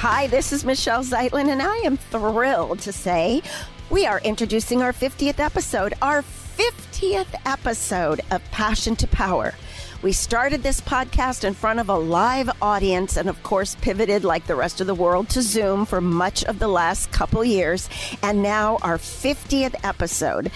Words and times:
Hi, 0.00 0.28
this 0.28 0.50
is 0.54 0.64
Michelle 0.64 1.04
Zeitlin, 1.04 1.48
and 1.48 1.60
I 1.60 1.76
am 1.84 1.98
thrilled 1.98 2.78
to 2.80 2.90
say 2.90 3.42
we 3.90 4.06
are 4.06 4.18
introducing 4.20 4.80
our 4.80 4.94
50th 4.94 5.38
episode, 5.38 5.92
our 6.00 6.22
50th 6.22 7.34
episode 7.44 8.22
of 8.30 8.42
Passion 8.50 8.96
to 8.96 9.06
Power. 9.06 9.52
We 10.00 10.12
started 10.12 10.62
this 10.62 10.80
podcast 10.80 11.44
in 11.44 11.52
front 11.52 11.80
of 11.80 11.90
a 11.90 11.98
live 11.98 12.48
audience 12.62 13.18
and, 13.18 13.28
of 13.28 13.42
course, 13.42 13.74
pivoted 13.82 14.24
like 14.24 14.46
the 14.46 14.56
rest 14.56 14.80
of 14.80 14.86
the 14.86 14.94
world 14.94 15.28
to 15.30 15.42
Zoom 15.42 15.84
for 15.84 16.00
much 16.00 16.44
of 16.44 16.58
the 16.60 16.68
last 16.68 17.12
couple 17.12 17.44
years. 17.44 17.90
And 18.22 18.42
now 18.42 18.78
our 18.80 18.96
50th 18.96 19.74
episode. 19.84 20.50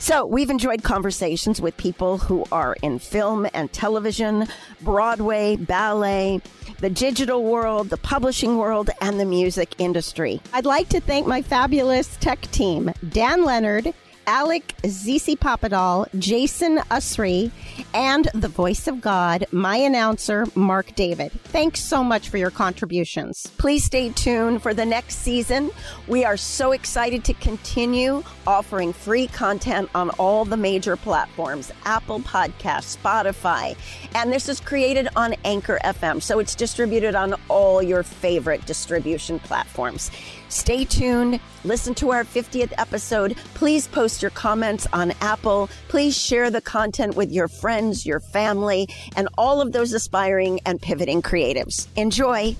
So, 0.00 0.24
we've 0.24 0.48
enjoyed 0.48 0.82
conversations 0.82 1.60
with 1.60 1.76
people 1.76 2.16
who 2.16 2.46
are 2.50 2.74
in 2.80 2.98
film 2.98 3.46
and 3.52 3.70
television, 3.70 4.46
Broadway, 4.80 5.56
ballet, 5.56 6.40
the 6.78 6.88
digital 6.88 7.44
world, 7.44 7.90
the 7.90 7.98
publishing 7.98 8.56
world, 8.56 8.88
and 9.02 9.20
the 9.20 9.26
music 9.26 9.74
industry. 9.76 10.40
I'd 10.54 10.64
like 10.64 10.88
to 10.88 11.00
thank 11.02 11.26
my 11.26 11.42
fabulous 11.42 12.16
tech 12.16 12.40
team, 12.50 12.90
Dan 13.10 13.44
Leonard, 13.44 13.92
Alec 14.30 14.74
Zizi 14.86 15.34
Papadal, 15.34 16.06
Jason 16.16 16.76
Usry, 16.88 17.50
and 17.92 18.28
the 18.32 18.46
voice 18.46 18.86
of 18.86 19.00
God, 19.00 19.44
my 19.50 19.74
announcer, 19.74 20.46
Mark 20.54 20.94
David. 20.94 21.32
Thanks 21.32 21.80
so 21.80 22.04
much 22.04 22.28
for 22.28 22.36
your 22.36 22.52
contributions. 22.52 23.48
Please 23.58 23.82
stay 23.82 24.10
tuned 24.10 24.62
for 24.62 24.72
the 24.72 24.86
next 24.86 25.16
season. 25.16 25.72
We 26.06 26.24
are 26.24 26.36
so 26.36 26.70
excited 26.70 27.24
to 27.24 27.34
continue 27.34 28.22
offering 28.46 28.92
free 28.92 29.26
content 29.26 29.90
on 29.96 30.10
all 30.10 30.44
the 30.44 30.56
major 30.56 30.96
platforms 30.96 31.72
Apple 31.84 32.20
Podcasts, 32.20 32.96
Spotify, 32.98 33.76
and 34.14 34.32
this 34.32 34.48
is 34.48 34.60
created 34.60 35.08
on 35.16 35.34
Anchor 35.44 35.80
FM, 35.82 36.22
so 36.22 36.38
it's 36.38 36.54
distributed 36.54 37.16
on 37.16 37.34
all 37.48 37.82
your 37.82 38.04
favorite 38.04 38.64
distribution 38.64 39.40
platforms. 39.40 40.12
Stay 40.50 40.84
tuned. 40.84 41.38
Listen 41.62 41.94
to 41.94 42.10
our 42.10 42.24
50th 42.24 42.72
episode. 42.76 43.36
Please 43.54 43.86
post 43.86 44.20
your 44.20 44.32
comments 44.32 44.86
on 44.92 45.12
Apple. 45.20 45.70
Please 45.86 46.18
share 46.18 46.50
the 46.50 46.60
content 46.60 47.14
with 47.14 47.30
your 47.30 47.46
friends, 47.46 48.04
your 48.04 48.18
family, 48.18 48.88
and 49.14 49.28
all 49.38 49.60
of 49.60 49.70
those 49.70 49.92
aspiring 49.92 50.58
and 50.66 50.82
pivoting 50.82 51.22
creatives. 51.22 51.86
Enjoy. 51.94 52.56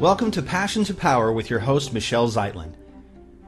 Welcome 0.00 0.32
to 0.32 0.42
Passion 0.42 0.82
to 0.84 0.94
Power 0.94 1.32
with 1.32 1.48
your 1.48 1.60
host, 1.60 1.92
Michelle 1.94 2.28
Zeitlin. 2.28 2.74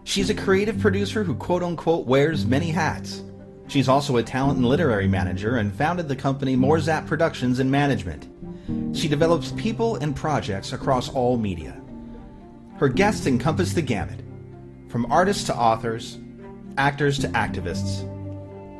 She's 0.04 0.30
a 0.30 0.34
creative 0.34 0.78
producer 0.78 1.24
who 1.24 1.34
quote 1.34 1.64
unquote 1.64 2.06
wears 2.06 2.46
many 2.46 2.70
hats. 2.70 3.22
She's 3.68 3.88
also 3.88 4.16
a 4.16 4.22
talent 4.22 4.56
and 4.56 4.66
literary 4.66 5.06
manager 5.06 5.58
and 5.58 5.74
founded 5.74 6.08
the 6.08 6.16
company 6.16 6.56
Morzap 6.56 7.06
Productions 7.06 7.58
and 7.58 7.70
Management. 7.70 8.26
She 8.96 9.08
develops 9.08 9.52
people 9.52 9.96
and 9.96 10.16
projects 10.16 10.72
across 10.72 11.10
all 11.10 11.36
media. 11.36 11.78
Her 12.78 12.88
guests 12.88 13.26
encompass 13.26 13.74
the 13.74 13.82
gamut, 13.82 14.22
from 14.88 15.12
artists 15.12 15.44
to 15.44 15.54
authors, 15.54 16.18
actors 16.78 17.18
to 17.18 17.28
activists. 17.28 18.08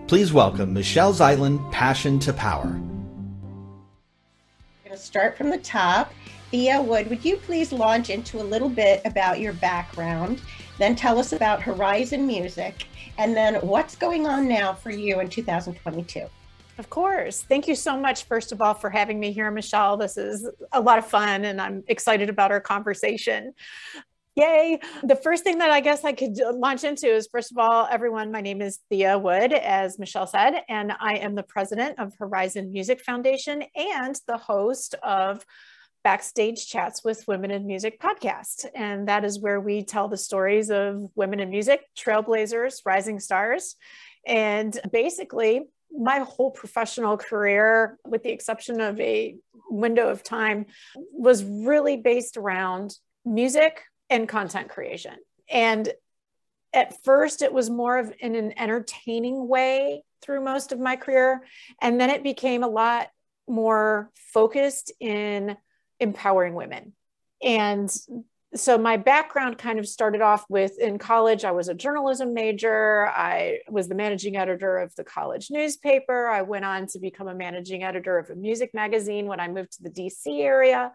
Please 0.09 0.33
welcome 0.33 0.72
Michelle 0.72 1.12
Zeitlin, 1.12 1.70
Passion 1.70 2.19
to 2.20 2.33
Power. 2.33 2.69
I'm 2.69 3.84
going 4.84 4.97
to 4.97 5.03
start 5.03 5.36
from 5.36 5.50
the 5.50 5.59
top. 5.59 6.14
Thea 6.50 6.81
Wood, 6.81 7.11
would 7.11 7.22
you 7.27 7.36
please 7.36 7.72
launch 7.72 8.09
into 8.09 8.41
a 8.41 8.42
little 8.42 8.70
bit 8.70 9.03
about 9.05 9.39
your 9.39 9.53
background, 9.53 10.41
then 10.79 10.97
tell 10.97 11.19
us 11.19 11.33
about 11.33 11.61
Horizon 11.61 12.27
Music, 12.27 12.87
and 13.19 13.37
then 13.37 13.56
what's 13.56 13.97
going 13.97 14.27
on 14.27 14.49
now 14.49 14.72
for 14.72 14.91
you 14.91 15.21
in 15.21 15.28
2022? 15.28 16.27
Of 16.78 16.89
course. 16.89 17.43
Thank 17.43 17.66
you 17.66 17.75
so 17.75 17.99
much, 17.99 18.25
first 18.25 18.53
of 18.53 18.62
all, 18.62 18.75
for 18.75 18.89
having 18.89 19.19
me 19.19 19.33
here, 19.33 19.50
Michelle. 19.50 19.97
This 19.97 20.16
is 20.16 20.49
a 20.72 20.81
lot 20.81 20.99
of 20.99 21.06
fun, 21.06 21.44
and 21.44 21.61
I'm 21.61 21.83
excited 21.89 22.28
about 22.28 22.53
our 22.53 22.61
conversation. 22.61 23.53
Yay. 24.37 24.78
The 25.03 25.16
first 25.16 25.43
thing 25.43 25.59
that 25.59 25.72
I 25.72 25.81
guess 25.81 26.05
I 26.05 26.12
could 26.12 26.37
launch 26.37 26.84
into 26.84 27.09
is 27.09 27.27
first 27.27 27.50
of 27.50 27.59
all, 27.59 27.89
everyone, 27.91 28.31
my 28.31 28.41
name 28.41 28.62
is 28.62 28.78
Thea 28.89 29.19
Wood, 29.19 29.53
as 29.53 29.99
Michelle 29.99 30.28
said, 30.28 30.62
and 30.69 30.93
I 31.00 31.15
am 31.15 31.34
the 31.34 31.43
president 31.43 31.99
of 31.99 32.15
Horizon 32.16 32.71
Music 32.71 33.00
Foundation 33.00 33.65
and 33.75 34.15
the 34.28 34.39
host 34.39 34.95
of 35.03 35.45
Backstage 36.09 36.67
Chats 36.67 37.05
with 37.05 37.29
Women 37.29 37.51
in 37.51 37.67
Music 37.67 38.01
podcast. 38.01 38.65
And 38.75 39.09
that 39.09 39.27
is 39.27 39.39
where 39.39 39.61
we 39.61 39.83
tell 39.83 40.09
the 40.09 40.17
stories 40.17 40.71
of 40.71 41.11
women 41.15 41.39
in 41.39 41.51
music, 41.51 41.83
trailblazers, 41.95 42.81
rising 42.87 43.21
stars. 43.21 43.77
And 44.27 44.75
basically, 44.91 45.67
my 45.93 46.21
whole 46.21 46.51
professional 46.51 47.19
career, 47.19 47.99
with 48.07 48.23
the 48.23 48.31
exception 48.31 48.81
of 48.81 48.99
a 48.99 49.37
window 49.69 50.09
of 50.09 50.23
time, 50.23 50.65
was 51.13 51.45
really 51.45 51.99
based 51.99 52.39
around 52.39 52.97
music 53.27 53.83
and 54.09 54.27
content 54.27 54.71
creation. 54.71 55.17
And 55.51 55.93
at 56.73 57.05
first, 57.05 57.43
it 57.43 57.53
was 57.53 57.69
more 57.69 57.99
of 57.99 58.15
in 58.19 58.35
an 58.35 58.59
entertaining 58.59 59.47
way 59.47 60.05
through 60.23 60.43
most 60.43 60.73
of 60.73 60.81
my 60.81 60.97
career. 60.97 61.43
And 61.83 62.01
then 62.01 62.09
it 62.09 62.23
became 62.23 62.63
a 62.63 62.69
lot 62.69 63.09
more 63.47 64.11
focused 64.33 64.91
in 65.01 65.59
empowering 66.00 66.54
women. 66.54 66.92
And 67.42 67.91
so 68.54 68.78
my 68.78 68.97
background 68.97 69.59
kind 69.59 69.78
of 69.78 69.86
started 69.86 70.22
off 70.22 70.44
with 70.48 70.78
in 70.78 70.98
college 70.98 71.44
i 71.44 71.50
was 71.50 71.69
a 71.69 71.75
journalism 71.75 72.32
major 72.32 73.06
i 73.09 73.59
was 73.69 73.88
the 73.88 73.94
managing 73.94 74.36
editor 74.36 74.78
of 74.78 74.94
the 74.97 75.04
college 75.04 75.48
newspaper 75.50 76.28
i 76.28 76.41
went 76.41 76.64
on 76.64 76.86
to 76.86 76.98
become 76.98 77.28
a 77.28 77.34
managing 77.34 77.82
editor 77.82 78.16
of 78.16 78.31
a 78.31 78.34
music 78.34 78.72
magazine 78.72 79.26
when 79.26 79.38
i 79.38 79.47
moved 79.47 79.72
to 79.72 79.82
the 79.82 79.91
dc 79.91 80.26
area 80.26 80.91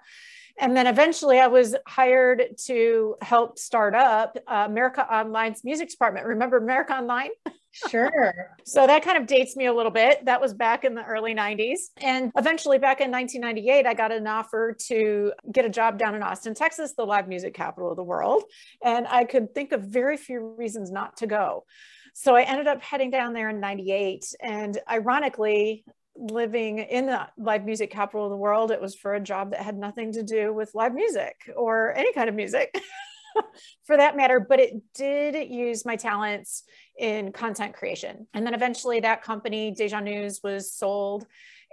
and 0.59 0.77
then 0.77 0.87
eventually 0.87 1.39
I 1.39 1.47
was 1.47 1.75
hired 1.87 2.43
to 2.65 3.15
help 3.21 3.57
start 3.57 3.95
up 3.95 4.37
uh, 4.47 4.65
America 4.67 5.05
Online's 5.09 5.63
music 5.63 5.89
department. 5.89 6.27
Remember 6.27 6.57
America 6.57 6.93
Online? 6.93 7.29
Sure. 7.89 8.33
so 8.63 8.85
that 8.85 9.03
kind 9.03 9.17
of 9.17 9.25
dates 9.25 9.55
me 9.55 9.65
a 9.65 9.73
little 9.73 9.91
bit. 9.91 10.23
That 10.25 10.39
was 10.39 10.53
back 10.53 10.83
in 10.83 10.93
the 10.93 11.03
early 11.03 11.33
90s. 11.33 11.79
And 11.97 12.31
eventually, 12.37 12.77
back 12.77 13.01
in 13.01 13.11
1998, 13.11 13.87
I 13.87 13.93
got 13.93 14.11
an 14.11 14.27
offer 14.27 14.75
to 14.87 15.33
get 15.51 15.65
a 15.65 15.69
job 15.69 15.97
down 15.97 16.15
in 16.15 16.21
Austin, 16.21 16.53
Texas, 16.53 16.93
the 16.95 17.05
live 17.05 17.27
music 17.27 17.53
capital 17.53 17.89
of 17.89 17.97
the 17.97 18.03
world. 18.03 18.43
And 18.83 19.07
I 19.07 19.23
could 19.23 19.53
think 19.55 19.71
of 19.71 19.81
very 19.81 20.17
few 20.17 20.55
reasons 20.57 20.91
not 20.91 21.17
to 21.17 21.27
go. 21.27 21.65
So 22.13 22.35
I 22.35 22.43
ended 22.43 22.67
up 22.67 22.81
heading 22.83 23.09
down 23.09 23.33
there 23.33 23.49
in 23.49 23.59
98. 23.59 24.23
And 24.39 24.77
ironically, 24.89 25.83
living 26.15 26.77
in 26.77 27.07
the 27.07 27.27
live 27.37 27.65
music 27.65 27.89
capital 27.89 28.25
of 28.25 28.29
the 28.29 28.37
world, 28.37 28.71
it 28.71 28.79
was 28.79 28.95
for 28.95 29.15
a 29.15 29.19
job 29.19 29.51
that 29.51 29.61
had 29.61 29.77
nothing 29.77 30.11
to 30.13 30.23
do 30.23 30.53
with 30.53 30.75
live 30.75 30.93
music 30.93 31.51
or 31.55 31.91
any 31.97 32.13
kind 32.13 32.29
of 32.29 32.35
music 32.35 32.79
for 33.85 33.97
that 33.97 34.15
matter. 34.15 34.39
But 34.39 34.59
it 34.59 34.73
did 34.93 35.49
use 35.49 35.85
my 35.85 35.95
talents 35.95 36.63
in 36.97 37.31
content 37.31 37.73
creation. 37.73 38.27
And 38.33 38.45
then 38.45 38.53
eventually 38.53 38.99
that 39.01 39.23
company, 39.23 39.71
Deja 39.71 39.99
News, 39.99 40.41
was 40.43 40.71
sold. 40.73 41.25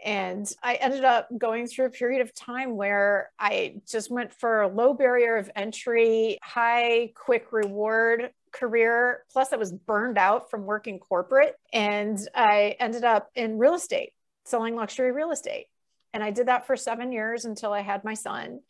And 0.03 0.51
I 0.63 0.75
ended 0.77 1.05
up 1.05 1.29
going 1.37 1.67
through 1.67 1.87
a 1.87 1.91
period 1.91 2.23
of 2.23 2.35
time 2.35 2.77
where 2.77 3.31
I 3.39 3.77
just 3.87 4.11
went 4.11 4.33
for 4.33 4.63
a 4.63 4.69
low 4.69 4.95
barrier 4.95 5.37
of 5.37 5.51
entry, 5.55 6.39
high 6.43 7.13
quick 7.15 7.53
reward 7.53 8.31
career. 8.53 9.25
Plus, 9.31 9.53
I 9.53 9.57
was 9.57 9.73
burned 9.73 10.17
out 10.17 10.51
from 10.51 10.65
working 10.65 10.99
corporate. 10.99 11.55
And 11.73 12.19
I 12.35 12.77
ended 12.81 13.05
up 13.05 13.29
in 13.35 13.59
real 13.59 13.75
estate 13.75 14.13
selling 14.45 14.75
luxury 14.75 15.13
real 15.13 15.31
estate. 15.31 15.67
And 16.13 16.25
I 16.25 16.31
did 16.31 16.49
that 16.49 16.67
for 16.67 16.77
seven 16.77 17.13
years 17.13 17.45
until 17.45 17.73
I 17.73 17.83
had 17.83 18.05
my 18.05 18.15
son. 18.15 18.61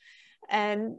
And 0.49 0.97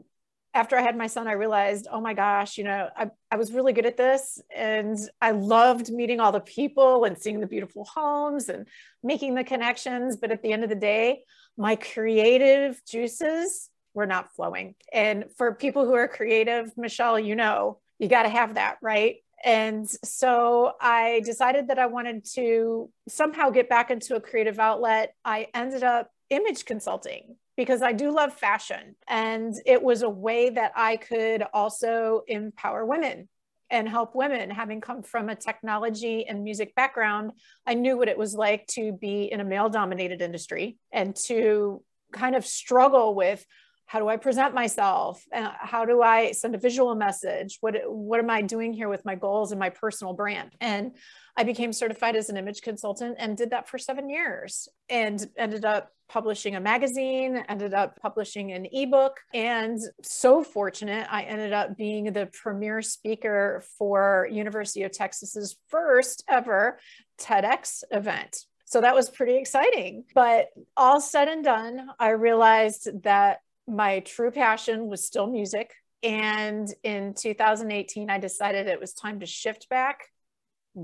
after 0.54 0.76
I 0.76 0.82
had 0.82 0.96
my 0.96 1.06
son, 1.06 1.26
I 1.26 1.32
realized, 1.32 1.86
oh 1.90 2.00
my 2.00 2.12
gosh, 2.14 2.58
you 2.58 2.64
know, 2.64 2.90
I, 2.96 3.10
I 3.30 3.36
was 3.36 3.52
really 3.52 3.72
good 3.72 3.86
at 3.86 3.96
this. 3.96 4.40
And 4.54 4.98
I 5.20 5.30
loved 5.30 5.90
meeting 5.90 6.20
all 6.20 6.32
the 6.32 6.40
people 6.40 7.04
and 7.04 7.16
seeing 7.16 7.40
the 7.40 7.46
beautiful 7.46 7.84
homes 7.84 8.48
and 8.48 8.66
making 9.02 9.34
the 9.34 9.44
connections. 9.44 10.16
But 10.16 10.30
at 10.30 10.42
the 10.42 10.52
end 10.52 10.62
of 10.62 10.68
the 10.68 10.76
day, 10.76 11.22
my 11.56 11.76
creative 11.76 12.80
juices 12.86 13.70
were 13.94 14.06
not 14.06 14.34
flowing. 14.34 14.74
And 14.92 15.24
for 15.36 15.54
people 15.54 15.86
who 15.86 15.94
are 15.94 16.08
creative, 16.08 16.76
Michelle, 16.76 17.18
you 17.18 17.34
know, 17.34 17.78
you 17.98 18.08
got 18.08 18.24
to 18.24 18.28
have 18.28 18.54
that, 18.54 18.76
right? 18.82 19.16
And 19.44 19.88
so 20.04 20.72
I 20.80 21.22
decided 21.24 21.68
that 21.68 21.78
I 21.78 21.86
wanted 21.86 22.24
to 22.34 22.90
somehow 23.08 23.50
get 23.50 23.68
back 23.68 23.90
into 23.90 24.16
a 24.16 24.20
creative 24.20 24.58
outlet. 24.58 25.14
I 25.24 25.48
ended 25.54 25.82
up 25.82 26.10
image 26.30 26.64
consulting 26.64 27.36
because 27.56 27.82
I 27.82 27.92
do 27.92 28.10
love 28.10 28.32
fashion. 28.32 28.96
And 29.08 29.54
it 29.66 29.82
was 29.82 30.02
a 30.02 30.08
way 30.08 30.50
that 30.50 30.72
I 30.74 30.96
could 30.96 31.44
also 31.52 32.22
empower 32.26 32.84
women 32.86 33.28
and 33.70 33.88
help 33.88 34.14
women. 34.14 34.50
Having 34.50 34.82
come 34.82 35.02
from 35.02 35.28
a 35.28 35.34
technology 35.34 36.26
and 36.26 36.44
music 36.44 36.74
background, 36.74 37.32
I 37.66 37.74
knew 37.74 37.96
what 37.96 38.08
it 38.08 38.18
was 38.18 38.34
like 38.34 38.66
to 38.68 38.92
be 38.92 39.24
in 39.24 39.40
a 39.40 39.44
male 39.44 39.68
dominated 39.68 40.22
industry 40.22 40.78
and 40.92 41.16
to 41.26 41.82
kind 42.12 42.36
of 42.36 42.46
struggle 42.46 43.14
with 43.14 43.44
how 43.92 43.98
do 43.98 44.08
I 44.08 44.16
present 44.16 44.54
myself? 44.54 45.22
Uh, 45.34 45.50
how 45.58 45.84
do 45.84 46.00
I 46.00 46.32
send 46.32 46.54
a 46.54 46.58
visual 46.58 46.94
message? 46.94 47.58
What, 47.60 47.76
what 47.84 48.20
am 48.20 48.30
I 48.30 48.40
doing 48.40 48.72
here 48.72 48.88
with 48.88 49.04
my 49.04 49.16
goals 49.16 49.52
and 49.52 49.58
my 49.58 49.68
personal 49.68 50.14
brand? 50.14 50.52
And 50.62 50.92
I 51.36 51.44
became 51.44 51.74
certified 51.74 52.16
as 52.16 52.30
an 52.30 52.38
image 52.38 52.62
consultant 52.62 53.16
and 53.18 53.36
did 53.36 53.50
that 53.50 53.68
for 53.68 53.76
seven 53.76 54.08
years 54.08 54.66
and 54.88 55.22
ended 55.36 55.66
up 55.66 55.90
publishing 56.08 56.56
a 56.56 56.60
magazine, 56.60 57.44
ended 57.50 57.74
up 57.74 58.00
publishing 58.00 58.52
an 58.52 58.66
ebook. 58.72 59.20
And 59.34 59.78
so 60.02 60.42
fortunate, 60.42 61.06
I 61.10 61.24
ended 61.24 61.52
up 61.52 61.76
being 61.76 62.14
the 62.14 62.30
premier 62.32 62.80
speaker 62.80 63.62
for 63.76 64.26
University 64.32 64.84
of 64.84 64.92
Texas's 64.92 65.58
first 65.68 66.24
ever 66.30 66.78
TEDx 67.20 67.84
event. 67.90 68.38
So 68.64 68.80
that 68.80 68.94
was 68.94 69.10
pretty 69.10 69.36
exciting. 69.36 70.04
But 70.14 70.46
all 70.78 70.98
said 70.98 71.28
and 71.28 71.44
done, 71.44 71.88
I 71.98 72.12
realized 72.12 72.88
that 73.02 73.40
my 73.72 74.00
true 74.00 74.30
passion 74.30 74.86
was 74.88 75.04
still 75.04 75.26
music. 75.26 75.72
And 76.02 76.68
in 76.82 77.14
2018, 77.14 78.10
I 78.10 78.18
decided 78.18 78.66
it 78.66 78.80
was 78.80 78.92
time 78.92 79.20
to 79.20 79.26
shift 79.26 79.68
back, 79.68 80.08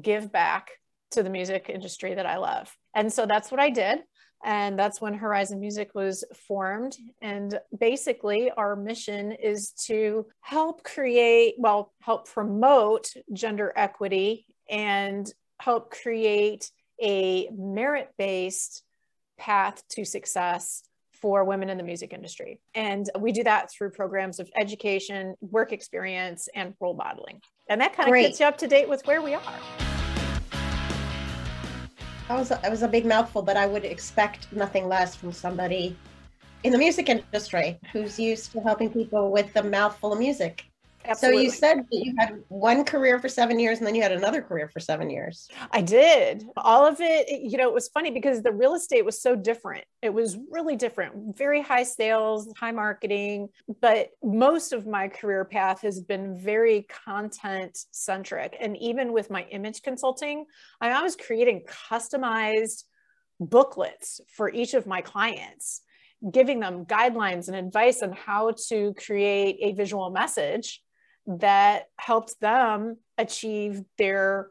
give 0.00 0.32
back 0.32 0.70
to 1.10 1.22
the 1.22 1.30
music 1.30 1.66
industry 1.68 2.14
that 2.14 2.26
I 2.26 2.36
love. 2.36 2.74
And 2.94 3.12
so 3.12 3.26
that's 3.26 3.50
what 3.50 3.60
I 3.60 3.70
did. 3.70 4.00
And 4.44 4.78
that's 4.78 5.00
when 5.00 5.14
Horizon 5.14 5.58
Music 5.58 5.90
was 5.94 6.24
formed. 6.46 6.96
And 7.20 7.58
basically, 7.76 8.52
our 8.52 8.76
mission 8.76 9.32
is 9.32 9.72
to 9.86 10.26
help 10.40 10.84
create, 10.84 11.54
well, 11.58 11.92
help 12.00 12.28
promote 12.28 13.12
gender 13.32 13.72
equity 13.74 14.46
and 14.70 15.30
help 15.58 15.90
create 15.90 16.70
a 17.02 17.48
merit 17.50 18.10
based 18.16 18.84
path 19.38 19.82
to 19.88 20.04
success 20.04 20.82
for 21.20 21.44
women 21.44 21.68
in 21.68 21.76
the 21.76 21.82
music 21.82 22.12
industry. 22.12 22.60
And 22.74 23.08
we 23.18 23.32
do 23.32 23.42
that 23.44 23.70
through 23.70 23.90
programs 23.90 24.40
of 24.40 24.50
education, 24.56 25.34
work 25.40 25.72
experience, 25.72 26.48
and 26.54 26.74
role 26.80 26.94
modeling. 26.94 27.40
And 27.68 27.80
that 27.80 27.94
kind 27.94 28.08
of 28.08 28.14
gets 28.14 28.40
you 28.40 28.46
up 28.46 28.58
to 28.58 28.66
date 28.66 28.88
with 28.88 29.06
where 29.06 29.20
we 29.20 29.34
are. 29.34 29.42
That 32.28 32.38
was, 32.38 32.50
a, 32.50 32.58
that 32.62 32.70
was 32.70 32.82
a 32.82 32.88
big 32.88 33.06
mouthful, 33.06 33.42
but 33.42 33.56
I 33.56 33.66
would 33.66 33.84
expect 33.84 34.52
nothing 34.52 34.86
less 34.86 35.16
from 35.16 35.32
somebody 35.32 35.96
in 36.62 36.72
the 36.72 36.78
music 36.78 37.08
industry 37.08 37.78
who's 37.92 38.18
used 38.18 38.52
to 38.52 38.60
helping 38.60 38.90
people 38.90 39.30
with 39.30 39.54
a 39.56 39.62
mouthful 39.62 40.12
of 40.12 40.18
music. 40.18 40.64
Absolutely. 41.04 41.38
So 41.38 41.44
you 41.44 41.50
said 41.50 41.76
that 41.78 42.04
you 42.04 42.14
had 42.18 42.42
one 42.48 42.84
career 42.84 43.18
for 43.18 43.28
seven 43.28 43.58
years 43.58 43.78
and 43.78 43.86
then 43.86 43.94
you 43.94 44.02
had 44.02 44.12
another 44.12 44.42
career 44.42 44.68
for 44.68 44.80
seven 44.80 45.08
years. 45.08 45.48
I 45.70 45.80
did. 45.80 46.44
All 46.56 46.86
of 46.86 47.00
it, 47.00 47.28
you 47.30 47.56
know, 47.56 47.68
it 47.68 47.74
was 47.74 47.88
funny 47.88 48.10
because 48.10 48.42
the 48.42 48.52
real 48.52 48.74
estate 48.74 49.04
was 49.04 49.20
so 49.20 49.34
different. 49.34 49.84
It 50.02 50.12
was 50.12 50.36
really 50.50 50.76
different, 50.76 51.36
very 51.36 51.62
high 51.62 51.84
sales, 51.84 52.52
high 52.58 52.72
marketing. 52.72 53.48
But 53.80 54.10
most 54.22 54.72
of 54.72 54.86
my 54.86 55.08
career 55.08 55.44
path 55.44 55.80
has 55.82 56.00
been 56.00 56.38
very 56.38 56.86
content 57.06 57.78
centric. 57.90 58.56
And 58.60 58.76
even 58.76 59.12
with 59.12 59.30
my 59.30 59.44
image 59.44 59.82
consulting, 59.82 60.46
I 60.80 61.02
was 61.02 61.16
creating 61.16 61.64
customized 61.90 62.84
booklets 63.40 64.20
for 64.36 64.50
each 64.50 64.74
of 64.74 64.86
my 64.86 65.00
clients 65.00 65.82
giving 66.32 66.58
them 66.58 66.84
guidelines 66.84 67.46
and 67.46 67.56
advice 67.56 68.02
on 68.02 68.12
how 68.12 68.52
to 68.68 68.92
create 68.94 69.56
a 69.60 69.72
visual 69.72 70.10
message 70.10 70.82
that 71.28 71.90
helped 71.98 72.40
them 72.40 72.96
achieve 73.18 73.82
their 73.98 74.48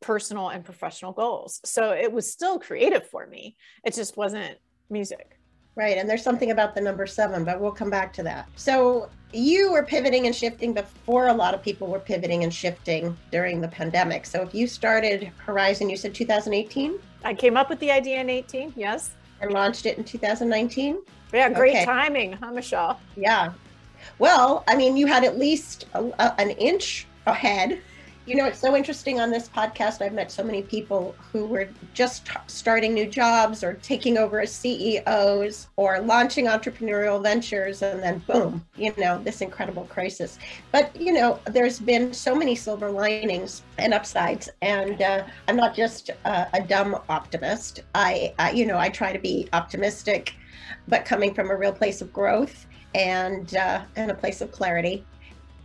personal 0.00 0.48
and 0.48 0.64
professional 0.64 1.12
goals. 1.12 1.60
So 1.64 1.90
it 1.90 2.10
was 2.10 2.30
still 2.30 2.58
creative 2.58 3.06
for 3.08 3.26
me. 3.26 3.56
It 3.84 3.94
just 3.94 4.16
wasn't 4.16 4.56
music. 4.88 5.36
Right. 5.76 5.98
And 5.98 6.08
there's 6.08 6.22
something 6.22 6.50
about 6.50 6.74
the 6.74 6.80
number 6.80 7.06
seven, 7.06 7.44
but 7.44 7.60
we'll 7.60 7.72
come 7.72 7.90
back 7.90 8.12
to 8.14 8.22
that. 8.24 8.48
So 8.56 9.08
you 9.32 9.72
were 9.72 9.84
pivoting 9.84 10.26
and 10.26 10.34
shifting 10.34 10.72
before 10.72 11.28
a 11.28 11.32
lot 11.32 11.54
of 11.54 11.62
people 11.62 11.88
were 11.88 12.00
pivoting 12.00 12.44
and 12.44 12.52
shifting 12.52 13.16
during 13.30 13.60
the 13.60 13.68
pandemic. 13.68 14.26
So 14.26 14.42
if 14.42 14.54
you 14.54 14.66
started 14.66 15.30
Horizon, 15.38 15.88
you 15.88 15.96
said 15.96 16.14
2018? 16.14 16.98
I 17.24 17.34
came 17.34 17.56
up 17.56 17.68
with 17.68 17.78
the 17.80 17.90
idea 17.90 18.20
in 18.20 18.30
18, 18.30 18.74
yes. 18.76 19.12
And 19.40 19.52
launched 19.52 19.86
it 19.86 19.96
in 19.98 20.04
2019? 20.04 20.98
Yeah, 21.32 21.48
great 21.50 21.76
okay. 21.76 21.84
timing, 21.84 22.32
huh, 22.32 22.50
Michelle? 22.50 23.00
Yeah. 23.16 23.52
Well, 24.18 24.64
I 24.68 24.76
mean, 24.76 24.96
you 24.96 25.06
had 25.06 25.24
at 25.24 25.38
least 25.38 25.86
a, 25.94 26.04
a, 26.18 26.40
an 26.40 26.50
inch 26.50 27.06
ahead. 27.26 27.80
You 28.26 28.36
know, 28.36 28.44
it's 28.44 28.60
so 28.60 28.76
interesting 28.76 29.18
on 29.18 29.30
this 29.30 29.48
podcast. 29.48 30.02
I've 30.02 30.12
met 30.12 30.30
so 30.30 30.44
many 30.44 30.62
people 30.62 31.16
who 31.32 31.46
were 31.46 31.68
just 31.94 32.28
starting 32.46 32.94
new 32.94 33.06
jobs 33.06 33.64
or 33.64 33.74
taking 33.82 34.18
over 34.18 34.42
as 34.42 34.52
CEOs 34.52 35.68
or 35.76 36.00
launching 36.00 36.44
entrepreneurial 36.44 37.20
ventures, 37.20 37.82
and 37.82 38.00
then 38.00 38.18
boom, 38.28 38.64
you 38.76 38.92
know, 38.98 39.20
this 39.24 39.40
incredible 39.40 39.84
crisis. 39.84 40.38
But, 40.70 40.94
you 41.00 41.12
know, 41.12 41.40
there's 41.46 41.80
been 41.80 42.12
so 42.12 42.34
many 42.34 42.54
silver 42.54 42.90
linings 42.90 43.62
and 43.78 43.94
upsides. 43.94 44.48
And 44.62 45.00
uh, 45.02 45.24
I'm 45.48 45.56
not 45.56 45.74
just 45.74 46.10
uh, 46.24 46.44
a 46.52 46.62
dumb 46.62 47.00
optimist. 47.08 47.80
I, 47.94 48.34
I, 48.38 48.52
you 48.52 48.66
know, 48.66 48.78
I 48.78 48.90
try 48.90 49.12
to 49.12 49.18
be 49.18 49.48
optimistic, 49.54 50.34
but 50.86 51.04
coming 51.04 51.34
from 51.34 51.50
a 51.50 51.56
real 51.56 51.72
place 51.72 52.00
of 52.00 52.12
growth 52.12 52.66
and 52.94 53.54
uh, 53.56 53.82
and 53.96 54.10
a 54.10 54.14
place 54.14 54.40
of 54.40 54.52
clarity. 54.52 55.04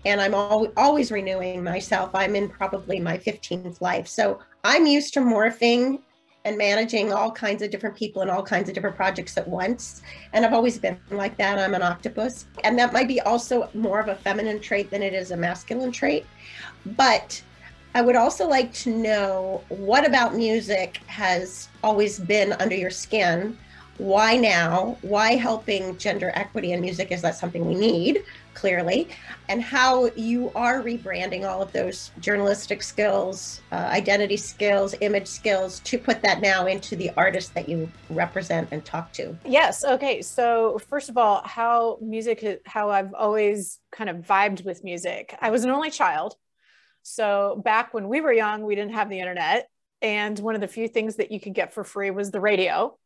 And 0.06 0.22
I'm 0.22 0.33
al- 0.33 0.72
always 0.77 1.12
renewing 1.12 1.63
myself. 1.63 2.12
I'm 2.13 2.36
in 2.36 2.48
probably 2.48 3.00
my 3.00 3.18
15th 3.18 3.81
life, 3.81 4.07
so 4.07 4.39
I'm 4.63 4.86
used 4.86 5.13
to 5.16 5.19
morphing 5.19 6.00
and 6.45 6.60
managing 6.60 7.12
all 7.12 7.31
kinds 7.31 7.63
of 7.63 7.72
different 7.72 7.95
people 7.95 8.22
and 8.22 8.30
all 8.30 8.44
kinds 8.44 8.69
of 8.69 8.75
different 8.75 8.95
projects 8.95 9.36
at 9.36 9.48
once. 9.48 10.04
And 10.31 10.45
I've 10.45 10.54
always 10.54 10.77
been 10.77 11.00
like 11.10 11.36
that. 11.38 11.57
I'm 11.57 11.74
an 11.74 11.81
octopus, 11.81 12.45
and 12.63 12.77
that 12.77 12.94
might 12.94 13.07
be 13.07 13.19
also 13.22 13.69
more 13.74 14.00
of 14.00 14.10
a 14.10 14.16
feminine 14.16 14.60
trait 14.60 14.92
than 14.92 15.01
it 15.01 15.13
is 15.13 15.31
a 15.31 15.38
masculine 15.38 15.92
trait. 15.92 16.25
But 16.86 17.42
I 17.95 18.01
would 18.01 18.16
also 18.16 18.48
like 18.48 18.74
to 18.74 18.95
know 18.95 19.63
what 19.69 20.06
about 20.06 20.36
music 20.36 20.98
has 21.07 21.69
always 21.83 22.19
been 22.19 22.54
under 22.54 22.75
your 22.75 22.92
skin 22.92 23.57
why 23.97 24.36
now? 24.36 24.97
Why 25.01 25.36
helping 25.36 25.97
gender 25.97 26.31
equity 26.36 26.74
in 26.74 26.81
music? 26.81 27.12
Is 27.12 27.21
that 27.21 27.36
something 27.36 27.65
we 27.65 27.75
need? 27.75 28.24
Clearly, 28.53 29.09
and 29.50 29.62
how 29.62 30.06
you 30.15 30.50
are 30.56 30.81
rebranding 30.81 31.44
all 31.44 31.62
of 31.62 31.74
those 31.74 32.12
journalistic 32.19 32.81
skills, 32.83 33.62
uh, 33.74 33.75
identity 33.75 34.38
skills, 34.38 34.95
image 35.01 35.27
skills 35.27 35.81
to 35.81 35.97
put 35.97 36.21
that 36.21 36.39
now 36.39 36.65
into 36.65 36.95
the 36.95 37.12
artists 37.18 37.51
that 37.51 37.68
you 37.68 37.89
represent 38.09 38.69
and 38.71 38.86
talk 38.86 39.12
to. 39.13 39.36
Yes. 39.45 39.83
Okay. 39.83 40.21
So, 40.21 40.80
first 40.88 41.09
of 41.09 41.18
all, 41.18 41.42
how 41.44 41.97
music, 42.01 42.62
how 42.65 42.89
I've 42.89 43.13
always 43.13 43.80
kind 43.92 44.09
of 44.09 44.18
vibed 44.18 44.64
with 44.64 44.85
music. 44.85 45.37
I 45.42 45.52
was 45.52 45.66
an 45.66 45.71
only 45.71 45.92
child. 45.92 46.35
So, 47.04 47.61
back 47.64 47.94
when 47.94 48.07
we 48.07 48.21
were 48.21 48.31
young, 48.33 48.64
we 48.64 48.75
didn't 48.75 48.94
have 48.94 49.09
the 49.09 49.19
internet. 49.19 49.68
And 50.02 50.40
one 50.40 50.56
of 50.56 50.61
the 50.61 50.68
few 50.68 50.87
things 50.87 51.18
that 51.18 51.31
you 51.31 51.42
could 51.42 51.54
get 51.54 51.73
for 51.73 51.83
free 51.83 52.09
was 52.09 52.31
the 52.31 52.40
radio 52.40 52.97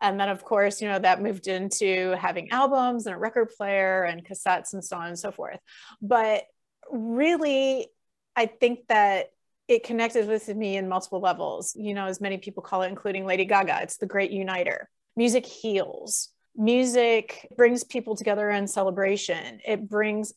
and 0.00 0.18
then, 0.18 0.28
of 0.28 0.44
course, 0.44 0.80
you 0.80 0.88
know, 0.88 0.98
that 0.98 1.22
moved 1.22 1.46
into 1.46 2.16
having 2.18 2.50
albums 2.50 3.06
and 3.06 3.14
a 3.14 3.18
record 3.18 3.50
player 3.56 4.04
and 4.04 4.24
cassettes 4.24 4.72
and 4.72 4.84
so 4.84 4.96
on 4.96 5.08
and 5.08 5.18
so 5.18 5.30
forth. 5.30 5.58
But 6.00 6.44
really, 6.90 7.88
I 8.34 8.46
think 8.46 8.86
that 8.88 9.30
it 9.68 9.84
connected 9.84 10.26
with 10.26 10.48
me 10.48 10.76
in 10.76 10.88
multiple 10.88 11.20
levels, 11.20 11.76
you 11.76 11.94
know, 11.94 12.06
as 12.06 12.20
many 12.20 12.38
people 12.38 12.62
call 12.62 12.82
it, 12.82 12.88
including 12.88 13.26
Lady 13.26 13.44
Gaga. 13.44 13.80
It's 13.82 13.98
the 13.98 14.06
great 14.06 14.30
uniter. 14.30 14.88
Music 15.16 15.46
heals. 15.46 16.30
Music 16.56 17.46
brings 17.56 17.84
people 17.84 18.16
together 18.16 18.50
in 18.50 18.66
celebration. 18.66 19.60
It 19.64 19.88
brings 19.88 20.32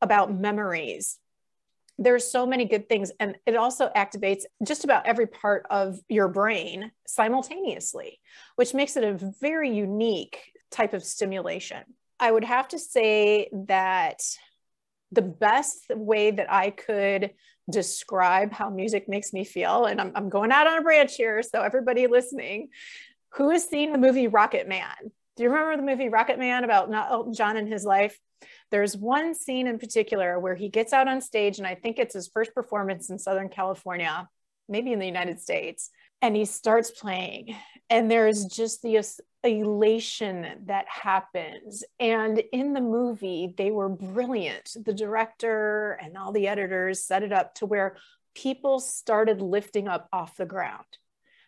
about 0.00 0.34
memories 0.34 1.18
there's 2.02 2.30
so 2.30 2.46
many 2.46 2.64
good 2.64 2.88
things 2.88 3.12
and 3.20 3.36
it 3.46 3.56
also 3.56 3.90
activates 3.96 4.42
just 4.66 4.84
about 4.84 5.06
every 5.06 5.26
part 5.26 5.66
of 5.70 5.98
your 6.08 6.28
brain 6.28 6.90
simultaneously 7.06 8.18
which 8.56 8.74
makes 8.74 8.96
it 8.96 9.04
a 9.04 9.32
very 9.40 9.74
unique 9.74 10.38
type 10.70 10.94
of 10.94 11.04
stimulation. 11.04 11.82
I 12.18 12.30
would 12.30 12.44
have 12.44 12.68
to 12.68 12.78
say 12.78 13.50
that 13.66 14.22
the 15.12 15.22
best 15.22 15.84
way 15.90 16.30
that 16.30 16.50
i 16.50 16.70
could 16.70 17.32
describe 17.70 18.52
how 18.52 18.70
music 18.70 19.08
makes 19.08 19.32
me 19.32 19.44
feel 19.44 19.84
and 19.84 20.00
i'm, 20.00 20.10
I'm 20.16 20.28
going 20.28 20.50
out 20.50 20.66
on 20.66 20.78
a 20.78 20.82
branch 20.82 21.14
here 21.16 21.42
so 21.42 21.60
everybody 21.62 22.06
listening 22.06 22.70
who 23.34 23.50
has 23.50 23.68
seen 23.68 23.92
the 23.92 23.98
movie 23.98 24.26
rocket 24.26 24.66
man 24.66 25.12
do 25.36 25.42
you 25.42 25.50
remember 25.50 25.76
the 25.76 25.82
movie 25.90 26.08
rocket 26.08 26.38
man 26.38 26.64
about 26.64 26.92
elton 26.92 27.34
john 27.34 27.56
and 27.56 27.68
his 27.68 27.84
life 27.84 28.18
there's 28.70 28.96
one 28.96 29.34
scene 29.34 29.66
in 29.66 29.78
particular 29.78 30.38
where 30.38 30.54
he 30.54 30.68
gets 30.68 30.92
out 30.92 31.08
on 31.08 31.20
stage, 31.20 31.58
and 31.58 31.66
I 31.66 31.74
think 31.74 31.98
it's 31.98 32.14
his 32.14 32.28
first 32.28 32.54
performance 32.54 33.10
in 33.10 33.18
Southern 33.18 33.48
California, 33.48 34.28
maybe 34.68 34.92
in 34.92 34.98
the 34.98 35.06
United 35.06 35.40
States, 35.40 35.90
and 36.20 36.36
he 36.36 36.44
starts 36.44 36.90
playing. 36.90 37.54
And 37.90 38.10
there's 38.10 38.46
just 38.46 38.82
the 38.82 39.04
elation 39.44 40.46
that 40.66 40.86
happens. 40.88 41.84
And 42.00 42.42
in 42.52 42.72
the 42.72 42.80
movie, 42.80 43.52
they 43.56 43.70
were 43.70 43.88
brilliant. 43.88 44.74
The 44.82 44.94
director 44.94 45.98
and 46.00 46.16
all 46.16 46.32
the 46.32 46.48
editors 46.48 47.04
set 47.04 47.22
it 47.22 47.32
up 47.32 47.56
to 47.56 47.66
where 47.66 47.96
people 48.34 48.80
started 48.80 49.42
lifting 49.42 49.88
up 49.88 50.08
off 50.12 50.36
the 50.36 50.46
ground 50.46 50.86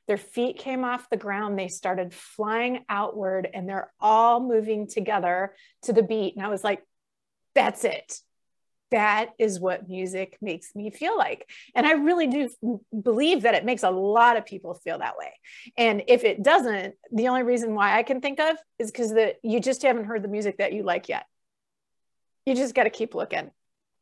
Their 0.06 0.18
feet 0.18 0.58
came 0.58 0.84
off 0.84 1.08
the 1.10 1.16
ground. 1.16 1.58
They 1.58 1.68
started 1.68 2.12
flying 2.12 2.84
outward 2.88 3.48
and 3.52 3.68
they're 3.68 3.92
all 4.00 4.40
moving 4.40 4.86
together 4.86 5.54
to 5.82 5.92
the 5.92 6.02
beat. 6.02 6.36
And 6.36 6.44
I 6.44 6.48
was 6.48 6.62
like, 6.62 6.82
that's 7.54 7.84
it. 7.84 8.18
That 8.90 9.30
is 9.38 9.58
what 9.58 9.88
music 9.88 10.36
makes 10.40 10.74
me 10.74 10.90
feel 10.90 11.16
like. 11.16 11.50
And 11.74 11.86
I 11.86 11.92
really 11.92 12.26
do 12.26 12.48
believe 13.02 13.42
that 13.42 13.54
it 13.54 13.64
makes 13.64 13.82
a 13.82 13.90
lot 13.90 14.36
of 14.36 14.44
people 14.44 14.74
feel 14.74 14.98
that 14.98 15.16
way. 15.18 15.32
And 15.76 16.02
if 16.06 16.22
it 16.22 16.42
doesn't, 16.42 16.94
the 17.10 17.28
only 17.28 17.42
reason 17.42 17.74
why 17.74 17.98
I 17.98 18.02
can 18.02 18.20
think 18.20 18.38
of 18.38 18.56
is 18.78 18.92
because 18.92 19.14
that 19.14 19.36
you 19.42 19.58
just 19.58 19.82
haven't 19.82 20.04
heard 20.04 20.22
the 20.22 20.28
music 20.28 20.58
that 20.58 20.72
you 20.72 20.82
like 20.82 21.08
yet. 21.08 21.26
You 22.46 22.54
just 22.54 22.74
got 22.74 22.84
to 22.84 22.90
keep 22.90 23.14
looking 23.14 23.50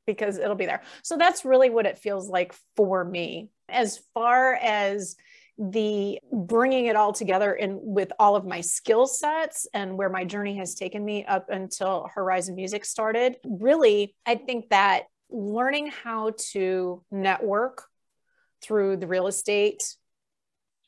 because 0.07 0.37
it'll 0.37 0.57
be 0.57 0.67
there. 0.67 0.83
So 1.03 1.17
that's 1.17 1.45
really 1.45 1.71
what 1.71 1.87
it 1.87 1.99
feels 1.99 2.29
like 2.29 2.55
for 2.77 3.05
me. 3.05 3.51
As 3.69 4.01
far 4.15 4.55
as 4.55 5.17
the 5.59 6.19
bringing 6.33 6.87
it 6.87 6.97
all 6.97 7.13
together 7.13 7.53
in 7.53 7.79
with 7.83 8.11
all 8.19 8.37
of 8.37 8.47
my 8.47 8.61
skill 8.61 9.07
sets 9.07 9.67
and 9.75 9.97
where 9.97 10.09
my 10.09 10.25
journey 10.25 10.57
has 10.57 10.75
taken 10.75 11.05
me 11.05 11.25
up 11.25 11.51
until 11.51 12.09
Horizon 12.15 12.55
Music 12.55 12.85
started, 12.85 13.37
really, 13.45 14.15
I 14.27 14.37
think 14.37 14.71
that 14.71 15.05
learning 15.31 15.89
how 15.89 16.33
to 16.53 17.03
network 17.11 17.85
through 18.63 18.97
the 18.97 19.07
real 19.07 19.27
estate 19.27 19.95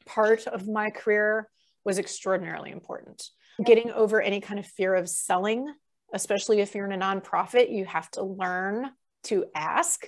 part 0.07 0.47
of 0.47 0.69
my 0.69 0.91
career 0.91 1.49
was 1.85 1.99
extraordinarily 1.99 2.71
important. 2.71 3.29
Getting 3.65 3.91
over 3.91 4.21
any 4.21 4.41
kind 4.41 4.59
of 4.59 4.67
fear 4.67 4.95
of 4.95 5.09
selling, 5.09 5.73
especially 6.13 6.61
if 6.61 6.75
you're 6.75 6.91
in 6.91 7.01
a 7.01 7.05
nonprofit, 7.05 7.71
you 7.71 7.85
have 7.85 8.11
to 8.13 8.23
learn 8.23 8.91
to 9.25 9.47
ask 9.55 10.07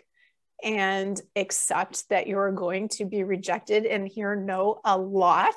and 0.62 1.20
accept 1.34 2.08
that 2.08 2.26
you're 2.26 2.52
going 2.52 2.88
to 2.88 3.04
be 3.04 3.22
rejected 3.22 3.86
and 3.86 4.08
hear 4.08 4.34
no 4.34 4.80
a 4.84 4.96
lot. 4.96 5.54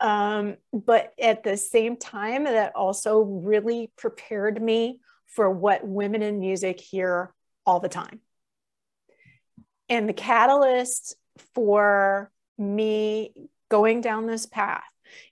Um, 0.00 0.56
but 0.72 1.12
at 1.20 1.42
the 1.42 1.56
same 1.56 1.96
time, 1.96 2.44
that 2.44 2.76
also 2.76 3.20
really 3.20 3.90
prepared 3.96 4.60
me 4.60 5.00
for 5.26 5.50
what 5.50 5.86
women 5.86 6.22
in 6.22 6.38
music 6.38 6.80
hear 6.80 7.34
all 7.64 7.80
the 7.80 7.88
time. 7.88 8.20
And 9.88 10.08
the 10.08 10.12
catalyst 10.14 11.16
for 11.54 12.30
me 12.58 13.32
going 13.68 14.00
down 14.00 14.26
this 14.26 14.46
path 14.46 14.82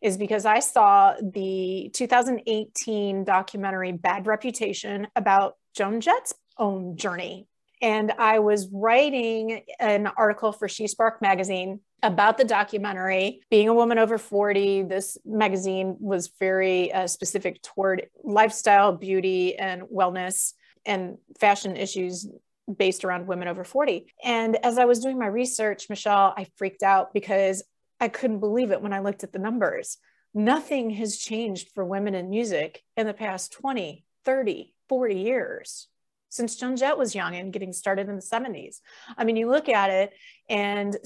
is 0.00 0.16
because 0.16 0.44
I 0.44 0.60
saw 0.60 1.14
the 1.20 1.90
2018 1.92 3.24
documentary 3.24 3.92
Bad 3.92 4.26
Reputation 4.26 5.08
about 5.16 5.56
Joan 5.74 6.00
Jett's 6.00 6.34
own 6.58 6.96
journey 6.96 7.48
and 7.84 8.12
I 8.12 8.38
was 8.38 8.66
writing 8.72 9.60
an 9.78 10.06
article 10.06 10.52
for 10.52 10.70
She 10.70 10.86
Spark 10.86 11.20
magazine 11.20 11.80
about 12.02 12.38
the 12.38 12.44
documentary. 12.44 13.42
Being 13.50 13.68
a 13.68 13.74
woman 13.74 13.98
over 13.98 14.16
40, 14.16 14.84
this 14.84 15.18
magazine 15.26 15.96
was 16.00 16.32
very 16.40 16.90
uh, 16.90 17.06
specific 17.06 17.60
toward 17.60 18.06
lifestyle, 18.22 18.96
beauty, 18.96 19.58
and 19.58 19.82
wellness 19.82 20.54
and 20.86 21.18
fashion 21.38 21.76
issues 21.76 22.26
based 22.74 23.04
around 23.04 23.26
women 23.26 23.48
over 23.48 23.64
40. 23.64 24.06
And 24.24 24.56
as 24.64 24.78
I 24.78 24.86
was 24.86 25.00
doing 25.00 25.18
my 25.18 25.26
research, 25.26 25.90
Michelle, 25.90 26.32
I 26.38 26.46
freaked 26.56 26.82
out 26.82 27.12
because 27.12 27.62
I 28.00 28.08
couldn't 28.08 28.40
believe 28.40 28.70
it 28.70 28.80
when 28.80 28.94
I 28.94 29.00
looked 29.00 29.24
at 29.24 29.32
the 29.32 29.38
numbers. 29.38 29.98
Nothing 30.32 30.88
has 30.88 31.18
changed 31.18 31.68
for 31.74 31.84
women 31.84 32.14
in 32.14 32.30
music 32.30 32.82
in 32.96 33.06
the 33.06 33.12
past 33.12 33.52
20, 33.52 34.06
30, 34.24 34.74
40 34.88 35.14
years 35.16 35.88
since 36.34 36.56
Joan 36.56 36.76
Jett 36.76 36.98
was 36.98 37.14
young 37.14 37.36
and 37.36 37.52
getting 37.52 37.72
started 37.72 38.08
in 38.08 38.16
the 38.16 38.20
70s. 38.20 38.80
I 39.16 39.22
mean, 39.22 39.36
you 39.36 39.48
look 39.48 39.68
at 39.68 39.90
it, 39.90 40.12
and 40.48 40.96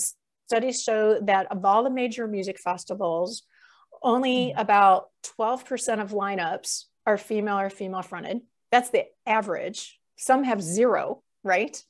studies 0.47 0.83
show 0.83 1.21
that 1.21 1.53
of 1.53 1.63
all 1.67 1.85
the 1.85 1.91
major 1.91 2.27
music 2.27 2.59
festivals, 2.59 3.43
only 4.03 4.49
mm-hmm. 4.49 4.59
about 4.59 5.09
12% 5.39 6.01
of 6.01 6.13
lineups 6.13 6.85
are 7.07 7.19
female 7.19 7.59
or 7.59 7.69
female 7.69 8.01
fronted. 8.01 8.41
That's 8.73 8.89
the 8.89 9.05
average. 9.27 9.99
Some 10.17 10.45
have 10.45 10.63
zero, 10.63 11.23
right? 11.45 11.83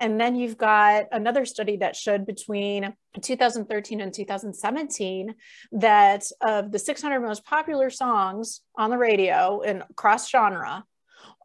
And 0.00 0.18
then 0.18 0.34
you've 0.34 0.56
got 0.56 1.06
another 1.12 1.44
study 1.44 1.76
that 1.76 1.94
showed 1.94 2.26
between 2.26 2.94
2013 3.20 4.00
and 4.00 4.12
2017 4.12 5.34
that 5.72 6.24
of 6.40 6.72
the 6.72 6.78
600 6.78 7.20
most 7.20 7.44
popular 7.44 7.90
songs 7.90 8.62
on 8.76 8.90
the 8.90 8.98
radio 8.98 9.60
and 9.60 9.84
cross 9.94 10.28
genre, 10.28 10.84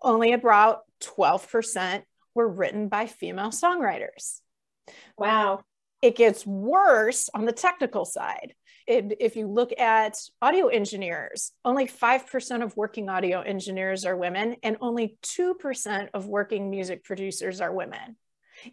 only 0.03 0.33
about 0.33 0.81
12% 1.01 2.03
were 2.35 2.47
written 2.47 2.87
by 2.87 3.07
female 3.07 3.49
songwriters. 3.49 4.39
Wow. 5.17 5.61
It 6.01 6.15
gets 6.15 6.45
worse 6.45 7.29
on 7.33 7.45
the 7.45 7.51
technical 7.51 8.05
side. 8.05 8.53
It, 8.85 9.15
if 9.21 9.37
you 9.37 9.47
look 9.47 9.71
at 9.79 10.17
audio 10.41 10.67
engineers, 10.67 11.53
only 11.63 11.87
5% 11.87 12.63
of 12.63 12.75
working 12.75 13.07
audio 13.07 13.39
engineers 13.39 14.03
are 14.03 14.17
women, 14.17 14.57
and 14.61 14.75
only 14.81 15.17
2% 15.23 16.09
of 16.13 16.27
working 16.27 16.69
music 16.69 17.05
producers 17.05 17.61
are 17.61 17.71
women. 17.71 18.17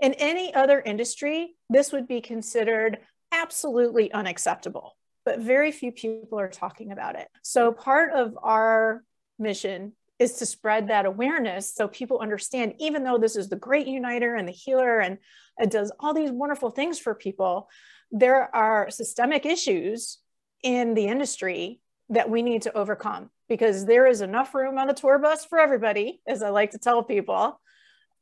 In 0.01 0.15
any 0.15 0.53
other 0.53 0.81
industry, 0.81 1.55
this 1.69 1.93
would 1.93 2.09
be 2.09 2.21
considered 2.21 2.99
absolutely 3.33 4.13
unacceptable, 4.13 4.97
but 5.25 5.39
very 5.39 5.71
few 5.71 5.93
people 5.93 6.41
are 6.41 6.49
talking 6.49 6.91
about 6.91 7.17
it. 7.17 7.29
So, 7.43 7.73
part 7.73 8.13
of 8.13 8.37
our 8.43 9.05
mission 9.39 9.93
is 10.21 10.35
to 10.35 10.47
spread 10.47 10.89
that 10.89 11.07
awareness 11.07 11.75
so 11.75 11.89
people 11.89 12.21
understand 12.21 12.75
even 12.79 13.03
though 13.03 13.19
this 13.19 13.35
is 13.35 13.49
the 13.49 13.57
great 13.57 13.89
uniter 13.89 14.37
and 14.37 14.47
the 14.47 14.53
healer 14.53 15.01
and 15.01 15.19
it 15.59 15.71
does 15.71 15.91
all 15.99 16.15
these 16.15 16.31
wonderful 16.31 16.71
things 16.71 16.99
for 16.99 17.15
people 17.15 17.69
there 18.13 18.55
are 18.55 18.91
systemic 18.91 19.45
issues 19.45 20.19
in 20.63 20.95
the 20.95 21.07
industry 21.07 21.81
that 22.11 22.29
we 22.29 22.43
need 22.43 22.63
to 22.63 22.77
overcome 22.77 23.31
because 23.49 23.85
there 23.87 24.07
is 24.07 24.21
enough 24.21 24.55
room 24.55 24.79
on 24.79 24.87
the 24.87 24.95
tour 24.95 25.19
bus 25.19 25.45
for 25.45 25.59
everybody 25.59 26.21
as 26.29 26.43
i 26.43 26.51
like 26.51 26.71
to 26.73 26.79
tell 26.79 27.03
people. 27.03 27.61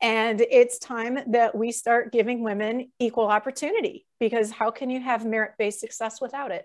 And 0.00 0.40
it's 0.40 0.78
time 0.78 1.18
that 1.32 1.56
we 1.56 1.72
start 1.72 2.12
giving 2.12 2.44
women 2.44 2.92
equal 3.00 3.26
opportunity 3.26 4.06
because 4.20 4.52
how 4.52 4.70
can 4.70 4.90
you 4.90 5.00
have 5.00 5.26
merit-based 5.26 5.80
success 5.80 6.20
without 6.20 6.52
it 6.52 6.64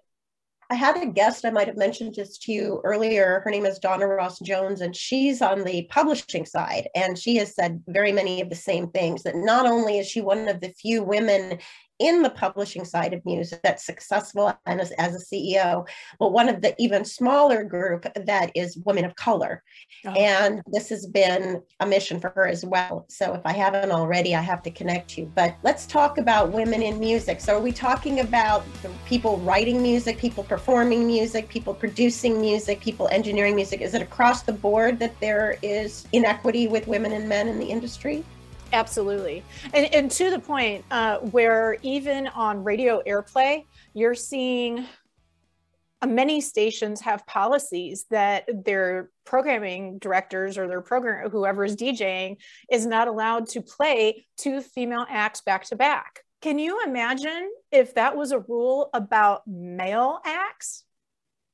I 0.73 0.75
had 0.75 0.97
a 0.97 1.05
guest, 1.05 1.45
I 1.45 1.51
might 1.51 1.67
have 1.67 1.77
mentioned 1.77 2.15
this 2.15 2.35
to 2.39 2.51
you 2.51 2.81
earlier. 2.83 3.41
Her 3.45 3.51
name 3.51 3.67
is 3.67 3.77
Donna 3.77 4.07
Ross 4.07 4.39
Jones, 4.39 4.81
and 4.81 4.95
she's 4.95 5.39
on 5.39 5.63
the 5.63 5.83
publishing 5.91 6.47
side. 6.47 6.89
And 6.95 7.15
she 7.15 7.35
has 7.35 7.53
said 7.53 7.83
very 7.87 8.11
many 8.11 8.41
of 8.41 8.49
the 8.49 8.55
same 8.55 8.89
things 8.89 9.21
that 9.21 9.35
not 9.35 9.67
only 9.67 9.99
is 9.99 10.09
she 10.09 10.21
one 10.21 10.47
of 10.47 10.61
the 10.61 10.69
few 10.69 11.03
women 11.03 11.59
in 12.03 12.21
the 12.21 12.29
publishing 12.29 12.83
side 12.83 13.13
of 13.13 13.25
music 13.25 13.61
that's 13.63 13.85
successful 13.85 14.53
and 14.65 14.81
as, 14.81 14.91
as 14.91 15.15
a 15.15 15.25
CEO, 15.25 15.87
but 16.19 16.33
one 16.33 16.49
of 16.49 16.61
the 16.61 16.75
even 16.77 17.05
smaller 17.05 17.63
group 17.63 18.05
that 18.13 18.51
is 18.55 18.77
women 18.85 19.05
of 19.05 19.15
color. 19.15 19.63
Oh. 20.05 20.11
And 20.11 20.61
this 20.67 20.89
has 20.89 21.07
been 21.07 21.61
a 21.79 21.85
mission 21.85 22.19
for 22.19 22.33
her 22.35 22.45
as 22.45 22.65
well. 22.65 23.05
So 23.07 23.33
if 23.33 23.41
I 23.45 23.53
haven't 23.53 23.91
already, 23.91 24.35
I 24.35 24.41
have 24.41 24.61
to 24.63 24.71
connect 24.71 25.17
you. 25.17 25.31
But 25.33 25.55
let's 25.63 25.85
talk 25.85 26.17
about 26.17 26.51
women 26.51 26.81
in 26.81 26.99
music. 26.99 27.39
So 27.39 27.55
are 27.55 27.61
we 27.61 27.71
talking 27.71 28.19
about 28.19 28.65
people 29.05 29.37
writing 29.37 29.81
music, 29.81 30.17
people 30.17 30.43
performing 30.43 31.07
music, 31.07 31.47
people 31.47 31.73
producing 31.73 32.41
music, 32.41 32.81
people 32.81 33.07
engineering 33.13 33.55
music? 33.55 33.79
Is 33.79 33.93
it 33.93 34.01
across 34.01 34.43
the 34.43 34.51
board 34.51 34.99
that 34.99 35.17
there 35.21 35.57
is 35.61 36.05
inequity 36.11 36.67
with 36.67 36.85
women 36.85 37.13
and 37.13 37.29
men 37.29 37.47
in 37.47 37.59
the 37.59 37.65
industry? 37.65 38.25
Absolutely. 38.73 39.43
And, 39.73 39.93
and 39.93 40.11
to 40.11 40.31
the 40.31 40.39
point 40.39 40.83
uh, 40.89 41.19
where 41.19 41.77
even 41.83 42.27
on 42.27 42.63
radio 42.63 43.01
airplay, 43.07 43.65
you're 43.93 44.15
seeing 44.15 44.85
many 46.05 46.41
stations 46.41 46.99
have 47.01 47.25
policies 47.27 48.05
that 48.09 48.65
their 48.65 49.09
programming 49.25 49.99
directors 49.99 50.57
or 50.57 50.67
their 50.67 50.81
program, 50.81 51.29
whoever 51.29 51.63
is 51.63 51.75
DJing, 51.75 52.37
is 52.69 52.85
not 52.85 53.07
allowed 53.07 53.47
to 53.49 53.61
play 53.61 54.25
two 54.37 54.59
female 54.59 55.05
acts 55.07 55.41
back 55.41 55.65
to 55.65 55.75
back. 55.75 56.21
Can 56.41 56.59
you 56.59 56.83
imagine 56.85 57.49
if 57.71 57.93
that 57.93 58.17
was 58.17 58.31
a 58.31 58.39
rule 58.39 58.89
about 58.93 59.47
male 59.47 60.19
acts? 60.25 60.83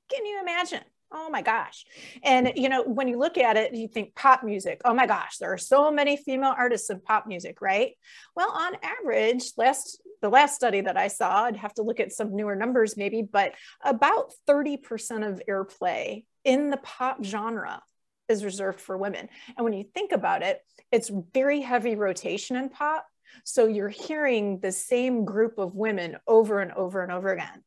Can 0.10 0.26
you 0.26 0.40
imagine? 0.42 0.82
Oh 1.12 1.30
my 1.30 1.42
gosh. 1.42 1.86
And 2.24 2.54
you 2.56 2.70
know 2.70 2.84
when 2.84 3.08
you 3.08 3.18
look 3.18 3.38
at 3.38 3.58
it 3.58 3.74
you 3.74 3.88
think 3.88 4.16
pop 4.16 4.44
music. 4.44 4.82
Oh 4.86 4.94
my 4.94 5.06
gosh 5.06 5.38
there 5.38 5.54
are 5.54 5.58
so 5.58 5.92
many 5.92 6.18
female 6.18 6.54
artists 6.58 6.90
in 6.90 7.00
pop 7.02 7.28
music 7.28 7.62
right? 7.62 7.94
Well 8.36 8.52
on 8.52 8.76
average 8.84 9.52
last 9.58 10.02
the 10.22 10.30
last 10.30 10.56
study 10.56 10.82
that 10.82 10.98
i 10.98 11.08
saw 11.08 11.46
i'd 11.46 11.56
have 11.56 11.74
to 11.74 11.82
look 11.82 12.02
at 12.02 12.12
some 12.12 12.36
newer 12.36 12.54
numbers 12.56 12.98
maybe 12.98 13.22
but 13.22 13.54
about 13.84 14.34
30% 14.50 15.26
of 15.26 15.42
airplay 15.50 16.26
in 16.44 16.70
the 16.70 16.78
pop 16.78 17.24
genre 17.24 17.82
is 18.28 18.46
reserved 18.46 18.80
for 18.80 18.96
women. 18.96 19.28
And 19.58 19.64
when 19.64 19.74
you 19.74 19.86
think 19.94 20.12
about 20.12 20.44
it 20.44 20.62
it's 20.92 21.12
very 21.34 21.62
heavy 21.62 21.96
rotation 21.96 22.56
in 22.56 22.70
pop. 22.70 23.06
So 23.44 23.68
you're 23.68 23.90
hearing 23.90 24.60
the 24.60 24.72
same 24.72 25.24
group 25.24 25.60
of 25.60 25.76
women 25.76 26.18
over 26.28 26.60
and 26.62 26.72
over 26.72 27.02
and 27.04 27.12
over 27.12 27.32
again 27.32 27.64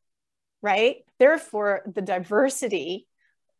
right? 0.61 0.97
Therefore 1.19 1.81
the 1.93 2.01
diversity 2.01 3.07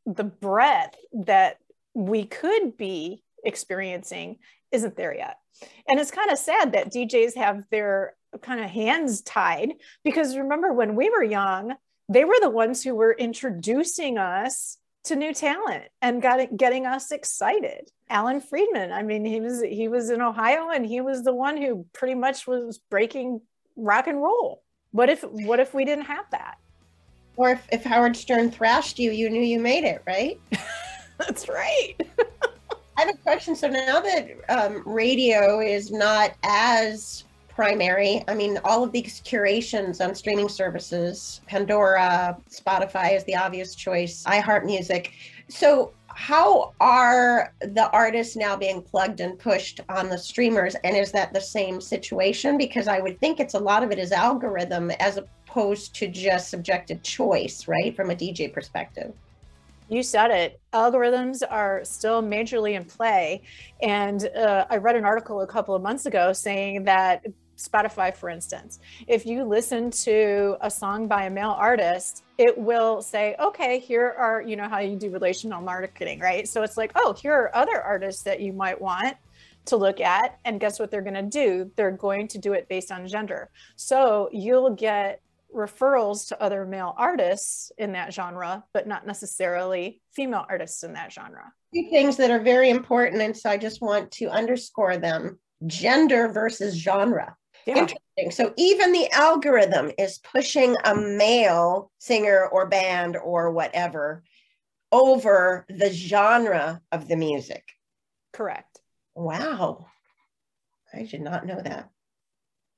the 0.05 0.24
breadth 0.24 0.98
that 1.13 1.57
we 1.93 2.25
could 2.25 2.77
be 2.77 3.24
experiencing 3.43 4.38
isn't 4.72 4.95
there 4.95 5.15
yet. 5.15 5.38
And 5.88 6.00
it's 6.00 6.12
kind 6.12 6.31
of 6.31 6.38
sad 6.38 6.74
that 6.74 6.91
DJs 6.91 7.36
have 7.36 7.63
their 7.69 8.15
kind 8.41 8.63
of 8.63 8.69
hands 8.69 9.22
tied 9.22 9.74
because 10.03 10.38
remember 10.38 10.74
when 10.74 10.95
we 10.95 11.10
were 11.10 11.24
young, 11.24 11.75
they 12.10 12.25
were 12.25 12.39
the 12.41 12.50
ones 12.50 12.83
who 12.83 12.95
were 12.95 13.13
introducing 13.13 14.17
us 14.17 14.77
to 15.05 15.15
new 15.15 15.33
talent 15.33 15.86
and 16.01 16.22
got 16.22 16.39
it, 16.39 16.55
getting 16.57 16.86
us 16.86 17.12
excited. 17.12 17.89
Alan 18.10 18.41
Freedman, 18.41 18.91
I 18.91 19.03
mean, 19.03 19.25
he 19.25 19.39
was 19.41 19.62
he 19.62 19.88
was 19.88 20.10
in 20.10 20.22
Ohio 20.22 20.69
and 20.69 20.86
he 20.86 21.01
was 21.01 21.24
the 21.24 21.33
one 21.33 21.57
who 21.57 21.86
pretty 21.93 22.15
much 22.15 22.48
was 22.48 22.79
breaking 22.89 23.41
rock 23.75 24.07
and 24.07 24.22
roll. 24.22 24.63
What 24.91 25.10
if 25.10 25.24
what 25.24 25.60
if 25.60 25.74
we 25.74 25.86
didn't 25.86 26.05
have 26.05 26.25
that? 26.31 26.55
Or 27.35 27.51
if, 27.51 27.67
if 27.71 27.83
Howard 27.83 28.15
Stern 28.15 28.51
thrashed 28.51 28.99
you, 28.99 29.11
you 29.11 29.29
knew 29.29 29.41
you 29.41 29.59
made 29.59 29.83
it, 29.83 30.01
right? 30.05 30.39
That's 31.17 31.49
right. 31.49 31.95
I 32.97 33.01
have 33.01 33.09
a 33.09 33.17
question. 33.17 33.55
So 33.55 33.67
now 33.67 34.01
that 34.01 34.29
um, 34.49 34.83
radio 34.85 35.59
is 35.59 35.91
not 35.91 36.33
as 36.43 37.23
primary, 37.49 38.23
I 38.27 38.33
mean, 38.33 38.59
all 38.63 38.83
of 38.83 38.91
these 38.91 39.21
curations 39.23 40.01
on 40.01 40.13
streaming 40.15 40.49
services, 40.49 41.41
Pandora, 41.47 42.37
Spotify 42.49 43.15
is 43.15 43.23
the 43.23 43.35
obvious 43.35 43.75
choice, 43.75 44.23
iHeart 44.25 44.65
Music. 44.65 45.13
So 45.49 45.93
how 46.15 46.73
are 46.79 47.53
the 47.59 47.89
artists 47.91 48.35
now 48.35 48.55
being 48.55 48.81
plugged 48.81 49.19
and 49.19 49.37
pushed 49.39 49.79
on 49.89 50.09
the 50.09 50.17
streamers 50.17 50.75
and 50.83 50.95
is 50.95 51.11
that 51.11 51.33
the 51.33 51.41
same 51.41 51.81
situation 51.81 52.57
because 52.57 52.87
i 52.87 52.99
would 52.99 53.19
think 53.19 53.39
it's 53.39 53.55
a 53.55 53.59
lot 53.59 53.83
of 53.83 53.91
it 53.91 53.97
is 53.97 54.11
algorithm 54.11 54.91
as 54.91 55.19
opposed 55.53 55.93
to 55.95 56.07
just 56.07 56.50
subjective 56.50 57.01
choice 57.03 57.67
right 57.67 57.95
from 57.95 58.10
a 58.10 58.15
dj 58.15 58.51
perspective 58.51 59.13
you 59.89 60.01
said 60.01 60.31
it. 60.31 60.60
Algorithms 60.74 61.43
are 61.48 61.83
still 61.83 62.24
majorly 62.24 62.74
in 62.74 62.86
play. 62.86 63.43
And 63.81 64.27
uh, 64.29 64.65
I 64.69 64.77
read 64.77 64.95
an 64.95 65.03
article 65.05 65.41
a 65.41 65.45
couple 65.45 65.75
of 65.75 65.83
months 65.83 66.05
ago 66.05 66.33
saying 66.33 66.86
that 66.86 67.25
Spotify, 67.57 68.15
for 68.15 68.29
instance, 68.29 68.79
if 69.07 69.25
you 69.25 69.43
listen 69.43 69.91
to 69.91 70.57
a 70.62 70.72
song 70.72 71.07
by 71.07 71.25
a 71.25 71.29
male 71.29 71.51
artist, 71.51 72.24
it 72.38 72.57
will 72.57 73.01
say, 73.01 73.36
okay, 73.39 73.77
here 73.77 74.15
are, 74.17 74.41
you 74.41 74.55
know, 74.55 74.67
how 74.67 74.79
you 74.79 74.95
do 74.95 75.12
relational 75.12 75.62
marketing, 75.62 76.19
right? 76.19 76.48
So 76.48 76.63
it's 76.63 76.77
like, 76.77 76.93
oh, 76.95 77.13
here 77.13 77.33
are 77.33 77.55
other 77.55 77.79
artists 77.79 78.24
that 78.24 78.39
you 78.39 78.53
might 78.53 78.81
want 78.81 79.15
to 79.65 79.77
look 79.77 80.01
at. 80.01 80.39
And 80.45 80.60
guess 80.60 80.79
what 80.79 80.91
they're 80.91 81.01
going 81.01 81.13
to 81.13 81.22
do? 81.22 81.72
They're 81.75 81.91
going 81.91 82.27
to 82.29 82.38
do 82.38 82.53
it 82.53 82.67
based 82.67 82.91
on 82.91 83.07
gender. 83.07 83.50
So 83.75 84.29
you'll 84.31 84.72
get 84.72 85.22
referrals 85.53 86.27
to 86.27 86.41
other 86.41 86.65
male 86.65 86.93
artists 86.98 87.72
in 87.77 87.93
that 87.93 88.13
genre, 88.13 88.63
but 88.74 88.88
not 88.88 89.05
necessarily 89.05 90.01
female 90.13 90.45
artists 90.50 90.83
in 90.83 90.93
that 90.93 91.12
genre. 91.12 91.53
Two 91.74 91.89
things 91.89 92.17
that 92.17 92.31
are 92.31 92.39
very 92.39 92.69
important. 92.69 93.22
And 93.22 93.36
so 93.36 93.50
I 93.50 93.57
just 93.57 93.81
want 93.81 94.12
to 94.12 94.29
underscore 94.29 94.98
them 94.98 95.39
gender 95.65 96.31
versus 96.31 96.75
genre. 96.75 97.36
Yeah. 97.65 97.77
Interesting. 97.77 98.31
So 98.31 98.53
even 98.57 98.91
the 98.91 99.10
algorithm 99.12 99.91
is 99.98 100.19
pushing 100.19 100.75
a 100.83 100.95
male 100.95 101.91
singer 102.00 102.48
or 102.48 102.67
band 102.67 103.17
or 103.17 103.51
whatever 103.51 104.24
over 104.91 105.65
the 105.69 105.91
genre 105.91 106.81
of 106.91 107.07
the 107.07 107.15
music. 107.15 107.63
Correct. 108.33 108.79
Wow. 109.15 109.88
I 110.93 111.03
did 111.03 111.22
not 111.22 111.45
know 111.45 111.60
that. 111.62 111.89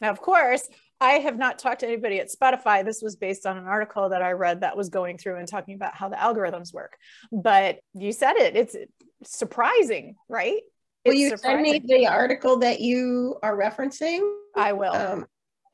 Now, 0.01 0.11
of 0.11 0.21
course, 0.21 0.67
I 1.01 1.13
have 1.13 1.37
not 1.37 1.59
talked 1.59 1.81
to 1.81 1.87
anybody 1.87 2.19
at 2.19 2.31
Spotify. 2.31 2.85
This 2.85 3.01
was 3.01 3.15
based 3.15 3.45
on 3.45 3.57
an 3.57 3.65
article 3.65 4.09
that 4.09 4.21
I 4.21 4.31
read 4.31 4.61
that 4.61 4.77
was 4.77 4.89
going 4.89 5.17
through 5.17 5.37
and 5.37 5.47
talking 5.47 5.75
about 5.75 5.95
how 5.95 6.09
the 6.09 6.15
algorithms 6.15 6.73
work. 6.73 6.97
But 7.31 7.79
you 7.93 8.11
said 8.11 8.35
it, 8.35 8.55
it's 8.55 8.75
surprising, 9.23 10.15
right? 10.29 10.61
Will 11.05 11.13
you 11.13 11.29
surprising. 11.29 11.65
send 11.65 11.85
me 11.87 11.97
the 11.97 12.07
article 12.07 12.59
that 12.59 12.79
you 12.79 13.37
are 13.43 13.57
referencing? 13.57 14.21
I 14.55 14.73
will. 14.73 14.93
Um, 14.93 15.25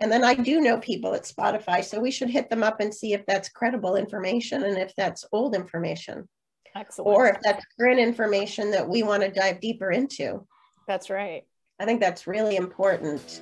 and 0.01 0.11
then 0.11 0.23
I 0.23 0.33
do 0.33 0.59
know 0.61 0.79
people 0.79 1.13
at 1.13 1.23
Spotify, 1.23 1.83
so 1.83 1.99
we 1.99 2.09
should 2.09 2.29
hit 2.29 2.49
them 2.49 2.63
up 2.63 2.79
and 2.79 2.93
see 2.93 3.13
if 3.13 3.23
that's 3.27 3.49
credible 3.49 3.95
information 3.95 4.63
and 4.63 4.77
if 4.77 4.93
that's 4.97 5.23
old 5.31 5.55
information. 5.55 6.27
Excellent. 6.75 7.07
Or 7.07 7.27
if 7.27 7.37
that's 7.43 7.63
current 7.79 7.99
information 7.99 8.71
that 8.71 8.87
we 8.87 9.03
want 9.03 9.21
to 9.21 9.29
dive 9.29 9.59
deeper 9.59 9.91
into. 9.91 10.45
That's 10.87 11.09
right. 11.09 11.43
I 11.79 11.85
think 11.85 12.01
that's 12.01 12.25
really 12.27 12.55
important. 12.55 13.41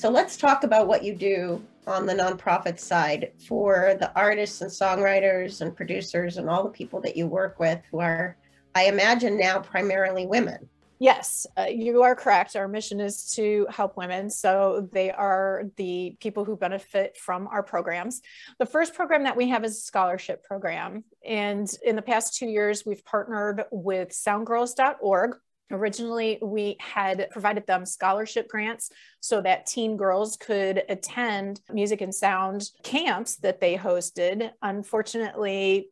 So 0.00 0.08
let's 0.08 0.38
talk 0.38 0.64
about 0.64 0.86
what 0.88 1.04
you 1.04 1.14
do 1.14 1.62
on 1.86 2.06
the 2.06 2.14
nonprofit 2.14 2.78
side 2.80 3.32
for 3.46 3.96
the 4.00 4.10
artists 4.18 4.62
and 4.62 4.70
songwriters 4.70 5.60
and 5.60 5.76
producers 5.76 6.38
and 6.38 6.48
all 6.48 6.64
the 6.64 6.70
people 6.70 7.02
that 7.02 7.18
you 7.18 7.26
work 7.26 7.60
with 7.60 7.82
who 7.90 8.00
are, 8.00 8.34
I 8.74 8.86
imagine 8.86 9.36
now, 9.36 9.58
primarily 9.58 10.26
women. 10.26 10.70
Yes, 11.00 11.46
uh, 11.58 11.66
you 11.68 12.02
are 12.02 12.16
correct. 12.16 12.56
Our 12.56 12.66
mission 12.66 12.98
is 12.98 13.30
to 13.32 13.66
help 13.68 13.98
women. 13.98 14.30
So 14.30 14.88
they 14.90 15.10
are 15.10 15.64
the 15.76 16.16
people 16.18 16.46
who 16.46 16.56
benefit 16.56 17.18
from 17.18 17.46
our 17.48 17.62
programs. 17.62 18.22
The 18.58 18.64
first 18.64 18.94
program 18.94 19.24
that 19.24 19.36
we 19.36 19.50
have 19.50 19.64
is 19.64 19.76
a 19.76 19.82
scholarship 19.82 20.44
program. 20.44 21.04
And 21.26 21.70
in 21.84 21.94
the 21.94 22.00
past 22.00 22.38
two 22.38 22.48
years, 22.48 22.86
we've 22.86 23.04
partnered 23.04 23.64
with 23.70 24.12
soundgirls.org, 24.12 25.36
Originally, 25.70 26.38
we 26.42 26.76
had 26.80 27.28
provided 27.30 27.66
them 27.66 27.86
scholarship 27.86 28.48
grants 28.48 28.90
so 29.20 29.40
that 29.42 29.66
teen 29.66 29.96
girls 29.96 30.36
could 30.36 30.82
attend 30.88 31.60
music 31.72 32.00
and 32.00 32.14
sound 32.14 32.70
camps 32.82 33.36
that 33.36 33.60
they 33.60 33.76
hosted. 33.76 34.50
Unfortunately, 34.62 35.90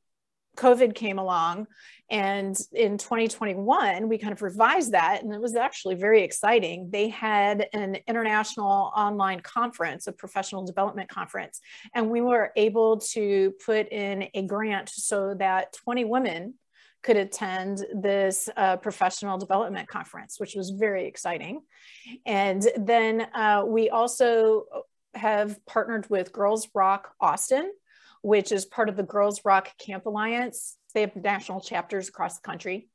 COVID 0.56 0.94
came 0.94 1.18
along. 1.18 1.66
And 2.10 2.58
in 2.72 2.96
2021, 2.96 4.08
we 4.08 4.18
kind 4.18 4.32
of 4.32 4.40
revised 4.40 4.92
that, 4.92 5.22
and 5.22 5.32
it 5.32 5.40
was 5.40 5.54
actually 5.54 5.94
very 5.94 6.22
exciting. 6.22 6.88
They 6.90 7.08
had 7.08 7.68
an 7.74 7.98
international 8.06 8.90
online 8.96 9.40
conference, 9.40 10.06
a 10.06 10.12
professional 10.12 10.64
development 10.64 11.10
conference, 11.10 11.60
and 11.94 12.10
we 12.10 12.22
were 12.22 12.50
able 12.56 12.98
to 13.12 13.52
put 13.64 13.92
in 13.92 14.28
a 14.32 14.42
grant 14.46 14.88
so 14.88 15.34
that 15.34 15.74
20 15.84 16.06
women 16.06 16.54
could 17.02 17.16
attend 17.16 17.84
this 17.94 18.48
uh, 18.56 18.76
professional 18.76 19.38
development 19.38 19.88
conference, 19.88 20.38
which 20.38 20.54
was 20.54 20.70
very 20.70 21.06
exciting. 21.06 21.60
And 22.26 22.66
then 22.76 23.22
uh, 23.34 23.64
we 23.66 23.90
also 23.90 24.64
have 25.14 25.64
partnered 25.66 26.08
with 26.10 26.32
Girls 26.32 26.68
Rock 26.74 27.12
Austin, 27.20 27.70
which 28.22 28.52
is 28.52 28.66
part 28.66 28.88
of 28.88 28.96
the 28.96 29.02
Girls 29.02 29.42
Rock 29.44 29.70
Camp 29.78 30.06
Alliance. 30.06 30.76
They 30.94 31.02
have 31.02 31.14
national 31.16 31.60
chapters 31.60 32.08
across 32.08 32.38
the 32.38 32.46
country 32.46 32.88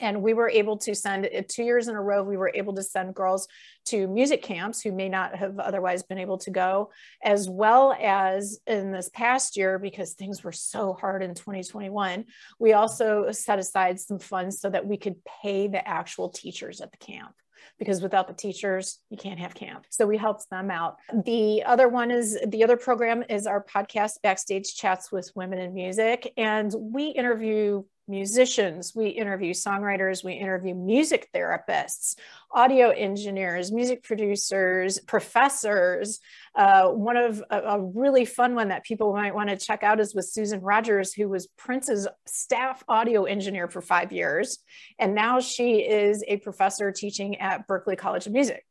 and 0.00 0.22
we 0.22 0.34
were 0.34 0.48
able 0.48 0.76
to 0.76 0.94
send 0.94 1.26
uh, 1.26 1.42
two 1.48 1.62
years 1.62 1.88
in 1.88 1.94
a 1.94 2.00
row 2.00 2.22
we 2.22 2.36
were 2.36 2.52
able 2.54 2.74
to 2.74 2.82
send 2.82 3.14
girls 3.14 3.48
to 3.84 4.06
music 4.06 4.42
camps 4.42 4.80
who 4.80 4.92
may 4.92 5.08
not 5.08 5.34
have 5.34 5.58
otherwise 5.58 6.02
been 6.02 6.18
able 6.18 6.38
to 6.38 6.50
go 6.50 6.90
as 7.24 7.48
well 7.48 7.96
as 8.00 8.58
in 8.66 8.92
this 8.92 9.08
past 9.10 9.56
year 9.56 9.78
because 9.78 10.12
things 10.12 10.44
were 10.44 10.52
so 10.52 10.92
hard 10.92 11.22
in 11.22 11.34
2021 11.34 12.24
we 12.58 12.72
also 12.72 13.30
set 13.30 13.58
aside 13.58 13.98
some 13.98 14.18
funds 14.18 14.60
so 14.60 14.68
that 14.68 14.86
we 14.86 14.96
could 14.96 15.16
pay 15.42 15.68
the 15.68 15.86
actual 15.86 16.28
teachers 16.28 16.80
at 16.80 16.90
the 16.90 16.98
camp 16.98 17.34
because 17.78 18.02
without 18.02 18.28
the 18.28 18.34
teachers, 18.34 18.98
you 19.10 19.16
can't 19.16 19.38
have 19.38 19.54
camp. 19.54 19.84
So 19.90 20.06
we 20.06 20.16
helped 20.16 20.48
them 20.50 20.70
out. 20.70 20.96
The 21.24 21.62
other 21.64 21.88
one 21.88 22.10
is 22.10 22.38
the 22.46 22.64
other 22.64 22.76
program 22.76 23.24
is 23.28 23.46
our 23.46 23.64
podcast, 23.64 24.22
Backstage 24.22 24.74
Chats 24.74 25.12
with 25.12 25.30
Women 25.34 25.58
in 25.58 25.74
Music. 25.74 26.32
And 26.36 26.72
we 26.76 27.08
interview 27.08 27.84
musicians, 28.08 28.92
we 28.94 29.08
interview 29.08 29.52
songwriters, 29.52 30.24
we 30.24 30.32
interview 30.32 30.74
music 30.74 31.28
therapists, 31.34 32.16
audio 32.50 32.90
engineers, 32.90 33.70
music 33.70 34.02
producers, 34.02 34.98
professors. 35.00 36.20
Uh, 36.54 36.88
one 36.88 37.16
of 37.16 37.42
a, 37.50 37.58
a, 37.58 37.80
really 37.80 38.24
fun 38.24 38.54
one 38.54 38.68
that 38.68 38.84
people 38.84 39.12
might 39.12 39.34
want 39.34 39.48
to 39.50 39.56
check 39.56 39.82
out 39.82 40.00
is 40.00 40.14
with 40.14 40.28
Susan 40.28 40.60
Rogers, 40.60 41.12
who 41.12 41.28
was 41.28 41.46
Prince's 41.58 42.08
staff 42.26 42.82
audio 42.88 43.24
engineer 43.24 43.68
for 43.68 43.82
five 43.82 44.12
years. 44.12 44.58
And 44.98 45.14
now 45.14 45.40
she 45.40 45.80
is 45.80 46.24
a 46.26 46.38
professor 46.38 46.90
teaching 46.92 47.40
at 47.40 47.68
Berklee 47.68 47.98
College 47.98 48.26
of 48.26 48.32
Music 48.32 48.64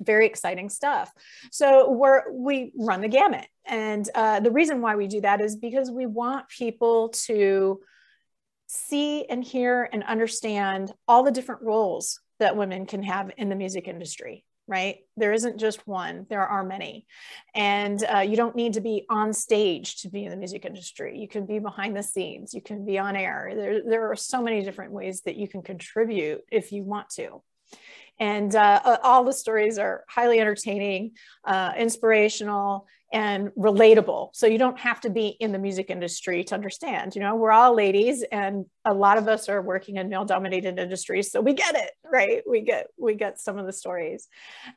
very 0.00 0.26
exciting 0.26 0.68
stuff 0.68 1.10
so 1.50 1.90
we're 1.90 2.30
we 2.30 2.72
run 2.76 3.00
the 3.00 3.08
gamut 3.08 3.46
and 3.64 4.08
uh, 4.14 4.40
the 4.40 4.50
reason 4.50 4.80
why 4.80 4.94
we 4.94 5.06
do 5.06 5.20
that 5.20 5.40
is 5.40 5.56
because 5.56 5.90
we 5.90 6.06
want 6.06 6.48
people 6.48 7.08
to 7.08 7.80
see 8.66 9.24
and 9.26 9.42
hear 9.42 9.88
and 9.92 10.02
understand 10.04 10.92
all 11.06 11.22
the 11.22 11.30
different 11.30 11.62
roles 11.62 12.20
that 12.38 12.56
women 12.56 12.86
can 12.86 13.02
have 13.02 13.30
in 13.36 13.48
the 13.48 13.56
music 13.56 13.88
industry 13.88 14.44
right? 14.68 14.98
There 15.16 15.32
isn't 15.32 15.58
just 15.58 15.86
one 15.86 16.26
there 16.28 16.46
are 16.46 16.64
many. 16.64 17.06
And 17.54 18.02
uh, 18.12 18.20
you 18.20 18.36
don't 18.36 18.56
need 18.56 18.74
to 18.74 18.80
be 18.80 19.04
on 19.08 19.32
stage 19.32 20.02
to 20.02 20.08
be 20.08 20.24
in 20.24 20.30
the 20.30 20.36
music 20.36 20.64
industry. 20.64 21.18
You 21.18 21.28
can 21.28 21.46
be 21.46 21.58
behind 21.58 21.96
the 21.96 22.02
scenes 22.02 22.52
you 22.52 22.60
can 22.60 22.84
be 22.84 22.98
on 22.98 23.16
air. 23.16 23.52
There, 23.54 23.82
there 23.84 24.10
are 24.10 24.16
so 24.16 24.42
many 24.42 24.62
different 24.62 24.92
ways 24.92 25.22
that 25.22 25.36
you 25.36 25.48
can 25.48 25.62
contribute 25.62 26.42
if 26.50 26.72
you 26.72 26.82
want 26.82 27.10
to. 27.10 27.42
And 28.18 28.54
uh, 28.54 28.98
all 29.02 29.24
the 29.24 29.32
stories 29.32 29.78
are 29.78 30.04
highly 30.08 30.40
entertaining 30.40 31.12
uh, 31.44 31.72
inspirational 31.76 32.86
and 33.12 33.50
relatable. 33.56 34.30
So 34.34 34.46
you 34.46 34.58
don't 34.58 34.78
have 34.80 35.00
to 35.02 35.10
be 35.10 35.28
in 35.28 35.52
the 35.52 35.58
music 35.58 35.90
industry 35.90 36.42
to 36.44 36.54
understand. 36.54 37.14
You 37.14 37.20
know, 37.20 37.36
we're 37.36 37.52
all 37.52 37.74
ladies 37.74 38.24
and 38.32 38.66
a 38.84 38.92
lot 38.92 39.18
of 39.18 39.28
us 39.28 39.48
are 39.48 39.62
working 39.62 39.96
in 39.96 40.08
male 40.08 40.24
dominated 40.24 40.78
industries. 40.78 41.30
So 41.30 41.40
we 41.40 41.54
get 41.54 41.76
it, 41.76 41.90
right? 42.04 42.42
We 42.48 42.62
get 42.62 42.88
we 42.98 43.14
get 43.14 43.38
some 43.40 43.58
of 43.58 43.66
the 43.66 43.72
stories. 43.72 44.28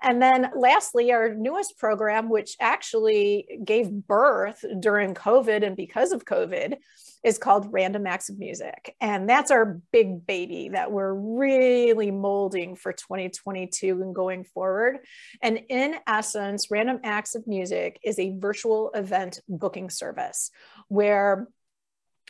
And 0.02 0.22
then 0.22 0.52
lastly, 0.56 1.12
our 1.12 1.34
newest 1.34 1.78
program, 1.78 2.30
which 2.30 2.56
actually 2.60 3.48
gave 3.64 3.90
birth 3.92 4.64
during 4.80 5.14
COVID 5.16 5.66
and 5.66 5.76
because 5.76 6.12
of 6.12 6.26
COVID, 6.26 6.78
is 7.24 7.38
called 7.38 7.72
Random 7.72 8.08
Acts 8.08 8.30
of 8.30 8.40
Music. 8.40 8.96
And 9.02 9.28
that's 9.28 9.52
our 9.52 9.80
big 9.92 10.26
baby 10.26 10.70
that 10.70 10.92
we're 10.92 11.14
really 11.14 12.12
molding 12.12 12.76
for 12.76 12.94
2022 12.94 14.02
and 14.02 14.16
going 14.16 14.46
forward. 14.46 15.00
And 15.42 15.60
in 15.70 15.96
essence, 16.08 16.72
Random 16.72 17.00
Acts 17.04 17.36
of 17.36 17.46
Music 17.48 18.00
is 18.04 18.20
a 18.20 18.36
virtual 18.38 18.92
event 18.94 19.42
booking 19.50 19.90
service 19.90 20.52
where 20.88 21.48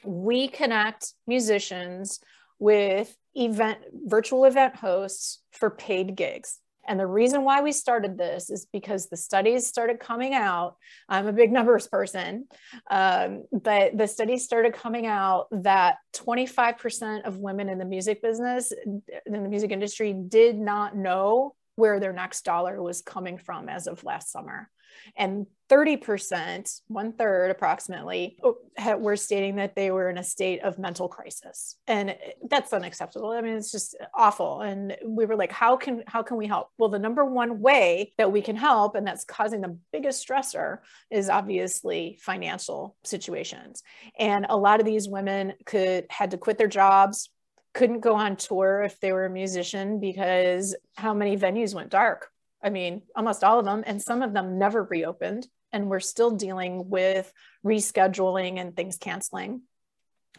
we 0.04 0.48
connect 0.48 1.14
musicians 1.28 2.20
with 2.58 3.16
event 3.36 3.80
virtual 3.94 4.46
event 4.46 4.76
hosts 4.76 5.42
for 5.52 5.70
paid 5.70 6.16
gigs 6.16 6.60
and 6.90 7.00
the 7.00 7.06
reason 7.06 7.44
why 7.44 7.62
we 7.62 7.72
started 7.72 8.18
this 8.18 8.50
is 8.50 8.66
because 8.66 9.08
the 9.08 9.16
studies 9.16 9.68
started 9.68 10.00
coming 10.00 10.34
out. 10.34 10.76
I'm 11.08 11.28
a 11.28 11.32
big 11.32 11.52
numbers 11.52 11.88
person, 11.88 12.48
um, 12.90 13.46
but 13.52 13.96
the 13.96 14.08
studies 14.08 14.44
started 14.44 14.74
coming 14.74 15.06
out 15.06 15.48
that 15.52 15.98
25% 16.16 17.26
of 17.26 17.38
women 17.38 17.70
in 17.70 17.78
the 17.78 17.86
music 17.86 18.24
business, 18.24 18.74
in 18.86 19.04
the 19.28 19.38
music 19.38 19.70
industry, 19.70 20.14
did 20.14 20.58
not 20.58 20.98
know 20.98 21.54
where 21.76 22.00
their 22.00 22.12
next 22.12 22.44
dollar 22.44 22.82
was 22.82 23.02
coming 23.02 23.38
from 23.38 23.70
as 23.70 23.86
of 23.86 24.04
last 24.04 24.32
summer. 24.32 24.68
And 25.16 25.48
30%, 25.70 26.82
one 26.88 27.14
third 27.14 27.52
approximately, 27.52 28.38
oh, 28.44 28.58
were 28.98 29.16
stating 29.16 29.58
that 29.58 29.76
they 29.76 29.92
were 29.92 30.10
in 30.10 30.18
a 30.18 30.24
state 30.24 30.62
of 30.64 30.80
mental 30.80 31.08
crisis. 31.08 31.78
And 31.88 32.16
that's 32.50 32.74
unacceptable. 32.74 33.30
I 33.30 33.42
mean, 33.42 33.56
it's 33.56 33.72
just 33.72 33.96
awful. 34.14 34.62
And 34.62 34.98
we 35.06 35.26
were 35.26 35.36
like, 35.36 35.52
how 35.52 35.78
can 35.78 36.04
how 36.08 36.24
can 36.24 36.38
we 36.38 36.48
help? 36.48 36.70
Well, 36.78 36.90
the 36.90 36.98
number 36.98 37.24
one 37.24 37.62
way 37.62 38.14
that 38.18 38.32
we 38.32 38.42
can 38.42 38.56
help, 38.56 38.96
and 38.96 39.06
that's 39.06 39.26
causing 39.26 39.62
the 39.62 39.78
biggest 39.94 40.28
stressor, 40.28 40.80
is 41.12 41.30
obviously 41.30 42.18
financial 42.22 42.96
situations. 43.04 43.84
And 44.18 44.48
a 44.50 44.58
lot 44.58 44.80
of 44.80 44.88
these 44.88 45.08
women 45.08 45.54
could 45.66 46.08
had 46.10 46.32
to 46.32 46.38
quit 46.38 46.58
their 46.58 46.68
jobs, 46.68 47.30
couldn't 47.74 48.00
go 48.00 48.16
on 48.16 48.36
tour 48.38 48.82
if 48.82 49.00
they 49.00 49.12
were 49.12 49.26
a 49.26 49.30
musician 49.30 50.00
because 50.00 50.76
how 50.96 51.14
many 51.14 51.38
venues 51.38 51.76
went 51.76 51.92
dark 51.92 52.30
I 52.64 52.70
mean, 52.70 53.04
almost 53.16 53.44
all 53.44 53.60
of 53.60 53.66
them, 53.66 53.84
and 53.86 54.02
some 54.02 54.22
of 54.22 54.34
them 54.34 54.58
never 54.58 54.84
reopened. 54.84 55.48
And 55.72 55.88
we're 55.88 56.00
still 56.00 56.32
dealing 56.32 56.90
with 56.90 57.32
rescheduling 57.64 58.60
and 58.60 58.76
things 58.76 58.98
canceling. 58.98 59.62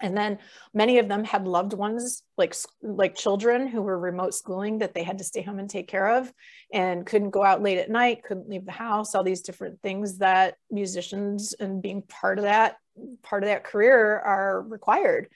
And 0.00 0.16
then 0.16 0.38
many 0.72 0.98
of 0.98 1.09
them 1.09 1.24
had 1.24 1.46
loved 1.46 1.72
ones 1.72 2.22
like 2.38 2.54
like 2.83 3.14
children 3.14 3.68
who 3.68 3.83
were 3.83 3.98
remote 3.98 4.35
schooling 4.35 4.78
that 4.78 4.94
they 4.94 5.02
had 5.02 5.18
to 5.18 5.24
stay 5.24 5.42
home 5.42 5.59
and 5.59 5.68
take 5.68 5.88
care 5.88 6.16
of 6.16 6.33
and 6.72 7.04
couldn't 7.04 7.30
go 7.30 7.44
out 7.44 7.62
late 7.62 7.78
at 7.78 7.90
night, 7.90 8.22
couldn't 8.22 8.48
leave 8.48 8.64
the 8.64 8.72
house, 8.72 9.14
all 9.14 9.24
these 9.24 9.42
different 9.42 9.83
things 9.83 10.18
that 10.18 10.54
musicians 10.70 11.52
and 11.52 11.83
being 11.83 12.02
part 12.02 12.38
of 12.38 12.44
that 12.44 12.76
part 13.22 13.42
of 13.42 13.48
that 13.48 13.64
career 13.64 14.18
are 14.18 14.62
required. 14.62 15.28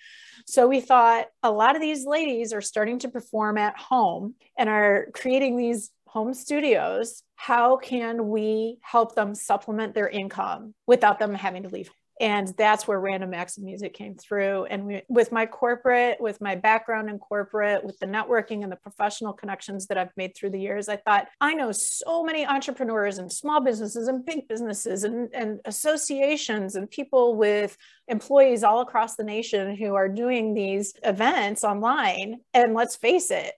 So 0.47 0.67
we 0.67 0.81
thought 0.81 1.27
a 1.43 1.51
lot 1.51 1.77
of 1.77 1.83
these 1.83 2.05
ladies 2.05 2.53
are 2.53 2.61
starting 2.61 2.99
to 3.01 3.09
perform 3.09 3.59
at 3.59 3.79
home 3.79 4.35
and 4.59 4.69
are 4.69 5.09
creating 5.15 5.57
these 5.57 5.91
home 6.15 6.33
studios, 6.33 7.25
how 7.35 7.77
can 7.77 8.29
we 8.29 8.79
help 8.83 9.17
them 9.17 9.35
supplement 9.35 9.95
their 9.95 10.09
income 10.09 10.73
without 10.87 11.19
them 11.19 11.35
having 11.35 11.65
to 11.65 11.69
leave? 11.69 11.91
And 12.21 12.55
that's 12.57 12.87
where 12.87 13.01
Random 13.01 13.35
Acts 13.35 13.59
of 13.59 13.65
Music 13.65 13.93
came 13.93 14.15
through. 14.15 14.67
And 14.67 14.87
we, 14.87 15.03
with 15.09 15.33
my 15.33 15.47
corporate, 15.47 16.21
with 16.21 16.41
my 16.41 16.55
background 16.55 17.11
in 17.11 17.19
corporate, 17.19 17.83
with 17.83 17.99
the 17.99 18.07
networking 18.07 18.63
and 18.63 18.71
the 18.71 18.77
professional 18.77 19.33
connections 19.33 19.89
that 19.89 19.99
I've 19.99 20.17
made 20.17 20.37
through 20.37 20.51
the 20.51 20.61
years, 20.61 20.89
I 20.89 20.95
thought, 20.99 21.27
I 21.41 21.55
know 21.55 21.73
so 21.73 22.23
many 22.23 22.47
entrepreneurs 22.47 23.19
and 23.19 23.33
small 23.33 23.61
businesses 23.61 24.07
and 24.07 24.25
big 24.25 24.47
businesses 24.47 25.03
and, 25.03 25.29
and 25.35 25.59
associations 25.65 26.77
and 26.77 26.89
people 26.89 27.35
with 27.35 27.77
employees 28.07 28.63
all 28.63 28.83
across 28.83 29.17
the 29.17 29.25
nation 29.25 29.75
who 29.75 29.97
are 29.97 30.09
doing 30.09 30.55
these 30.55 30.95
events 31.03 31.65
online. 31.65 32.37
And 32.55 32.73
let's 32.73 32.95
face 32.95 33.33
it, 33.33 33.53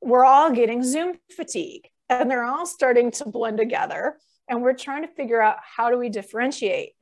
we're 0.00 0.24
all 0.24 0.52
getting 0.52 0.84
Zoom 0.84 1.14
fatigue 1.36 1.90
and 2.08 2.30
they're 2.30 2.44
all 2.44 2.66
starting 2.66 3.10
to 3.12 3.24
blend 3.24 3.58
together 3.58 4.16
and 4.48 4.62
we're 4.62 4.74
trying 4.74 5.02
to 5.02 5.08
figure 5.08 5.40
out 5.40 5.56
how 5.60 5.90
do 5.90 5.98
we 5.98 6.08
differentiate. 6.08 6.92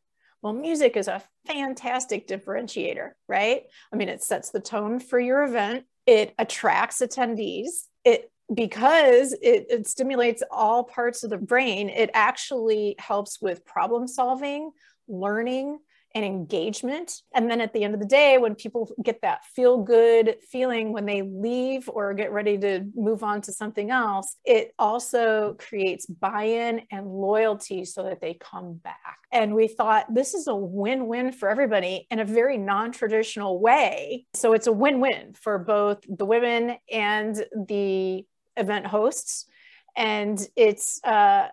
Well 0.42 0.52
music 0.52 0.96
is 0.96 1.08
a 1.08 1.22
fantastic 1.46 2.26
differentiator 2.26 3.10
right? 3.28 3.62
I 3.92 3.96
mean 3.96 4.08
it 4.08 4.22
sets 4.22 4.50
the 4.50 4.60
tone 4.60 4.98
for 4.98 5.18
your 5.18 5.44
event. 5.44 5.84
It 6.06 6.34
attracts 6.38 7.00
attendees. 7.00 7.84
It 8.04 8.30
because 8.52 9.32
it, 9.40 9.66
it 9.70 9.86
stimulates 9.86 10.42
all 10.50 10.84
parts 10.84 11.24
of 11.24 11.30
the 11.30 11.38
brain 11.38 11.88
it 11.88 12.10
actually 12.12 12.94
helps 12.98 13.40
with 13.40 13.64
problem 13.64 14.06
solving 14.06 14.70
learning 15.08 15.78
and 16.14 16.24
engagement. 16.24 17.22
And 17.34 17.50
then 17.50 17.60
at 17.60 17.72
the 17.72 17.82
end 17.82 17.94
of 17.94 18.00
the 18.00 18.06
day, 18.06 18.38
when 18.38 18.54
people 18.54 18.94
get 19.02 19.20
that 19.22 19.44
feel 19.44 19.82
good 19.82 20.36
feeling 20.50 20.92
when 20.92 21.06
they 21.06 21.22
leave 21.22 21.88
or 21.88 22.14
get 22.14 22.32
ready 22.32 22.56
to 22.58 22.86
move 22.94 23.22
on 23.22 23.40
to 23.42 23.52
something 23.52 23.90
else, 23.90 24.36
it 24.44 24.72
also 24.78 25.56
creates 25.58 26.06
buy 26.06 26.44
in 26.44 26.82
and 26.90 27.06
loyalty 27.06 27.84
so 27.84 28.04
that 28.04 28.20
they 28.20 28.34
come 28.34 28.74
back. 28.74 29.18
And 29.32 29.54
we 29.54 29.66
thought 29.66 30.12
this 30.14 30.34
is 30.34 30.46
a 30.46 30.54
win 30.54 31.06
win 31.08 31.32
for 31.32 31.48
everybody 31.48 32.06
in 32.10 32.20
a 32.20 32.24
very 32.24 32.58
non 32.58 32.92
traditional 32.92 33.60
way. 33.60 34.26
So 34.34 34.52
it's 34.52 34.68
a 34.68 34.72
win 34.72 35.00
win 35.00 35.34
for 35.34 35.58
both 35.58 36.04
the 36.08 36.24
women 36.24 36.76
and 36.90 37.44
the 37.66 38.24
event 38.56 38.86
hosts 38.86 39.46
and 39.96 40.44
it's 40.56 41.00
uh, 41.04 41.48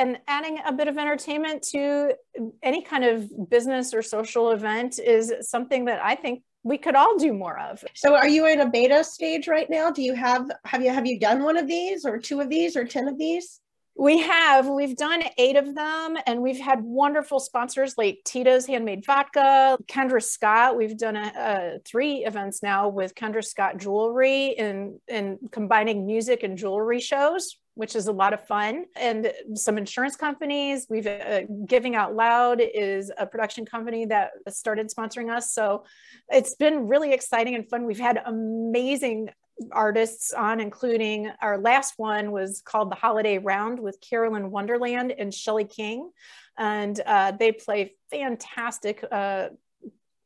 and 0.00 0.18
adding 0.26 0.58
a 0.64 0.72
bit 0.72 0.88
of 0.88 0.96
entertainment 0.96 1.62
to 1.62 2.14
any 2.62 2.82
kind 2.82 3.04
of 3.04 3.50
business 3.50 3.92
or 3.92 4.02
social 4.02 4.50
event 4.50 4.98
is 4.98 5.32
something 5.42 5.84
that 5.84 6.02
I 6.02 6.14
think 6.14 6.42
we 6.62 6.78
could 6.78 6.94
all 6.94 7.16
do 7.16 7.32
more 7.32 7.58
of. 7.58 7.84
So 7.94 8.14
are 8.14 8.28
you 8.28 8.46
in 8.46 8.60
a 8.60 8.68
beta 8.68 9.04
stage 9.04 9.46
right 9.46 9.68
now? 9.68 9.90
Do 9.90 10.02
you 10.02 10.14
have 10.14 10.50
have 10.64 10.82
you 10.82 10.90
have 10.90 11.06
you 11.06 11.18
done 11.18 11.42
one 11.42 11.56
of 11.56 11.66
these 11.66 12.04
or 12.04 12.18
two 12.18 12.40
of 12.40 12.48
these 12.48 12.76
or 12.76 12.84
10 12.84 13.08
of 13.08 13.18
these? 13.18 13.60
We 13.96 14.20
have. 14.20 14.66
We've 14.66 14.96
done 14.96 15.22
eight 15.36 15.56
of 15.56 15.74
them, 15.74 16.16
and 16.26 16.40
we've 16.40 16.60
had 16.60 16.82
wonderful 16.82 17.38
sponsors 17.38 17.98
like 17.98 18.20
Tito's 18.24 18.64
Handmade 18.64 19.04
Vodka, 19.04 19.76
Kendra 19.88 20.22
Scott. 20.22 20.78
We've 20.78 20.96
done 20.96 21.16
a, 21.16 21.32
a, 21.36 21.78
three 21.84 22.24
events 22.24 22.62
now 22.62 22.88
with 22.88 23.14
Kendra 23.14 23.44
Scott 23.44 23.76
Jewelry 23.76 24.56
and 24.56 25.00
in 25.06 25.38
combining 25.50 26.06
music 26.06 26.42
and 26.44 26.56
jewelry 26.56 27.00
shows 27.00 27.58
which 27.80 27.96
is 27.96 28.08
a 28.08 28.12
lot 28.12 28.34
of 28.34 28.46
fun. 28.46 28.84
And 28.94 29.32
some 29.54 29.78
insurance 29.78 30.14
companies, 30.14 30.86
we've 30.90 31.06
uh, 31.06 31.44
Giving 31.64 31.96
Out 31.96 32.14
Loud 32.14 32.60
is 32.60 33.10
a 33.16 33.26
production 33.26 33.64
company 33.64 34.04
that 34.04 34.32
started 34.50 34.90
sponsoring 34.90 35.34
us. 35.34 35.54
So 35.54 35.84
it's 36.28 36.54
been 36.56 36.88
really 36.88 37.14
exciting 37.14 37.54
and 37.54 37.66
fun. 37.66 37.86
We've 37.86 37.98
had 37.98 38.20
amazing 38.26 39.30
artists 39.72 40.34
on, 40.34 40.60
including 40.60 41.30
our 41.40 41.56
last 41.56 41.94
one 41.96 42.32
was 42.32 42.60
called 42.60 42.90
the 42.90 42.96
Holiday 42.96 43.38
Round 43.38 43.80
with 43.80 43.98
Carolyn 44.02 44.50
Wonderland 44.50 45.14
and 45.18 45.32
Shelly 45.32 45.64
King. 45.64 46.10
And 46.58 47.00
uh, 47.06 47.32
they 47.32 47.50
play 47.50 47.94
fantastic 48.10 49.02
uh, 49.10 49.48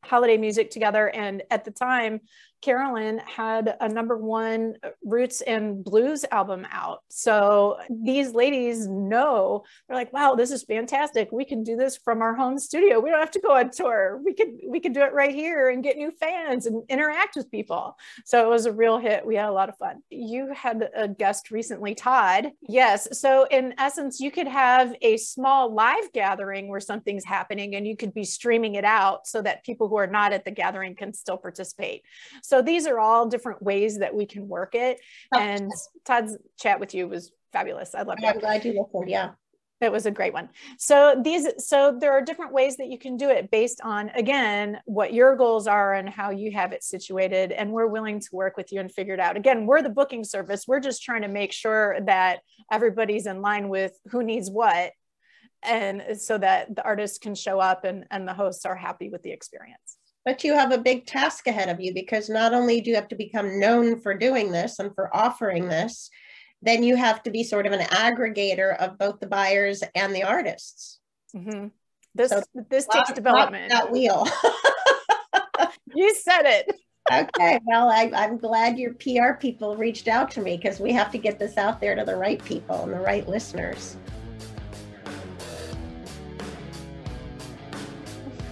holiday 0.03 0.35
music 0.35 0.71
together. 0.71 1.07
And 1.07 1.41
at 1.49 1.63
the 1.63 1.71
time, 1.71 2.19
Carolyn 2.65 3.19
had 3.19 3.77
a 3.79 3.87
number 3.87 4.17
one 4.17 4.73
roots 5.03 5.41
and 5.41 5.83
blues 5.83 6.25
album 6.31 6.65
out. 6.71 7.03
So 7.09 7.77
these 7.91 8.33
ladies 8.33 8.87
know 8.87 9.63
they're 9.87 9.95
like, 9.95 10.11
wow, 10.11 10.33
this 10.33 10.49
is 10.49 10.63
fantastic. 10.63 11.31
We 11.31 11.45
can 11.45 11.63
do 11.63 11.75
this 11.75 11.95
from 11.95 12.23
our 12.23 12.33
home 12.33 12.57
studio. 12.57 12.99
We 12.99 13.11
don't 13.11 13.19
have 13.19 13.29
to 13.31 13.39
go 13.39 13.55
on 13.55 13.69
tour. 13.69 14.19
We 14.25 14.33
could 14.33 14.49
we 14.67 14.79
could 14.79 14.93
do 14.93 15.01
it 15.01 15.13
right 15.13 15.33
here 15.33 15.69
and 15.69 15.83
get 15.83 15.95
new 15.95 16.09
fans 16.09 16.65
and 16.65 16.83
interact 16.89 17.35
with 17.35 17.51
people. 17.51 17.95
So 18.25 18.43
it 18.43 18.49
was 18.49 18.65
a 18.65 18.71
real 18.71 18.97
hit. 18.97 19.23
We 19.23 19.35
had 19.35 19.47
a 19.47 19.51
lot 19.51 19.69
of 19.69 19.77
fun. 19.77 20.01
You 20.09 20.51
had 20.51 20.89
a 20.95 21.07
guest 21.07 21.51
recently, 21.51 21.93
Todd. 21.93 22.49
Yes. 22.67 23.07
So 23.19 23.45
in 23.51 23.75
essence, 23.77 24.19
you 24.19 24.31
could 24.31 24.47
have 24.47 24.95
a 25.03 25.17
small 25.17 25.71
live 25.71 26.11
gathering 26.13 26.67
where 26.67 26.79
something's 26.79 27.25
happening 27.25 27.75
and 27.75 27.85
you 27.85 27.95
could 27.95 28.13
be 28.15 28.23
streaming 28.23 28.73
it 28.73 28.85
out 28.85 29.27
so 29.27 29.43
that 29.43 29.63
people 29.63 29.87
who 29.87 29.97
are 29.97 30.07
not 30.07 30.33
at 30.33 30.45
the 30.45 30.51
gathering 30.51 30.95
can 30.95 31.13
still 31.13 31.37
participate. 31.37 32.01
So 32.41 32.54
so 32.55 32.61
these 32.61 32.87
are 32.87 32.99
all 32.99 33.27
different 33.27 33.61
ways 33.61 33.99
that 33.99 34.15
we 34.15 34.25
can 34.25 34.47
work 34.47 34.75
it. 34.75 35.01
Oh. 35.33 35.39
And 35.39 35.69
Todd's 36.05 36.37
chat 36.57 36.79
with 36.79 36.95
you 36.95 37.05
was 37.05 37.33
fabulous. 37.51 37.93
I 37.93 38.03
love 38.03 38.17
it. 38.17 38.25
I'm 38.25 38.39
glad 38.39 38.63
you 38.63 38.81
listened. 38.81 39.09
Yeah. 39.09 39.31
It 39.81 39.91
was 39.91 40.05
a 40.05 40.11
great 40.11 40.31
one. 40.31 40.47
So 40.77 41.19
these, 41.21 41.49
so 41.57 41.97
there 41.99 42.13
are 42.13 42.21
different 42.21 42.53
ways 42.53 42.77
that 42.77 42.87
you 42.87 42.97
can 42.97 43.17
do 43.17 43.29
it 43.29 43.51
based 43.51 43.81
on, 43.83 44.07
again, 44.15 44.79
what 44.85 45.13
your 45.13 45.35
goals 45.35 45.67
are 45.67 45.95
and 45.95 46.07
how 46.07 46.29
you 46.29 46.49
have 46.51 46.71
it 46.71 46.81
situated. 46.81 47.51
And 47.51 47.73
we're 47.73 47.87
willing 47.87 48.21
to 48.21 48.29
work 48.31 48.55
with 48.55 48.71
you 48.71 48.79
and 48.79 48.89
figure 48.89 49.15
it 49.15 49.19
out. 49.19 49.35
Again, 49.35 49.65
we're 49.65 49.81
the 49.81 49.89
booking 49.89 50.23
service. 50.23 50.63
We're 50.65 50.79
just 50.79 51.03
trying 51.03 51.23
to 51.23 51.27
make 51.27 51.51
sure 51.51 51.99
that 52.05 52.39
everybody's 52.71 53.25
in 53.25 53.41
line 53.41 53.67
with 53.67 53.91
who 54.11 54.23
needs 54.23 54.49
what 54.49 54.93
and 55.61 56.01
so 56.17 56.37
that 56.37 56.73
the 56.73 56.83
artists 56.85 57.17
can 57.17 57.35
show 57.35 57.59
up 57.59 57.83
and, 57.83 58.05
and 58.11 58.25
the 58.25 58.33
hosts 58.33 58.65
are 58.65 58.75
happy 58.77 59.09
with 59.09 59.23
the 59.23 59.31
experience. 59.31 59.97
But 60.25 60.43
you 60.43 60.55
have 60.55 60.71
a 60.71 60.79
big 60.79 61.05
task 61.05 61.45
ahead 61.45 61.69
of 61.69 61.79
you 61.79 61.93
because 61.93 62.29
not 62.29 62.53
only 62.53 62.81
do 62.81 62.89
you 62.89 62.95
have 62.95 63.07
to 63.09 63.15
become 63.15 63.59
known 63.59 63.99
for 64.01 64.15
doing 64.15 64.51
this 64.51 64.79
and 64.79 64.93
for 64.95 65.15
offering 65.15 65.69
this, 65.69 66.09
then 66.63 66.81
you 66.81 66.95
have 66.95 67.21
to 67.23 67.31
be 67.31 67.43
sort 67.43 67.67
of 67.67 67.71
an 67.71 67.85
aggregator 67.87 68.75
of 68.77 68.97
both 68.97 69.19
the 69.19 69.27
buyers 69.27 69.83
and 69.93 70.15
the 70.15 70.23
artists. 70.23 70.99
Mm-hmm. 71.35 71.67
This 72.15 72.31
so 72.31 72.41
this 72.69 72.87
takes 72.87 73.11
development. 73.11 73.69
That 73.69 73.91
wheel. 73.91 74.25
you 75.95 76.15
said 76.15 76.43
it. 76.45 76.75
okay, 77.11 77.59
well, 77.65 77.89
I, 77.89 78.09
I'm 78.15 78.37
glad 78.37 78.79
your 78.79 78.93
PR 78.93 79.33
people 79.39 79.75
reached 79.75 80.07
out 80.07 80.31
to 80.31 80.41
me 80.41 80.57
because 80.57 80.79
we 80.79 80.91
have 80.93 81.11
to 81.11 81.19
get 81.19 81.37
this 81.37 81.57
out 81.57 81.79
there 81.79 81.93
to 81.93 82.03
the 82.03 82.15
right 82.15 82.43
people 82.45 82.83
and 82.83 82.93
the 82.93 82.99
right 82.99 83.27
listeners. 83.27 83.97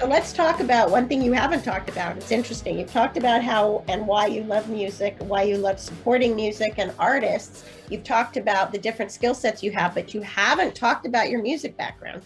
Let's 0.01 0.33
talk 0.33 0.59
about 0.59 0.91
one 0.91 1.07
thing 1.07 1.21
you 1.21 1.31
haven't 1.31 1.63
talked 1.63 1.89
about. 1.89 2.17
It's 2.17 2.31
interesting. 2.31 2.77
You've 2.77 2.91
talked 2.91 3.17
about 3.17 3.43
how 3.43 3.83
and 3.87 4.05
why 4.05 4.27
you 4.27 4.43
love 4.43 4.69
music, 4.69 5.15
why 5.19 5.43
you 5.43 5.57
love 5.57 5.79
supporting 5.79 6.35
music 6.35 6.75
and 6.77 6.93
artists. 6.99 7.63
You've 7.89 8.03
talked 8.03 8.37
about 8.37 8.71
the 8.71 8.77
different 8.77 9.11
skill 9.11 9.33
sets 9.33 9.63
you 9.63 9.71
have, 9.71 9.93
but 9.93 10.13
you 10.13 10.21
haven't 10.21 10.75
talked 10.75 11.05
about 11.05 11.29
your 11.29 11.41
music 11.41 11.77
background. 11.77 12.23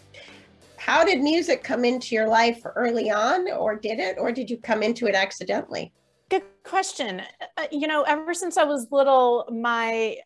How 0.77 1.03
did 1.03 1.19
music 1.19 1.63
come 1.63 1.85
into 1.85 2.15
your 2.15 2.27
life 2.27 2.61
early 2.75 3.11
on, 3.11 3.51
or 3.51 3.75
did 3.75 3.99
it, 3.99 4.17
or 4.17 4.31
did 4.31 4.49
you 4.49 4.57
come 4.57 4.81
into 4.81 5.07
it 5.07 5.15
accidentally? 5.15 5.91
Good 6.29 6.43
question. 6.63 7.21
Uh, 7.57 7.67
you 7.71 7.87
know, 7.87 8.03
ever 8.03 8.33
since 8.33 8.57
I 8.57 8.63
was 8.63 8.87
little, 8.91 9.47
my 9.51 10.17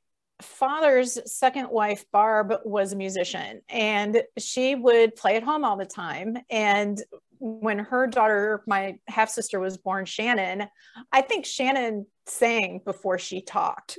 father's 0.41 1.19
second 1.31 1.69
wife 1.69 2.05
barb 2.11 2.53
was 2.65 2.93
a 2.93 2.95
musician 2.95 3.61
and 3.69 4.23
she 4.39 4.73
would 4.73 5.15
play 5.15 5.35
at 5.35 5.43
home 5.43 5.63
all 5.63 5.77
the 5.77 5.85
time 5.85 6.35
and 6.49 7.01
when 7.41 7.79
her 7.79 8.05
daughter, 8.05 8.63
my 8.67 8.99
half 9.07 9.29
sister, 9.29 9.59
was 9.59 9.77
born, 9.77 10.05
Shannon, 10.05 10.67
I 11.11 11.21
think 11.21 11.45
Shannon 11.45 12.05
sang 12.27 12.81
before 12.85 13.17
she 13.17 13.41
talked. 13.41 13.97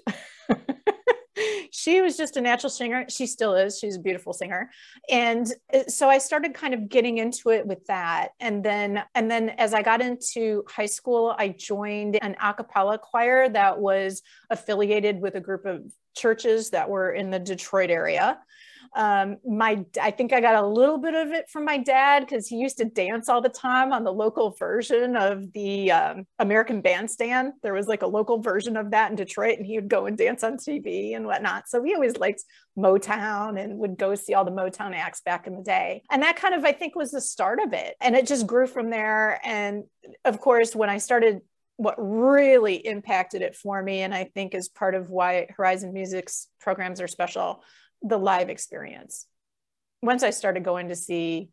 she 1.73 2.01
was 2.01 2.17
just 2.17 2.37
a 2.37 2.41
natural 2.41 2.71
singer. 2.71 3.07
She 3.09 3.27
still 3.27 3.57
is. 3.57 3.81
She's 3.81 3.97
a 3.97 4.01
beautiful 4.01 4.33
singer. 4.33 4.71
And 5.11 5.53
so 5.89 6.09
I 6.09 6.19
started 6.19 6.55
kind 6.55 6.73
of 6.73 6.89
getting 6.89 7.19
into 7.19 7.51
it 7.51 7.67
with 7.67 7.85
that. 7.87 8.29
And 8.39 8.63
then, 8.63 9.03
and 9.17 9.29
then 9.29 9.49
as 9.51 9.75
I 9.75 9.83
got 9.83 10.01
into 10.01 10.63
high 10.69 10.87
school, 10.87 11.35
I 11.37 11.49
joined 11.49 12.23
an 12.23 12.37
a 12.41 12.55
cappella 12.55 12.99
choir 12.99 13.49
that 13.49 13.81
was 13.81 14.23
affiliated 14.51 15.21
with 15.21 15.35
a 15.35 15.41
group 15.41 15.65
of 15.65 15.83
churches 16.17 16.71
that 16.71 16.89
were 16.89 17.11
in 17.11 17.31
the 17.31 17.41
Detroit 17.41 17.91
area 17.91 18.39
um, 18.95 19.37
my 19.47 19.85
i 20.01 20.11
think 20.11 20.33
i 20.33 20.41
got 20.41 20.63
a 20.63 20.67
little 20.67 20.99
bit 20.99 21.15
of 21.15 21.33
it 21.33 21.49
from 21.49 21.65
my 21.65 21.79
dad 21.79 22.21
because 22.21 22.47
he 22.47 22.57
used 22.57 22.79
to 22.79 22.85
dance 22.85 23.29
all 23.29 23.41
the 23.41 23.49
time 23.49 23.93
on 23.93 24.05
the 24.05 24.13
local 24.13 24.51
version 24.51 25.17
of 25.17 25.53
the 25.53 25.91
um, 25.91 26.27
american 26.39 26.81
bandstand. 26.81 27.53
There 27.63 27.75
was 27.75 27.87
like 27.87 28.03
a 28.03 28.07
local 28.07 28.41
version 28.41 28.77
of 28.77 28.91
that 28.91 29.11
in 29.11 29.17
detroit 29.17 29.59
and 29.59 29.67
he 29.67 29.79
would 29.79 29.89
go 29.89 30.07
and 30.07 30.17
dance 30.17 30.45
on 30.45 30.57
tv 30.57 31.17
and 31.17 31.27
whatnot. 31.27 31.69
So 31.69 31.83
he 31.83 31.95
always 31.95 32.17
liked 32.17 32.45
motown 32.77 33.63
and 33.63 33.79
would 33.79 33.99
go 33.99 34.15
see 34.15 34.35
all 34.35 34.45
the 34.45 34.51
motown 34.51 34.95
acts 34.95 35.21
back 35.21 35.47
in 35.47 35.55
the 35.57 35.63
day. 35.63 36.03
And 36.11 36.23
that 36.23 36.37
kind 36.37 36.55
of 36.55 36.65
i 36.65 36.73
think 36.73 36.95
was 36.95 37.11
the 37.11 37.21
start 37.21 37.61
of 37.65 37.73
it. 37.73 37.95
And 38.01 38.15
it 38.15 38.27
just 38.27 38.47
grew 38.47 38.67
from 38.67 38.91
there. 38.91 39.41
And 39.45 39.85
of 40.25 40.41
course 40.41 40.75
when 40.75 40.91
i 40.91 40.99
started 40.99 41.41
what 41.77 41.95
really 41.99 42.75
impacted 42.75 43.43
it 43.43 43.57
for 43.57 43.83
me 43.83 44.03
and 44.03 44.15
i 44.15 44.25
think 44.35 44.55
is 44.55 44.69
part 44.69 44.95
of 44.95 45.11
why 45.11 45.47
horizon 45.57 45.93
music's 45.93 46.49
programs 46.61 47.01
are 47.01 47.09
special 47.09 47.63
the 48.03 48.19
live 48.19 48.49
experience. 48.49 49.27
Once 50.03 50.23
I 50.23 50.31
started 50.31 50.65
going 50.65 50.89
to 50.89 50.97
see 50.97 51.51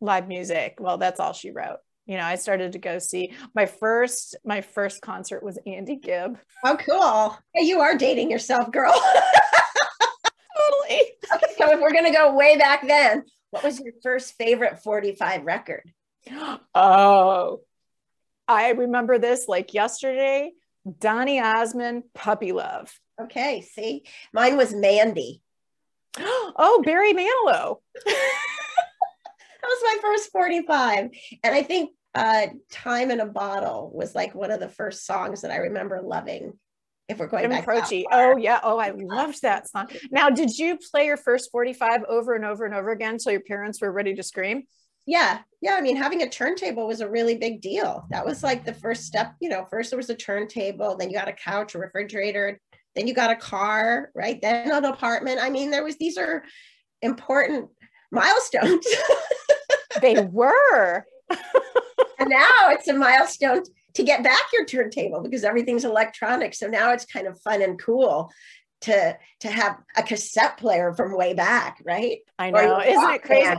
live 0.00 0.28
music, 0.28 0.76
well, 0.78 0.98
that's 0.98 1.20
all 1.20 1.32
she 1.32 1.50
wrote. 1.50 1.78
You 2.06 2.16
know, 2.16 2.24
I 2.24 2.36
started 2.36 2.72
to 2.72 2.78
go 2.78 2.98
see 2.98 3.32
my 3.54 3.66
first 3.66 4.36
my 4.44 4.60
first 4.60 5.02
concert 5.02 5.42
was 5.42 5.58
Andy 5.66 5.96
Gibb. 5.96 6.38
Oh, 6.64 6.76
cool! 6.76 7.36
Hey, 7.52 7.66
you 7.66 7.80
are 7.80 7.96
dating 7.96 8.30
yourself, 8.30 8.70
girl. 8.70 8.92
totally. 10.56 11.02
Okay, 11.34 11.54
so 11.58 11.72
if 11.72 11.80
we're 11.80 11.92
gonna 11.92 12.12
go 12.12 12.34
way 12.34 12.56
back 12.56 12.86
then, 12.86 13.24
what 13.50 13.64
was 13.64 13.80
your 13.80 13.92
first 14.02 14.34
favorite 14.34 14.82
45 14.82 15.44
record? 15.44 15.92
Oh, 16.74 17.60
I 18.48 18.70
remember 18.70 19.18
this 19.18 19.48
like 19.48 19.74
yesterday. 19.74 20.52
Donny 20.98 21.40
Osmond, 21.40 22.04
Puppy 22.14 22.52
Love. 22.52 22.92
Okay, 23.20 23.62
see, 23.62 24.04
mine 24.32 24.56
was 24.56 24.74
Mandy. 24.74 25.42
Oh, 26.18 26.82
Barry 26.84 27.12
Manilow. 27.12 27.78
that 28.04 29.62
was 29.62 29.78
my 29.82 29.98
first 30.00 30.30
45. 30.32 31.10
And 31.42 31.54
I 31.54 31.62
think 31.62 31.90
uh, 32.14 32.46
Time 32.70 33.10
in 33.10 33.20
a 33.20 33.26
Bottle 33.26 33.90
was 33.94 34.14
like 34.14 34.34
one 34.34 34.50
of 34.50 34.60
the 34.60 34.68
first 34.68 35.06
songs 35.06 35.42
that 35.42 35.50
I 35.50 35.56
remember 35.56 36.00
loving. 36.02 36.52
If 37.08 37.18
we're 37.18 37.28
going 37.28 37.44
Jim 37.44 37.50
back 37.50 37.64
Croce. 37.64 38.04
Oh 38.10 38.36
yeah. 38.36 38.58
Oh, 38.64 38.78
I 38.78 38.90
loved 38.90 39.42
that 39.42 39.68
song. 39.70 39.88
Now, 40.10 40.28
did 40.28 40.58
you 40.58 40.76
play 40.90 41.06
your 41.06 41.16
first 41.16 41.52
45 41.52 42.02
over 42.08 42.34
and 42.34 42.44
over 42.44 42.64
and 42.64 42.74
over 42.74 42.90
again 42.90 43.12
until 43.14 43.30
your 43.30 43.42
parents 43.42 43.80
were 43.80 43.92
ready 43.92 44.14
to 44.16 44.24
scream? 44.24 44.64
Yeah. 45.06 45.38
Yeah. 45.60 45.74
I 45.74 45.82
mean, 45.82 45.94
having 45.94 46.22
a 46.22 46.28
turntable 46.28 46.88
was 46.88 47.00
a 47.00 47.08
really 47.08 47.36
big 47.36 47.60
deal. 47.60 48.06
That 48.10 48.26
was 48.26 48.42
like 48.42 48.64
the 48.64 48.74
first 48.74 49.04
step. 49.04 49.34
You 49.40 49.50
know, 49.50 49.64
first 49.70 49.90
there 49.90 49.96
was 49.96 50.10
a 50.10 50.16
turntable, 50.16 50.96
then 50.96 51.08
you 51.08 51.16
got 51.16 51.28
a 51.28 51.32
couch, 51.32 51.76
a 51.76 51.78
refrigerator, 51.78 52.60
then 52.96 53.06
you 53.06 53.14
got 53.14 53.30
a 53.30 53.36
car, 53.36 54.10
right? 54.14 54.40
Then 54.40 54.70
an 54.72 54.84
apartment. 54.84 55.38
I 55.40 55.50
mean, 55.50 55.70
there 55.70 55.84
was 55.84 55.96
these 55.96 56.16
are 56.16 56.42
important 57.02 57.68
milestones. 58.10 58.86
they 60.00 60.22
were. 60.22 61.04
and 62.18 62.30
now 62.30 62.70
it's 62.70 62.88
a 62.88 62.94
milestone 62.94 63.62
to 63.94 64.02
get 64.02 64.24
back 64.24 64.40
your 64.52 64.64
turntable 64.64 65.22
because 65.22 65.44
everything's 65.44 65.84
electronic. 65.84 66.54
So 66.54 66.66
now 66.66 66.92
it's 66.92 67.04
kind 67.04 67.26
of 67.26 67.40
fun 67.40 67.62
and 67.62 67.78
cool 67.78 68.30
to 68.82 69.16
to 69.40 69.48
have 69.48 69.78
a 69.96 70.02
cassette 70.02 70.58
player 70.58 70.92
from 70.92 71.16
way 71.16 71.34
back, 71.34 71.82
right? 71.84 72.18
I 72.38 72.50
know, 72.50 72.80
isn't 72.80 73.10
it 73.10 73.22
crazy? 73.22 73.56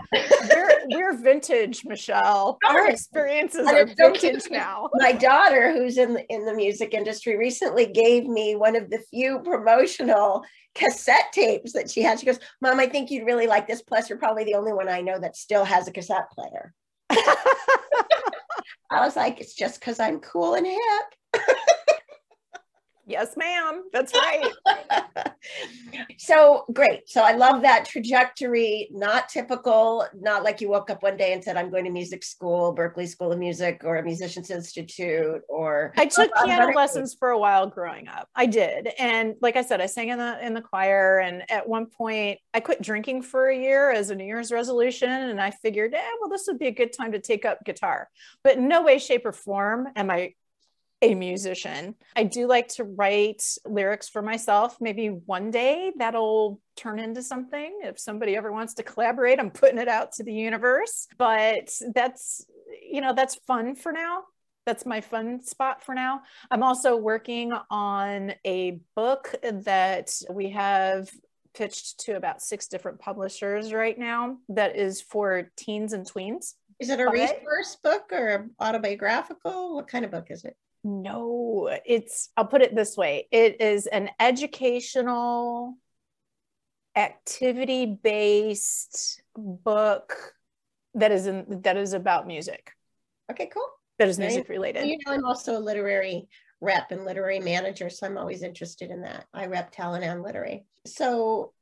we're 0.56 0.80
we're 0.89 1.17
vintage, 1.17 1.84
Michelle. 1.86 2.58
Our 2.67 2.89
experiences 2.89 3.67
are 3.67 3.86
vintage 3.86 4.49
now. 4.51 4.89
My 4.95 5.12
daughter, 5.12 5.73
who's 5.73 5.97
in 5.97 6.13
the, 6.13 6.25
in 6.27 6.45
the 6.45 6.53
music 6.53 6.93
industry, 6.93 7.38
recently 7.38 7.88
gave 7.88 8.25
me 8.25 8.56
one 8.56 8.75
of 8.75 8.89
the 8.89 8.99
few 9.10 9.39
promotional 9.39 10.43
cassette 10.75 11.32
tapes 11.34 11.73
that 11.73 11.89
she 11.89 12.01
had. 12.01 12.19
She 12.19 12.25
goes, 12.25 12.39
"Mom, 12.62 12.80
I 12.80 12.88
think 12.88 13.10
you'd 13.10 13.25
really 13.25 13.47
like 13.47 13.67
this. 13.67 13.82
Plus, 13.82 14.10
you're 14.10 14.19
probably 14.19 14.43
the 14.43 14.56
only 14.56 14.73
one 14.73 14.89
I 14.89 15.01
know 15.01 15.19
that 15.19 15.36
still 15.36 15.65
has 15.65 15.88
a 15.88 15.91
cassette 15.91 16.30
player." 16.32 16.73
I 17.10 19.01
was 19.01 19.15
like, 19.15 19.41
"It's 19.41 19.56
just 19.56 19.80
because 19.80 19.99
I'm 19.99 20.19
cool 20.19 20.53
and 20.53 20.67
hip." 20.67 21.43
Yes, 23.08 23.38
ma'am. 23.38 23.86
That's 23.93 24.13
right. 24.13 24.52
so 26.17 26.65
great. 26.74 27.08
So 27.08 27.24
I 27.24 27.32
love 27.32 27.62
that 27.62 27.86
trajectory, 27.86 28.89
not 28.91 29.30
typical, 29.30 30.06
not 30.13 30.43
like 30.43 30.60
you 30.60 30.67
woke 30.67 30.89
up 30.89 31.02
one 31.02 31.15
day 31.15 31.32
and 31.32 31.41
said, 31.41 31.56
I'm 31.56 31.70
going 31.70 31.86
to 31.86 31.89
music 31.89 32.22
school, 32.22 32.76
Berklee 32.76 33.08
School 33.08 33.32
of 33.32 33.39
Music, 33.39 33.82
or 33.86 33.96
a 33.96 34.04
Musicians 34.04 34.52
Institute, 34.52 35.41
or 35.48 35.93
I 35.96 36.06
took 36.06 36.30
piano 36.43 36.74
lessons 36.76 37.15
for 37.17 37.30
a 37.30 37.38
while 37.38 37.65
growing 37.67 38.10
up. 38.10 38.28
I 38.36 38.46
did. 38.46 38.89
And 39.00 39.36
like 39.41 39.56
I 39.56 39.62
said, 39.62 39.80
I 39.80 39.86
sang 39.86 40.10
in 40.10 40.20
the 40.20 40.46
in 40.46 40.54
the 40.54 40.62
choir. 40.62 41.20
And 41.20 41.50
at 41.50 41.67
one 41.67 41.86
point 41.86 42.39
I 42.54 42.60
quit 42.60 42.82
drinking 42.82 43.22
for 43.22 43.48
a 43.48 43.58
year 43.58 43.89
as 43.89 44.10
a 44.10 44.15
New 44.15 44.26
Year's 44.26 44.52
resolution. 44.52 45.10
And 45.10 45.39
I 45.39 45.52
figured, 45.52 45.93
eh, 45.93 46.10
well, 46.20 46.30
this 46.30 46.43
would 46.48 46.60
be 46.60 46.67
a 46.67 46.72
good 46.72 46.91
time 46.91 47.13
to 47.13 47.20
take 47.20 47.46
up 47.46 47.63
guitar. 47.63 48.10
But 48.43 48.58
in 48.58 48.67
no 48.67 48.84
way, 48.84 49.00
shape, 49.00 49.26
or 49.26 49.32
form 49.32 49.88
am 49.96 50.12
I 50.12 50.34
a 51.01 51.13
musician. 51.13 51.95
I 52.15 52.23
do 52.23 52.47
like 52.47 52.69
to 52.69 52.83
write 52.83 53.43
lyrics 53.65 54.10
for 54.10 54.21
myself. 54.21 54.77
Maybe 54.81 55.07
one 55.07 55.51
day 55.51 55.91
that'll 55.97 56.60
turn 56.75 56.99
into 56.99 57.21
something. 57.21 57.79
If 57.83 57.99
somebody 57.99 58.36
ever 58.36 58.51
wants 58.51 58.75
to 58.75 58.83
collaborate, 58.83 59.39
I'm 59.39 59.51
putting 59.51 59.77
it 59.77 59.88
out 59.88 60.13
to 60.13 60.23
the 60.23 60.33
universe. 60.33 61.07
But 61.17 61.71
that's, 61.93 62.45
you 62.81 63.01
know, 63.01 63.13
that's 63.13 63.36
fun 63.36 63.75
for 63.75 63.91
now. 63.91 64.23
That's 64.65 64.86
my 64.86 65.01
fun 65.01 65.43
spot 65.43 65.83
for 65.83 65.95
now. 65.95 66.21
I'm 66.51 66.63
also 66.63 66.97
working 66.97 67.53
on 67.69 68.33
a 68.45 68.79
book 68.95 69.33
that 69.41 70.12
we 70.29 70.49
have 70.49 71.10
pitched 71.53 72.01
to 72.01 72.17
about 72.17 72.41
six 72.41 72.67
different 72.67 72.99
publishers 72.99 73.71
right 73.71 73.97
now 73.97 74.38
that 74.49 74.75
is 74.75 75.01
for 75.01 75.51
teens 75.55 75.93
and 75.93 76.05
tweens. 76.05 76.53
Is 76.79 76.89
it 76.89 76.99
a 76.99 77.10
resource 77.10 77.77
book 77.81 78.12
or 78.12 78.49
autobiographical? 78.60 79.75
What 79.75 79.88
kind 79.88 80.05
of 80.05 80.12
book 80.12 80.27
is 80.29 80.43
it? 80.43 80.55
No, 80.83 81.69
it's, 81.85 82.29
I'll 82.37 82.45
put 82.45 82.61
it 82.61 82.75
this 82.75 82.95
way 82.95 83.27
it 83.31 83.61
is 83.61 83.87
an 83.87 84.09
educational, 84.19 85.75
activity 86.97 87.85
based 87.85 89.21
book 89.35 90.33
that 90.95 91.11
is 91.11 91.27
in, 91.27 91.61
that 91.61 91.77
is 91.77 91.93
about 91.93 92.25
music. 92.25 92.71
Okay, 93.31 93.49
cool. 93.53 93.67
That 93.99 94.07
is 94.07 94.17
music 94.17 94.49
related. 94.49 94.87
You 94.87 94.97
know, 95.05 95.13
I'm 95.13 95.25
also 95.25 95.57
a 95.57 95.59
literary 95.59 96.27
rep 96.59 96.91
and 96.91 97.05
literary 97.05 97.39
manager, 97.39 97.89
so 97.89 98.07
I'm 98.07 98.17
always 98.17 98.41
interested 98.41 98.89
in 98.89 99.01
that. 99.01 99.25
I 99.33 99.45
rep 99.45 99.71
Talent 99.71 100.03
and 100.03 100.23
Literary. 100.23 100.65
So 100.85 101.53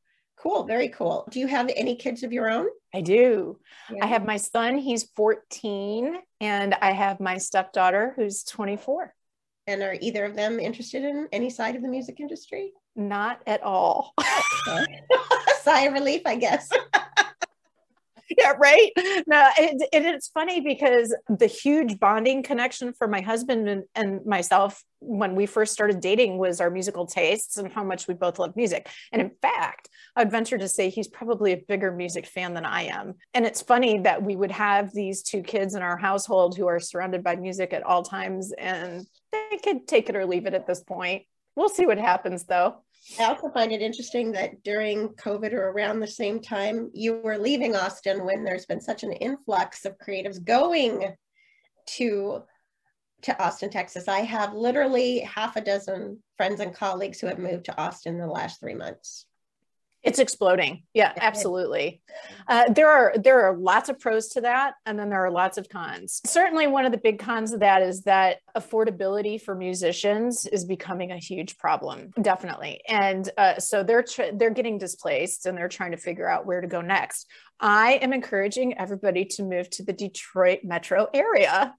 Cool, 0.46 0.66
very 0.66 0.90
cool. 0.90 1.28
Do 1.32 1.40
you 1.40 1.48
have 1.48 1.72
any 1.76 1.96
kids 1.96 2.22
of 2.22 2.32
your 2.32 2.52
own? 2.52 2.68
I 2.94 3.02
do. 3.02 3.58
Yeah. 3.92 4.04
I 4.04 4.08
have 4.08 4.26
my 4.26 4.38
son, 4.38 4.78
he's 4.78 5.10
14, 5.16 6.18
and 6.40 6.76
I 6.76 6.92
have 6.92 7.20
my 7.20 7.40
stepdaughter 7.40 8.14
who's 8.16 8.44
24. 8.44 9.12
And 9.66 9.82
are 9.82 9.98
either 10.00 10.24
of 10.24 10.36
them 10.36 10.60
interested 10.60 11.04
in 11.04 11.28
any 11.32 11.50
side 11.50 11.76
of 11.76 11.82
the 11.82 11.88
music 11.88 12.20
industry? 12.20 12.74
Not 12.96 13.42
at 13.48 13.64
all. 13.64 14.14
Sigh 15.64 15.82
of 15.82 15.94
relief, 15.94 16.22
I 16.28 16.36
guess. 16.36 16.70
yeah, 18.38 18.54
right. 18.58 18.92
No, 19.28 19.50
it, 19.58 19.88
it's 19.92 20.30
funny 20.30 20.62
because 20.62 21.16
the 21.30 21.46
huge 21.46 22.00
bonding 22.00 22.42
connection 22.42 22.94
for 22.94 23.08
my 23.08 23.22
husband 23.22 23.70
and, 23.70 23.84
and, 23.94 24.26
myself 24.26 24.84
when 25.00 25.36
we 25.36 25.46
first 25.46 25.74
started 25.74 26.00
dating 26.00 26.38
was 26.38 26.60
our 26.60 26.72
musical 26.72 27.06
tastes 27.06 27.58
and 27.58 27.72
how 27.72 27.84
much 27.84 28.08
we 28.08 28.16
both 28.16 28.40
love 28.40 28.56
music. 28.56 28.90
And 29.12 29.22
in 29.22 29.32
fact, 29.42 29.90
I'd 30.16 30.32
venture 30.32 30.58
to 30.58 30.68
say 30.68 30.90
he's 30.90 31.08
probably 31.08 31.52
a 31.52 31.64
bigger 31.68 31.92
music 31.92 32.26
fan 32.26 32.54
than 32.56 32.66
I 32.66 32.84
am. 32.84 33.14
And 33.34 33.46
it's 33.46 33.62
funny 33.62 34.00
that 34.00 34.24
we 34.24 34.36
would 34.36 34.52
have 34.52 34.92
these 34.94 35.22
two 35.22 35.44
kids 35.44 35.76
in 35.76 35.84
our 35.84 35.98
household 35.98 36.58
who 36.58 36.68
are 36.68 36.80
surrounded 36.80 37.24
by 37.24 37.36
music 37.36 37.74
at 37.74 37.84
all 37.84 38.02
times, 38.02 38.52
and 38.58 39.06
they 39.32 39.60
could 39.64 39.88
take 39.88 40.10
it 40.10 40.16
or 40.16 40.26
leave 40.26 40.48
it 40.48 40.56
at 40.56 40.66
this 40.66 40.82
point. 40.82 41.24
We'll 41.56 41.70
see 41.70 41.86
what 41.86 41.98
happens 41.98 42.46
though. 42.46 42.84
I 43.20 43.26
also 43.26 43.50
find 43.50 43.72
it 43.72 43.82
interesting 43.82 44.32
that 44.32 44.64
during 44.64 45.10
COVID 45.10 45.54
or 45.54 45.70
around 45.70 46.00
the 46.00 46.08
same 46.08 46.40
time 46.42 46.90
you 46.94 47.18
were 47.18 47.38
leaving 47.38 47.76
Austin 47.76 48.26
when 48.26 48.44
there's 48.44 48.66
been 48.66 48.82
such 48.82 49.04
an 49.04 49.12
influx 49.14 49.86
of 49.86 49.98
creatives 49.98 50.44
going 50.44 51.14
to 51.88 52.44
to 53.22 53.44
Austin, 53.44 53.72
Texas. 53.72 54.08
I 54.08 54.20
have 54.20 54.54
literally 54.54 55.20
half 55.22 55.56
a 55.56 55.62
dozen 55.62 56.22
friends 56.38 56.60
and 56.60 56.76
colleagues 56.76 57.20
who 57.20 57.28
have 57.28 57.40
moved 57.40 57.66
to 57.66 57.78
Austin 57.82 58.16
in 58.16 58.22
the 58.22 58.28
last 58.28 58.60
three 58.60 58.76
months. 58.76 59.26
It's 60.06 60.20
exploding. 60.20 60.84
Yeah, 60.94 61.12
absolutely. 61.18 62.00
Uh, 62.48 62.72
there 62.72 62.90
are 62.90 63.14
there 63.18 63.42
are 63.42 63.58
lots 63.58 63.90
of 63.90 64.00
pros 64.00 64.28
to 64.30 64.42
that, 64.42 64.76
and 64.86 65.00
then 65.00 65.10
there 65.10 65.26
are 65.26 65.32
lots 65.32 65.58
of 65.58 65.68
cons. 65.68 66.22
Certainly, 66.26 66.68
one 66.68 66.86
of 66.86 66.92
the 66.92 67.00
big 67.00 67.18
cons 67.18 67.52
of 67.52 67.62
that 67.62 67.82
is 67.82 68.04
that 68.04 68.38
affordability 68.56 69.42
for 69.42 69.56
musicians 69.56 70.46
is 70.46 70.64
becoming 70.64 71.12
a 71.12 71.18
huge 71.18 71.58
problem. 71.58 72.12
Definitely, 72.22 72.82
and 72.88 73.28
uh, 73.38 73.60
so 73.60 73.84
they're 73.84 74.04
tr- 74.04 74.34
they're 74.34 74.52
getting 74.52 74.78
displaced, 74.78 75.48
and 75.48 75.58
they're 75.58 75.68
trying 75.68 75.92
to 75.92 75.98
figure 75.98 76.30
out 76.30 76.46
where 76.46 76.62
to 76.62 76.68
go 76.68 76.82
next. 76.82 77.28
I 77.60 77.94
am 77.94 78.14
encouraging 78.14 78.78
everybody 78.78 79.26
to 79.26 79.44
move 79.44 79.70
to 79.72 79.84
the 79.84 79.94
Detroit 79.94 80.60
metro 80.64 81.08
area. 81.14 81.74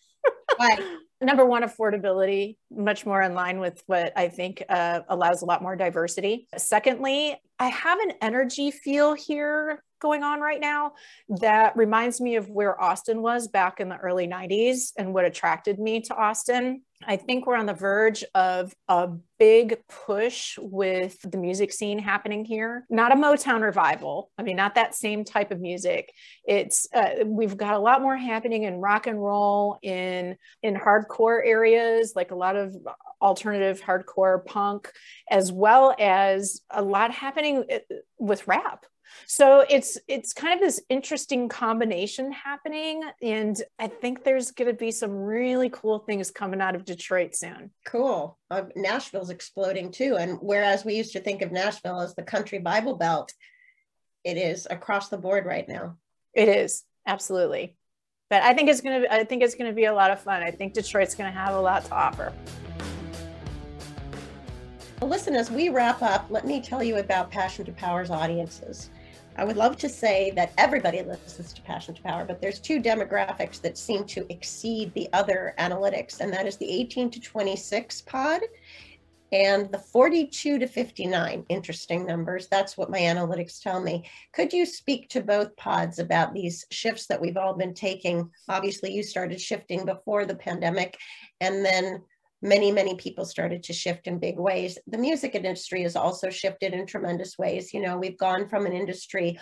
Why? 0.56 0.96
Number 1.20 1.44
one 1.44 1.62
affordability 1.62 2.56
much 2.70 3.04
more 3.04 3.22
in 3.22 3.34
line 3.34 3.58
with 3.58 3.82
what 3.86 4.12
i 4.16 4.28
think 4.28 4.62
uh, 4.68 5.00
allows 5.08 5.42
a 5.42 5.44
lot 5.44 5.62
more 5.62 5.76
diversity. 5.76 6.46
Secondly 6.56 7.36
i 7.58 7.68
have 7.68 7.98
an 8.00 8.12
energy 8.22 8.70
feel 8.70 9.14
here 9.14 9.82
going 9.98 10.22
on 10.22 10.40
right 10.40 10.60
now 10.60 10.92
that 11.28 11.76
reminds 11.76 12.20
me 12.20 12.36
of 12.36 12.48
where 12.48 12.80
austin 12.80 13.22
was 13.22 13.48
back 13.48 13.80
in 13.80 13.88
the 13.88 13.96
early 13.96 14.26
90s 14.26 14.92
and 14.96 15.12
what 15.12 15.24
attracted 15.24 15.78
me 15.78 16.00
to 16.00 16.14
austin 16.14 16.82
I 17.06 17.16
think 17.16 17.46
we're 17.46 17.54
on 17.54 17.66
the 17.66 17.74
verge 17.74 18.24
of 18.34 18.74
a 18.88 19.08
big 19.38 19.76
push 19.88 20.58
with 20.58 21.20
the 21.22 21.38
music 21.38 21.72
scene 21.72 21.98
happening 21.98 22.44
here. 22.44 22.86
Not 22.90 23.12
a 23.12 23.14
Motown 23.14 23.62
revival. 23.62 24.30
I 24.36 24.42
mean, 24.42 24.56
not 24.56 24.74
that 24.74 24.96
same 24.96 25.24
type 25.24 25.52
of 25.52 25.60
music. 25.60 26.12
It's 26.44 26.88
uh, 26.92 27.24
we've 27.24 27.56
got 27.56 27.74
a 27.74 27.78
lot 27.78 28.02
more 28.02 28.16
happening 28.16 28.64
in 28.64 28.80
rock 28.80 29.06
and 29.06 29.22
roll, 29.22 29.78
in 29.82 30.36
in 30.62 30.74
hardcore 30.74 31.40
areas, 31.44 32.14
like 32.16 32.32
a 32.32 32.36
lot 32.36 32.56
of 32.56 32.76
alternative 33.22 33.80
hardcore 33.80 34.44
punk, 34.44 34.90
as 35.30 35.52
well 35.52 35.94
as 36.00 36.62
a 36.70 36.82
lot 36.82 37.12
happening 37.12 37.64
uh, 37.72 37.78
with 38.18 38.48
rap 38.48 38.86
so 39.26 39.64
it's 39.68 39.98
it's 40.08 40.32
kind 40.32 40.54
of 40.54 40.60
this 40.60 40.80
interesting 40.88 41.48
combination 41.48 42.32
happening 42.32 43.02
and 43.22 43.62
i 43.78 43.86
think 43.86 44.24
there's 44.24 44.50
going 44.50 44.70
to 44.70 44.76
be 44.76 44.90
some 44.90 45.12
really 45.12 45.70
cool 45.70 45.98
things 45.98 46.30
coming 46.30 46.60
out 46.60 46.74
of 46.74 46.84
detroit 46.84 47.34
soon. 47.34 47.70
Cool. 47.86 48.38
Uh, 48.50 48.64
nashville's 48.76 49.30
exploding 49.30 49.90
too 49.90 50.16
and 50.16 50.38
whereas 50.40 50.84
we 50.84 50.94
used 50.94 51.12
to 51.12 51.20
think 51.20 51.42
of 51.42 51.52
nashville 51.52 52.00
as 52.00 52.14
the 52.14 52.22
country 52.22 52.58
bible 52.58 52.96
belt 52.96 53.32
it 54.24 54.36
is 54.36 54.66
across 54.70 55.08
the 55.08 55.18
board 55.18 55.46
right 55.46 55.68
now. 55.68 55.96
It 56.34 56.48
is 56.48 56.84
absolutely. 57.06 57.76
But 58.30 58.42
i 58.42 58.52
think 58.54 58.68
it's 58.68 58.80
going 58.80 59.02
to 59.02 59.12
i 59.12 59.24
think 59.24 59.42
it's 59.42 59.54
going 59.54 59.70
to 59.70 59.74
be 59.74 59.86
a 59.86 59.94
lot 59.94 60.10
of 60.10 60.20
fun. 60.20 60.42
I 60.42 60.50
think 60.50 60.74
detroit's 60.74 61.14
going 61.14 61.32
to 61.32 61.38
have 61.38 61.54
a 61.54 61.60
lot 61.60 61.84
to 61.86 61.94
offer. 61.94 62.32
Listen, 65.00 65.36
as 65.36 65.50
we 65.50 65.68
wrap 65.68 66.02
up, 66.02 66.26
let 66.28 66.44
me 66.44 66.60
tell 66.60 66.82
you 66.82 66.96
about 66.96 67.30
Passion 67.30 67.64
to 67.64 67.72
Power's 67.72 68.10
audiences. 68.10 68.90
I 69.38 69.44
would 69.44 69.56
love 69.56 69.76
to 69.76 69.88
say 69.88 70.32
that 70.32 70.52
everybody 70.58 71.00
listens 71.00 71.52
to 71.52 71.62
Passion 71.62 71.94
to 71.94 72.02
Power, 72.02 72.24
but 72.24 72.40
there's 72.40 72.58
two 72.58 72.82
demographics 72.82 73.60
that 73.60 73.78
seem 73.78 74.02
to 74.06 74.26
exceed 74.32 74.92
the 74.94 75.08
other 75.12 75.54
analytics, 75.60 76.18
and 76.18 76.32
that 76.32 76.48
is 76.48 76.56
the 76.56 76.68
18 76.68 77.08
to 77.12 77.20
26 77.20 78.00
pod 78.02 78.40
and 79.30 79.70
the 79.70 79.78
42 79.78 80.58
to 80.58 80.66
59. 80.66 81.44
Interesting 81.48 82.04
numbers. 82.04 82.48
That's 82.48 82.76
what 82.76 82.90
my 82.90 82.98
analytics 82.98 83.62
tell 83.62 83.80
me. 83.80 84.10
Could 84.32 84.52
you 84.52 84.66
speak 84.66 85.08
to 85.10 85.20
both 85.20 85.54
pods 85.56 86.00
about 86.00 86.34
these 86.34 86.66
shifts 86.72 87.06
that 87.06 87.20
we've 87.20 87.36
all 87.36 87.54
been 87.54 87.74
taking? 87.74 88.28
Obviously, 88.48 88.92
you 88.92 89.04
started 89.04 89.40
shifting 89.40 89.84
before 89.84 90.24
the 90.24 90.34
pandemic, 90.34 90.98
and 91.40 91.64
then 91.64 92.02
many, 92.42 92.70
many 92.70 92.94
people 92.96 93.24
started 93.24 93.62
to 93.64 93.72
shift 93.72 94.06
in 94.06 94.18
big 94.18 94.38
ways. 94.38 94.78
The 94.86 94.98
music 94.98 95.34
industry 95.34 95.82
has 95.82 95.96
also 95.96 96.30
shifted 96.30 96.72
in 96.72 96.86
tremendous 96.86 97.38
ways. 97.38 97.74
You 97.74 97.82
know, 97.82 97.98
we've 97.98 98.18
gone 98.18 98.48
from 98.48 98.66
an 98.66 98.72
industry 98.72 99.38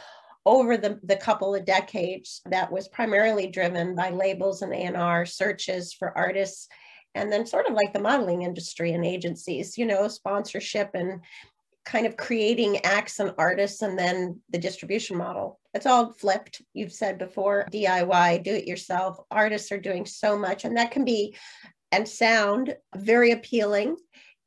over 0.47 0.77
the, 0.77 1.01
the 1.03 1.17
couple 1.17 1.55
of 1.55 1.65
decades 1.65 2.41
that 2.47 2.71
was 2.71 2.89
primarily 2.89 3.49
driven 3.49 3.95
by 3.95 4.11
labels 4.11 4.63
and 4.63 4.73
A&R 4.73 5.27
searches 5.27 5.93
for 5.93 6.17
artists 6.17 6.69
and 7.17 7.33
then 7.33 7.47
sort 7.47 7.67
of 7.67 7.75
like 7.75 7.93
the 7.93 8.01
modeling 8.01 8.43
industry 8.43 8.93
and 8.93 9.05
agencies, 9.05 9.77
you 9.77 9.87
know, 9.87 10.07
sponsorship 10.07 10.91
and 10.95 11.21
kind 11.85 12.07
of 12.07 12.17
creating 12.17 12.85
acts 12.85 13.21
and 13.21 13.33
artists 13.39 13.83
and 13.83 13.99
then 13.99 14.41
the 14.51 14.59
distribution 14.59 15.17
model. 15.17 15.59
It's 15.73 15.87
all 15.87 16.13
flipped. 16.13 16.61
You've 16.75 16.93
said 16.93 17.17
before 17.17 17.67
DIY, 17.73 18.43
do 18.43 18.55
it 18.55 18.67
yourself. 18.67 19.19
Artists 19.31 19.73
are 19.73 19.81
doing 19.81 20.05
so 20.05 20.37
much, 20.37 20.65
and 20.65 20.77
that 20.77 20.91
can 20.91 21.05
be 21.05 21.35
and 21.97 22.09
sound 22.09 22.77
very 22.95 23.33
appealing. 23.33 23.97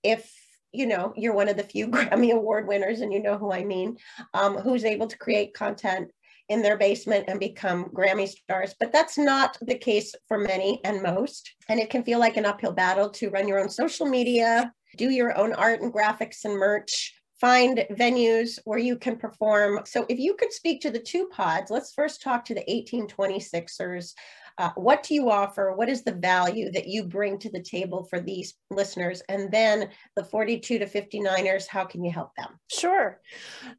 If 0.03 0.31
you 0.71 0.85
know 0.85 1.13
you're 1.17 1.33
one 1.33 1.49
of 1.49 1.57
the 1.57 1.63
few 1.63 1.87
grammy 1.95 2.31
award 2.31 2.67
winners 2.67 3.01
and 3.01 3.11
you 3.11 3.19
know 3.19 3.39
who 3.39 3.51
i 3.51 3.63
mean 3.63 3.97
um, 4.35 4.55
who's 4.55 4.85
able 4.85 5.07
to 5.07 5.17
create 5.17 5.55
content 5.55 6.11
in 6.49 6.61
their 6.61 6.77
basement 6.77 7.25
and 7.27 7.39
become 7.39 7.85
grammy 7.85 8.27
stars. 8.27 8.73
But 8.79 8.91
that's 8.91 9.17
not 9.17 9.57
the 9.61 9.75
case 9.75 10.15
for 10.27 10.39
many 10.39 10.81
and 10.83 11.03
most. 11.03 11.51
And 11.69 11.79
it 11.79 11.91
can 11.91 12.03
feel 12.03 12.17
like 12.17 12.37
an 12.37 12.45
uphill 12.45 12.71
battle 12.71 13.07
to 13.11 13.29
run 13.29 13.47
your 13.47 13.59
own 13.59 13.69
social 13.69 14.07
media 14.07 14.73
do 14.97 15.11
your 15.11 15.37
own 15.37 15.53
art 15.53 15.81
and 15.81 15.93
graphics 15.93 16.45
and 16.45 16.55
merch 16.55 17.13
find 17.39 17.85
venues 17.91 18.59
where 18.65 18.79
you 18.79 18.97
can 18.97 19.15
perform. 19.15 19.79
So 19.85 20.05
if 20.09 20.19
you 20.19 20.33
could 20.33 20.51
speak 20.51 20.81
to 20.81 20.91
the 20.91 20.99
two 20.99 21.27
pods 21.27 21.69
let's 21.69 21.93
first 21.93 22.21
talk 22.21 22.43
to 22.45 22.55
the 22.55 22.63
1826ers 22.67 24.13
uh, 24.59 24.71
what 24.75 25.03
do 25.03 25.15
you 25.15 25.31
offer? 25.31 25.73
What 25.73 25.87
is 25.87 26.03
the 26.03 26.11
value 26.11 26.69
that 26.73 26.85
you 26.85 27.05
bring 27.05 27.39
to 27.39 27.49
the 27.49 27.61
table 27.61 28.03
for 28.03 28.19
these 28.19 28.55
listeners? 28.69 29.23
And 29.29 29.49
then 29.49 29.89
the 30.17 30.23
42 30.25 30.79
to 30.79 30.85
59ers, 30.85 31.65
how 31.65 31.85
can 31.85 32.03
you 32.03 32.11
help 32.11 32.35
them? 32.35 32.59
Sure. 32.69 33.21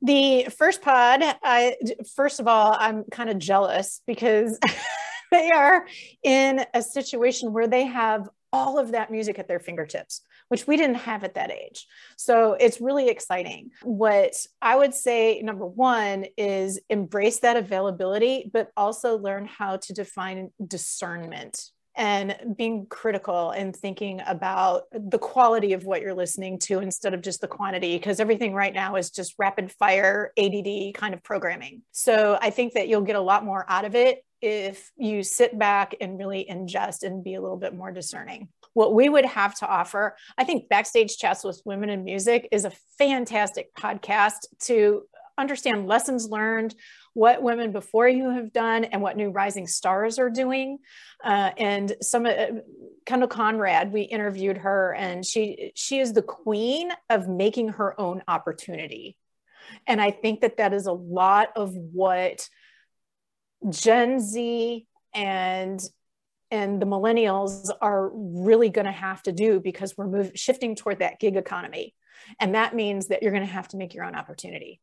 The 0.00 0.44
first 0.56 0.80
pod, 0.80 1.20
I, 1.22 1.76
first 2.16 2.40
of 2.40 2.48
all, 2.48 2.74
I'm 2.78 3.04
kind 3.04 3.28
of 3.28 3.38
jealous 3.38 4.00
because 4.06 4.58
they 5.30 5.50
are 5.50 5.86
in 6.22 6.64
a 6.72 6.80
situation 6.80 7.52
where 7.52 7.68
they 7.68 7.84
have 7.84 8.30
all 8.50 8.78
of 8.78 8.92
that 8.92 9.10
music 9.10 9.38
at 9.38 9.48
their 9.48 9.60
fingertips 9.60 10.22
which 10.50 10.66
we 10.66 10.76
didn't 10.76 10.96
have 10.96 11.22
at 11.22 11.34
that 11.34 11.52
age. 11.52 11.86
So 12.16 12.54
it's 12.54 12.80
really 12.80 13.08
exciting. 13.08 13.70
What 13.82 14.34
I 14.60 14.74
would 14.74 14.94
say, 14.94 15.40
number 15.42 15.64
one, 15.64 16.26
is 16.36 16.80
embrace 16.90 17.38
that 17.40 17.56
availability, 17.56 18.50
but 18.52 18.72
also 18.76 19.16
learn 19.16 19.46
how 19.46 19.76
to 19.76 19.92
define 19.92 20.50
discernment 20.66 21.70
and 21.94 22.36
being 22.56 22.86
critical 22.86 23.50
and 23.50 23.76
thinking 23.76 24.22
about 24.26 24.84
the 24.92 25.18
quality 25.18 25.72
of 25.72 25.84
what 25.84 26.00
you're 26.00 26.14
listening 26.14 26.58
to 26.58 26.80
instead 26.80 27.14
of 27.14 27.20
just 27.20 27.40
the 27.40 27.48
quantity 27.48 27.96
because 27.96 28.18
everything 28.18 28.52
right 28.52 28.74
now 28.74 28.96
is 28.96 29.10
just 29.10 29.34
rapid 29.38 29.70
fire 29.70 30.32
ADD 30.36 30.94
kind 30.94 31.14
of 31.14 31.22
programming. 31.22 31.82
So 31.92 32.38
I 32.40 32.50
think 32.50 32.72
that 32.72 32.88
you'll 32.88 33.02
get 33.02 33.16
a 33.16 33.20
lot 33.20 33.44
more 33.44 33.64
out 33.68 33.84
of 33.84 33.94
it 33.94 34.24
if 34.40 34.90
you 34.96 35.22
sit 35.22 35.58
back 35.58 35.94
and 36.00 36.18
really 36.18 36.46
ingest 36.50 37.02
and 37.02 37.22
be 37.22 37.34
a 37.34 37.40
little 37.40 37.58
bit 37.58 37.74
more 37.74 37.92
discerning 37.92 38.48
what 38.74 38.94
we 38.94 39.08
would 39.08 39.26
have 39.26 39.54
to 39.56 39.66
offer. 39.66 40.16
I 40.38 40.44
think 40.44 40.68
Backstage 40.68 41.16
Chats 41.18 41.44
with 41.44 41.62
Women 41.64 41.90
in 41.90 42.04
Music 42.04 42.48
is 42.52 42.64
a 42.64 42.72
fantastic 42.98 43.74
podcast 43.74 44.46
to 44.60 45.02
understand 45.38 45.88
lessons 45.88 46.28
learned, 46.28 46.74
what 47.14 47.42
women 47.42 47.72
before 47.72 48.08
you 48.08 48.30
have 48.30 48.52
done, 48.52 48.84
and 48.84 49.02
what 49.02 49.16
new 49.16 49.30
rising 49.30 49.66
stars 49.66 50.18
are 50.18 50.30
doing. 50.30 50.78
Uh, 51.24 51.50
and 51.56 51.96
some 52.02 52.26
uh, 52.26 52.46
Kendall 53.06 53.28
Conrad, 53.28 53.92
we 53.92 54.02
interviewed 54.02 54.58
her, 54.58 54.94
and 54.94 55.24
she 55.24 55.72
she 55.74 55.98
is 55.98 56.12
the 56.12 56.22
queen 56.22 56.90
of 57.08 57.28
making 57.28 57.70
her 57.70 57.98
own 58.00 58.22
opportunity. 58.28 59.16
And 59.86 60.00
I 60.00 60.10
think 60.10 60.42
that 60.42 60.58
that 60.58 60.72
is 60.72 60.86
a 60.86 60.92
lot 60.92 61.48
of 61.56 61.74
what 61.74 62.48
Gen 63.68 64.20
Z 64.20 64.86
and 65.14 65.80
and 66.50 66.80
the 66.80 66.86
millennials 66.86 67.70
are 67.80 68.10
really 68.12 68.68
going 68.68 68.86
to 68.86 68.92
have 68.92 69.22
to 69.24 69.32
do 69.32 69.60
because 69.60 69.96
we're 69.96 70.08
moving 70.08 70.32
shifting 70.34 70.74
toward 70.74 70.98
that 70.98 71.20
gig 71.20 71.36
economy. 71.36 71.94
And 72.38 72.54
that 72.54 72.74
means 72.74 73.08
that 73.08 73.22
you're 73.22 73.32
going 73.32 73.46
to 73.46 73.52
have 73.52 73.68
to 73.68 73.76
make 73.76 73.94
your 73.94 74.04
own 74.04 74.14
opportunity. 74.14 74.80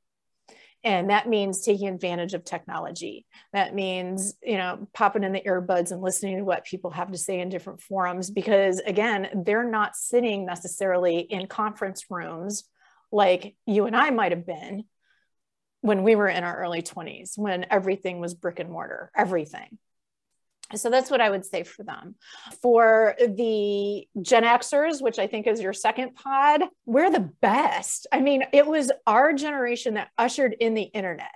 And 0.84 1.10
that 1.10 1.28
means 1.28 1.64
taking 1.64 1.88
advantage 1.88 2.34
of 2.34 2.46
technology. 2.46 3.26
That 3.52 3.74
means 3.74 4.36
you 4.44 4.58
know 4.58 4.88
popping 4.94 5.24
in 5.24 5.34
the 5.34 5.42
earbuds 5.42 5.92
and 5.92 6.02
listening 6.02 6.38
to 6.38 6.44
what 6.44 6.66
people 6.66 6.92
have 6.92 7.12
to 7.12 7.18
say 7.18 7.40
in 7.40 7.50
different 7.50 7.82
forums 7.82 8.30
because 8.30 8.80
again 8.80 9.44
they're 9.46 9.70
not 9.70 9.96
sitting 9.96 10.46
necessarily 10.46 11.20
in 11.20 11.48
conference 11.48 12.06
rooms 12.10 12.64
like 13.12 13.56
you 13.66 13.86
and 13.86 13.96
i 13.96 14.10
might 14.10 14.32
have 14.32 14.46
been 14.46 14.84
when 15.82 16.04
we 16.04 16.16
were 16.16 16.28
in 16.28 16.44
our 16.44 16.58
early 16.60 16.82
20s 16.82 17.38
when 17.38 17.66
everything 17.70 18.20
was 18.20 18.34
brick 18.34 18.60
and 18.60 18.70
mortar 18.70 19.12
everything 19.16 19.78
so 20.76 20.90
that's 20.90 21.10
what 21.10 21.22
I 21.22 21.30
would 21.30 21.46
say 21.46 21.64
for 21.64 21.84
them. 21.84 22.16
For 22.62 23.16
the 23.20 24.08
Gen 24.22 24.44
Xers, 24.44 25.02
which 25.02 25.20
I 25.20 25.28
think 25.28 25.48
is 25.48 25.62
your 25.62 25.74
second 25.74 26.16
pod, 26.16 26.64
we're 26.86 27.12
the 27.12 27.32
best. 27.42 28.08
I 28.12 28.20
mean, 28.20 28.44
it 28.54 28.68
was 28.68 28.92
our 29.06 29.34
generation 29.34 29.96
that 29.96 30.10
ushered 30.18 30.56
in 30.60 30.74
the 30.74 30.84
internet. 30.84 31.32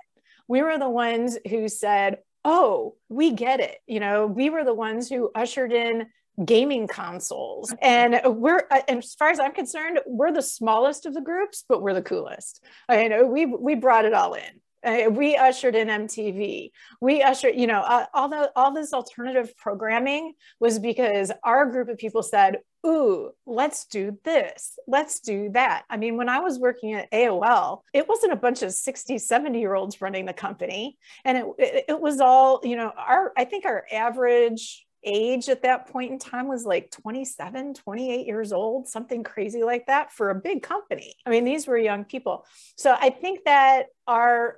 We 0.48 0.62
were 0.62 0.78
the 0.78 0.90
ones 0.90 1.38
who 1.48 1.68
said, 1.68 2.18
Oh, 2.44 2.96
we 3.08 3.32
get 3.32 3.60
it. 3.60 3.78
You 3.86 4.00
know, 4.00 4.26
we 4.26 4.50
were 4.50 4.64
the 4.64 4.74
ones 4.74 5.08
who 5.08 5.30
ushered 5.34 5.72
in 5.72 6.06
gaming 6.44 6.88
consoles. 6.88 7.74
And 7.80 8.20
we're, 8.24 8.66
uh, 8.70 8.80
and 8.88 8.98
as 8.98 9.14
far 9.14 9.30
as 9.30 9.38
I'm 9.38 9.52
concerned, 9.52 10.00
we're 10.06 10.32
the 10.32 10.42
smallest 10.42 11.06
of 11.06 11.14
the 11.14 11.20
groups, 11.20 11.64
but 11.68 11.82
we're 11.82 11.94
the 11.94 12.02
coolest. 12.02 12.62
I 12.88 13.08
know 13.08 13.26
we 13.26 13.46
we 13.46 13.74
brought 13.74 14.04
it 14.04 14.14
all 14.14 14.34
in. 14.34 14.60
Uh, 14.84 15.08
we 15.10 15.36
ushered 15.36 15.74
in 15.74 15.88
MTV. 15.88 16.70
We 17.00 17.22
ushered, 17.22 17.54
you 17.56 17.66
know, 17.66 17.80
uh, 17.80 18.06
all 18.14 18.28
the 18.28 18.50
all 18.56 18.72
this 18.72 18.92
alternative 18.92 19.56
programming 19.56 20.34
was 20.60 20.78
because 20.78 21.30
our 21.44 21.66
group 21.66 21.88
of 21.88 21.98
people 21.98 22.22
said, 22.22 22.58
"Ooh, 22.86 23.30
let's 23.46 23.86
do 23.86 24.18
this. 24.24 24.78
Let's 24.86 25.20
do 25.20 25.50
that." 25.50 25.84
I 25.88 25.96
mean, 25.96 26.16
when 26.16 26.28
I 26.28 26.40
was 26.40 26.58
working 26.58 26.94
at 26.94 27.10
AOL, 27.12 27.82
it 27.92 28.08
wasn't 28.08 28.32
a 28.32 28.36
bunch 28.36 28.62
of 28.62 28.72
60, 28.72 29.18
70 29.18 29.60
year 29.60 29.74
olds 29.74 30.00
running 30.00 30.26
the 30.26 30.32
company, 30.32 30.98
and 31.24 31.38
it, 31.38 31.46
it 31.58 31.84
it 31.88 32.00
was 32.00 32.20
all, 32.20 32.60
you 32.64 32.76
know, 32.76 32.92
our 32.96 33.32
I 33.36 33.44
think 33.44 33.64
our 33.64 33.84
average 33.92 34.86
age 35.04 35.48
at 35.48 35.62
that 35.62 35.88
point 35.88 36.12
in 36.12 36.18
time 36.18 36.48
was 36.48 36.64
like 36.64 36.90
27, 36.90 37.74
28 37.74 38.26
years 38.26 38.52
old, 38.52 38.88
something 38.88 39.22
crazy 39.22 39.62
like 39.62 39.86
that 39.86 40.12
for 40.12 40.30
a 40.30 40.34
big 40.34 40.62
company. 40.62 41.14
I 41.26 41.30
mean, 41.30 41.44
these 41.44 41.66
were 41.66 41.76
young 41.76 42.04
people. 42.04 42.46
So 42.76 42.94
I 42.98 43.10
think 43.10 43.40
that 43.44 43.86
our 44.06 44.56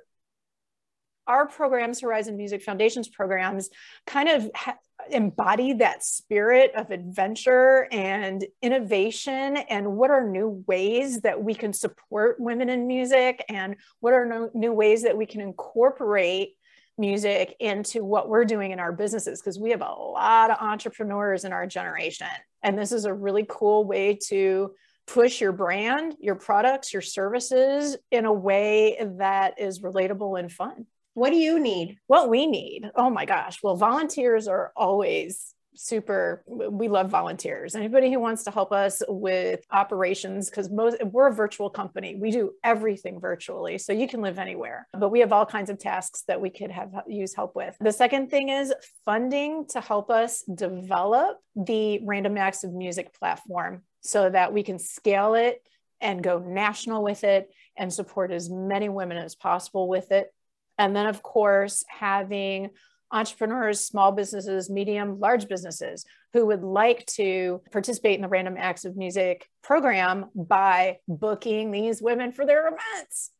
our 1.27 1.47
programs, 1.47 2.01
Herizon 2.01 2.37
Music 2.37 2.61
Foundation's 2.61 3.07
programs, 3.07 3.69
kind 4.05 4.29
of 4.29 4.49
ha- 4.55 4.77
embody 5.09 5.73
that 5.73 6.03
spirit 6.03 6.71
of 6.75 6.91
adventure 6.91 7.87
and 7.91 8.45
innovation 8.61 9.57
and 9.57 9.95
what 9.95 10.09
are 10.09 10.27
new 10.27 10.63
ways 10.67 11.21
that 11.21 11.43
we 11.43 11.53
can 11.53 11.73
support 11.73 12.39
women 12.39 12.69
in 12.69 12.87
music 12.87 13.43
and 13.49 13.75
what 13.99 14.13
are 14.13 14.25
no, 14.25 14.49
new 14.53 14.73
ways 14.73 15.03
that 15.03 15.17
we 15.17 15.25
can 15.25 15.41
incorporate 15.41 16.55
music 16.97 17.55
into 17.59 18.03
what 18.03 18.29
we're 18.29 18.45
doing 18.45 18.71
in 18.71 18.79
our 18.79 18.93
businesses 18.93 19.41
because 19.41 19.59
we 19.59 19.71
have 19.71 19.81
a 19.81 19.91
lot 19.91 20.49
of 20.49 20.57
entrepreneurs 20.61 21.43
in 21.43 21.51
our 21.51 21.67
generation. 21.67 22.27
And 22.63 22.77
this 22.79 22.91
is 22.91 23.05
a 23.05 23.13
really 23.13 23.45
cool 23.47 23.83
way 23.83 24.17
to 24.27 24.73
push 25.07 25.39
your 25.39 25.51
brand 25.51 26.15
your 26.19 26.35
products 26.35 26.91
your 26.91 27.01
services 27.01 27.95
in 28.11 28.25
a 28.25 28.33
way 28.33 28.97
that 29.17 29.59
is 29.59 29.81
relatable 29.81 30.39
and 30.39 30.51
fun 30.51 30.85
what 31.15 31.31
do 31.31 31.37
you 31.37 31.59
need? 31.59 31.97
What 32.07 32.29
we 32.29 32.45
need? 32.45 32.91
Oh 32.93 33.09
my 33.09 33.25
gosh. 33.25 33.59
Well, 33.63 33.77
volunteers 33.77 34.47
are 34.47 34.71
always 34.75 35.55
super 35.77 36.43
we 36.47 36.87
love 36.87 37.09
volunteers 37.09 37.75
anybody 37.75 38.09
who 38.09 38.17
wants 38.17 38.45
to 38.45 38.51
help 38.51 38.71
us 38.71 39.01
with 39.09 39.65
operations 39.71 40.49
because 40.49 40.69
most 40.69 40.95
we're 41.03 41.27
a 41.27 41.33
virtual 41.33 41.69
company 41.69 42.15
we 42.15 42.31
do 42.31 42.51
everything 42.63 43.19
virtually 43.19 43.77
so 43.77 43.91
you 43.91 44.07
can 44.07 44.21
live 44.21 44.39
anywhere 44.39 44.87
but 44.97 45.09
we 45.09 45.19
have 45.19 45.33
all 45.33 45.45
kinds 45.45 45.69
of 45.69 45.77
tasks 45.77 46.23
that 46.29 46.39
we 46.39 46.49
could 46.49 46.71
have 46.71 46.93
use 47.07 47.35
help 47.35 47.55
with 47.55 47.75
the 47.81 47.91
second 47.91 48.29
thing 48.29 48.47
is 48.47 48.73
funding 49.03 49.65
to 49.67 49.81
help 49.81 50.09
us 50.09 50.43
develop 50.43 51.37
the 51.57 51.99
random 52.05 52.37
acts 52.37 52.63
of 52.63 52.71
music 52.71 53.13
platform 53.13 53.81
so 54.01 54.29
that 54.29 54.53
we 54.53 54.63
can 54.63 54.79
scale 54.79 55.33
it 55.35 55.61
and 55.99 56.23
go 56.23 56.39
national 56.39 57.03
with 57.03 57.23
it 57.23 57.49
and 57.77 57.91
support 57.91 58.31
as 58.31 58.49
many 58.49 58.89
women 58.89 59.17
as 59.17 59.35
possible 59.35 59.87
with 59.87 60.11
it 60.11 60.31
and 60.77 60.95
then, 60.95 61.07
of 61.07 61.23
course, 61.23 61.83
having 61.87 62.71
entrepreneurs, 63.11 63.79
small 63.79 64.11
businesses, 64.11 64.69
medium, 64.69 65.19
large 65.19 65.47
businesses 65.47 66.05
who 66.33 66.45
would 66.47 66.63
like 66.63 67.05
to 67.05 67.61
participate 67.71 68.15
in 68.15 68.21
the 68.21 68.27
Random 68.27 68.55
Acts 68.57 68.83
of 68.83 68.97
Music 68.97 69.47
program 69.63 70.25
by 70.35 70.97
booking 71.07 71.71
these 71.71 72.01
women 72.01 72.31
for 72.31 72.45
their 72.45 72.67
events. 72.67 73.31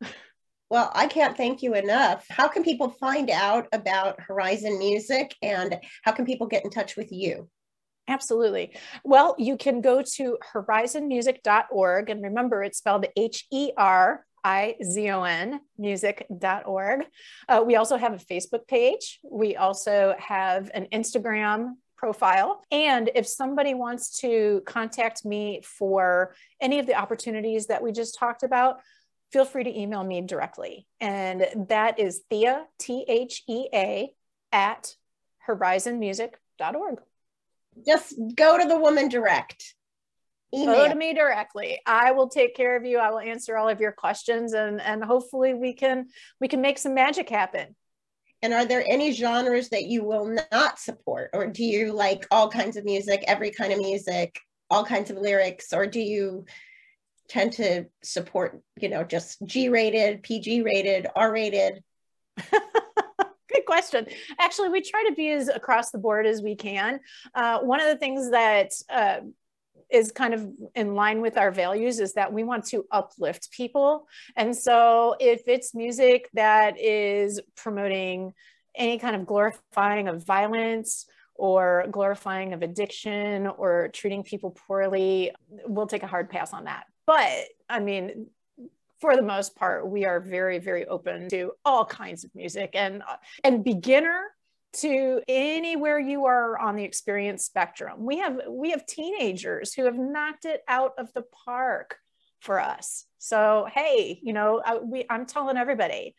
Well, 0.70 0.92
I 0.96 1.08
can't 1.08 1.38
thank 1.38 1.62
you 1.62 1.76
enough. 1.76 2.26
How 2.30 2.48
can 2.48 2.64
people 2.64 2.90
find 2.90 3.30
out 3.30 3.68
about 3.72 4.20
Herizon 4.20 4.80
Music 4.80 5.36
and 5.42 5.78
how 6.04 6.12
can 6.12 6.26
people 6.26 6.48
get 6.48 6.64
in 6.64 6.72
touch 6.72 6.96
with 6.96 7.12
you? 7.12 7.50
Absolutely. 8.08 8.76
Well, 9.04 9.36
you 9.38 9.58
can 9.58 9.82
go 9.82 10.04
to 10.16 10.38
herizonmusic.org 10.54 12.10
and 12.10 12.24
remember 12.24 12.64
it's 12.64 12.78
spelled 12.78 13.06
H 13.16 13.46
E 13.52 13.72
R 13.78 14.26
I-Z-O-N, 14.46 15.60
music.org. 15.80 17.06
Uh, 17.50 17.64
we 17.66 17.76
also 17.76 17.98
have 17.98 18.14
a 18.14 18.24
Facebook 18.24 18.68
page. 18.68 19.20
We 19.24 19.56
also 19.56 20.16
have 20.20 20.70
an 20.76 20.88
Instagram 20.94 21.74
profile. 21.98 22.62
And 22.70 23.10
if 23.16 23.26
somebody 23.26 23.74
wants 23.74 24.20
to 24.20 24.62
contact 24.68 25.26
me 25.26 25.62
for 25.64 26.36
any 26.62 26.78
of 26.78 26.86
the 26.86 26.94
opportunities 26.94 27.66
that 27.68 27.82
we 27.82 27.92
just 27.92 28.20
talked 28.20 28.44
about, 28.44 28.82
feel 29.32 29.46
free 29.46 29.64
to 29.64 29.80
email 29.80 30.04
me 30.04 30.22
directly. 30.22 30.86
And 31.02 31.48
that 31.70 32.00
is 32.00 32.22
Thea, 32.30 32.66
T 32.78 33.04
H 33.08 33.44
E 33.48 33.68
A, 33.74 34.14
at 34.52 34.96
herizonmusic.org. 35.48 37.00
Just 37.86 38.14
go 38.36 38.60
to 38.60 38.68
the 38.68 38.78
woman 38.78 39.10
direct. 39.10 39.74
Email. 40.54 40.76
Go 40.76 40.90
to 40.90 40.96
me 40.96 41.14
directly. 41.14 41.80
I 41.86 42.12
will 42.12 42.30
take 42.30 42.56
care 42.56 42.76
of 42.76 42.86
you. 42.86 42.98
I 43.00 43.10
will 43.10 43.20
answer 43.20 43.58
all 43.58 43.68
of 43.68 43.82
your 43.82 43.92
questions 43.92 44.54
and 44.54 44.82
and 44.82 45.04
hopefully 45.04 45.54
we 45.54 45.74
can 45.74 46.08
we 46.40 46.48
can 46.48 46.62
make 46.62 46.78
some 46.78 46.94
magic 46.94 47.30
happen. 47.30 47.76
And 48.42 48.54
are 48.54 48.66
there 48.66 48.86
any 48.88 49.12
genres 49.12 49.70
that 49.70 49.86
you 49.86 50.04
will 50.04 50.36
not 50.52 50.80
support 50.80 51.32
or 51.34 51.48
do 51.48 51.64
you 51.64 51.92
like 51.94 52.28
all 52.30 52.50
kinds 52.50 52.78
of 52.78 52.86
music, 52.86 53.24
every 53.28 53.52
kind 53.52 53.74
of 53.74 53.80
music, 53.80 54.40
all 54.70 54.86
kinds 54.86 55.10
of 55.10 55.18
lyrics 55.18 55.74
or 55.74 55.88
do 55.88 56.00
you 56.00 56.46
tend 57.28 57.54
to 57.54 57.86
support, 58.04 58.62
you 58.80 58.90
know, 58.90 59.04
just 59.04 59.44
G-rated, 59.46 60.22
PG-rated, 60.22 61.08
R-rated? 61.16 61.84
Good 62.52 63.66
question. 63.66 64.06
Actually, 64.40 64.70
we 64.70 64.82
try 64.82 65.06
to 65.08 65.16
be 65.16 65.32
as 65.32 65.48
across 65.48 65.92
the 65.92 65.98
board 65.98 66.28
as 66.28 66.42
we 66.42 66.56
can. 66.56 67.00
Uh, 67.34 67.60
one 67.60 67.80
of 67.80 67.88
the 67.88 67.98
things 67.98 68.32
that 68.32 68.72
uh, 68.90 69.22
is 69.96 70.12
kind 70.12 70.34
of 70.34 70.48
in 70.76 70.94
line 70.94 71.22
with 71.22 71.38
our 71.38 71.52
values 71.52 72.00
is 72.00 72.14
that 72.14 72.32
we 72.34 72.44
want 72.44 72.66
to 72.66 72.86
uplift 72.92 73.50
people. 73.52 74.08
And 74.36 74.56
so 74.56 75.16
if 75.20 75.44
it's 75.48 75.74
music 75.74 76.30
that 76.34 76.80
is 76.80 77.40
promoting 77.56 78.34
any 78.76 79.00
kind 79.00 79.16
of 79.16 79.26
glorifying 79.26 80.08
of 80.08 80.26
violence 80.26 81.06
or 81.34 81.86
glorifying 81.92 82.54
of 82.54 82.62
addiction 82.62 83.48
or 83.48 83.90
treating 83.94 84.24
people 84.24 84.52
poorly, 84.68 85.32
we'll 85.66 85.88
take 85.88 86.04
a 86.04 86.08
hard 86.08 86.30
pass 86.30 86.54
on 86.54 86.66
that. 86.66 86.86
But 87.08 87.46
I 87.70 87.80
mean, 87.80 88.28
for 89.00 89.16
the 89.16 89.22
most 89.22 89.56
part, 89.56 89.88
we 89.88 90.06
are 90.06 90.20
very, 90.20 90.60
very 90.60 90.86
open 90.86 91.30
to 91.30 91.52
all 91.64 91.86
kinds 91.86 92.24
of 92.24 92.34
music 92.36 92.72
and 92.74 93.02
uh, 93.02 93.18
and 93.44 93.64
beginner 93.64 94.22
to 94.76 95.22
anywhere 95.28 96.00
you 96.00 96.26
are 96.26 96.58
on 96.58 96.76
the 96.76 96.84
experience 96.84 97.46
spectrum. 97.46 98.06
We 98.06 98.20
have 98.20 98.40
we 98.50 98.72
have 98.72 98.86
teenagers 98.86 99.74
who 99.74 99.86
have 99.86 99.98
knocked 99.98 100.46
it 100.46 100.62
out 100.68 100.94
of 100.98 101.14
the 101.14 101.24
park 101.46 101.98
for 102.42 102.60
us. 102.60 103.06
So 103.18 103.68
hey, 103.74 104.20
you 104.22 104.34
know, 104.34 104.62
I, 104.64 104.78
we 104.78 105.06
I'm 105.10 105.26
telling 105.26 105.58
everybody, 105.58 106.16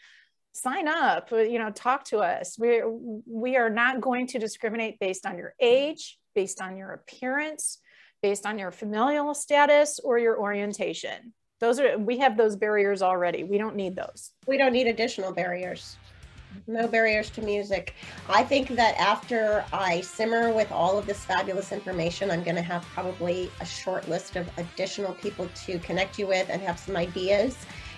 sign 0.52 0.88
up. 0.88 1.28
Uh, 1.32 1.38
you 1.38 1.58
know, 1.58 1.70
talk 1.70 2.04
to 2.06 2.18
us. 2.18 2.58
We 2.58 2.82
we 3.26 3.56
are 3.56 3.70
not 3.70 4.00
going 4.00 4.26
to 4.28 4.38
discriminate 4.38 4.98
based 4.98 5.26
on 5.26 5.36
your 5.36 5.54
age, 5.60 6.18
based 6.34 6.60
on 6.60 6.76
your 6.76 6.92
appearance, 6.92 7.78
based 8.22 8.46
on 8.46 8.58
your 8.58 8.70
familial 8.70 9.34
status 9.34 10.00
or 10.02 10.18
your 10.18 10.38
orientation. 10.38 11.32
Those 11.60 11.80
are 11.80 11.98
we 11.98 12.18
have 12.18 12.36
those 12.36 12.56
barriers 12.56 13.02
already. 13.02 13.44
We 13.44 13.58
don't 13.58 13.76
need 13.76 13.96
those. 13.96 14.32
We 14.46 14.56
don't 14.56 14.72
need 14.72 14.86
additional 14.86 15.32
barriers 15.32 15.96
no 16.66 16.86
barriers 16.86 17.30
to 17.30 17.42
music. 17.42 17.94
I 18.28 18.42
think 18.42 18.68
that 18.70 18.98
after 18.98 19.64
I 19.72 20.00
simmer 20.00 20.52
with 20.52 20.70
all 20.72 20.98
of 20.98 21.06
this 21.06 21.24
fabulous 21.24 21.72
information, 21.72 22.30
I'm 22.30 22.42
going 22.42 22.56
to 22.56 22.62
have 22.62 22.84
probably 22.86 23.50
a 23.60 23.66
short 23.66 24.08
list 24.08 24.36
of 24.36 24.48
additional 24.58 25.14
people 25.14 25.48
to 25.66 25.78
connect 25.80 26.18
you 26.18 26.26
with 26.26 26.48
and 26.50 26.60
have 26.62 26.78
some 26.78 26.96
ideas. 26.96 27.56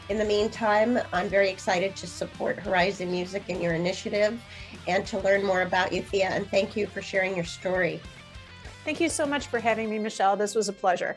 In 0.08 0.16
the 0.16 0.24
meantime, 0.24 0.98
I'm 1.12 1.28
very 1.28 1.50
excited 1.50 1.94
to 1.96 2.06
support 2.06 2.58
Herizon 2.58 3.10
Music 3.10 3.42
and 3.48 3.62
your 3.62 3.74
initiative 3.74 4.42
and 4.86 5.06
to 5.06 5.18
learn 5.20 5.44
more 5.44 5.62
about 5.62 5.92
you, 5.92 6.02
Thea. 6.02 6.28
And 6.28 6.50
thank 6.50 6.76
you 6.76 6.86
for 6.86 7.02
sharing 7.02 7.34
your 7.34 7.44
story. 7.44 8.00
Thank 8.84 9.00
you 9.00 9.10
so 9.10 9.26
much 9.26 9.48
for 9.48 9.58
having 9.58 9.90
me, 9.90 9.98
Michelle. 9.98 10.36
This 10.36 10.54
was 10.54 10.68
a 10.70 10.72
pleasure. 10.72 11.16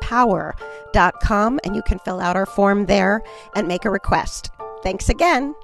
power.com 0.00 1.60
and 1.64 1.76
you 1.76 1.82
can 1.82 1.98
fill 2.00 2.20
out 2.20 2.36
our 2.36 2.46
form 2.46 2.86
there 2.86 3.22
and 3.54 3.68
make 3.68 3.84
a 3.84 3.90
request. 3.90 4.50
Thanks 4.82 5.08
again. 5.08 5.54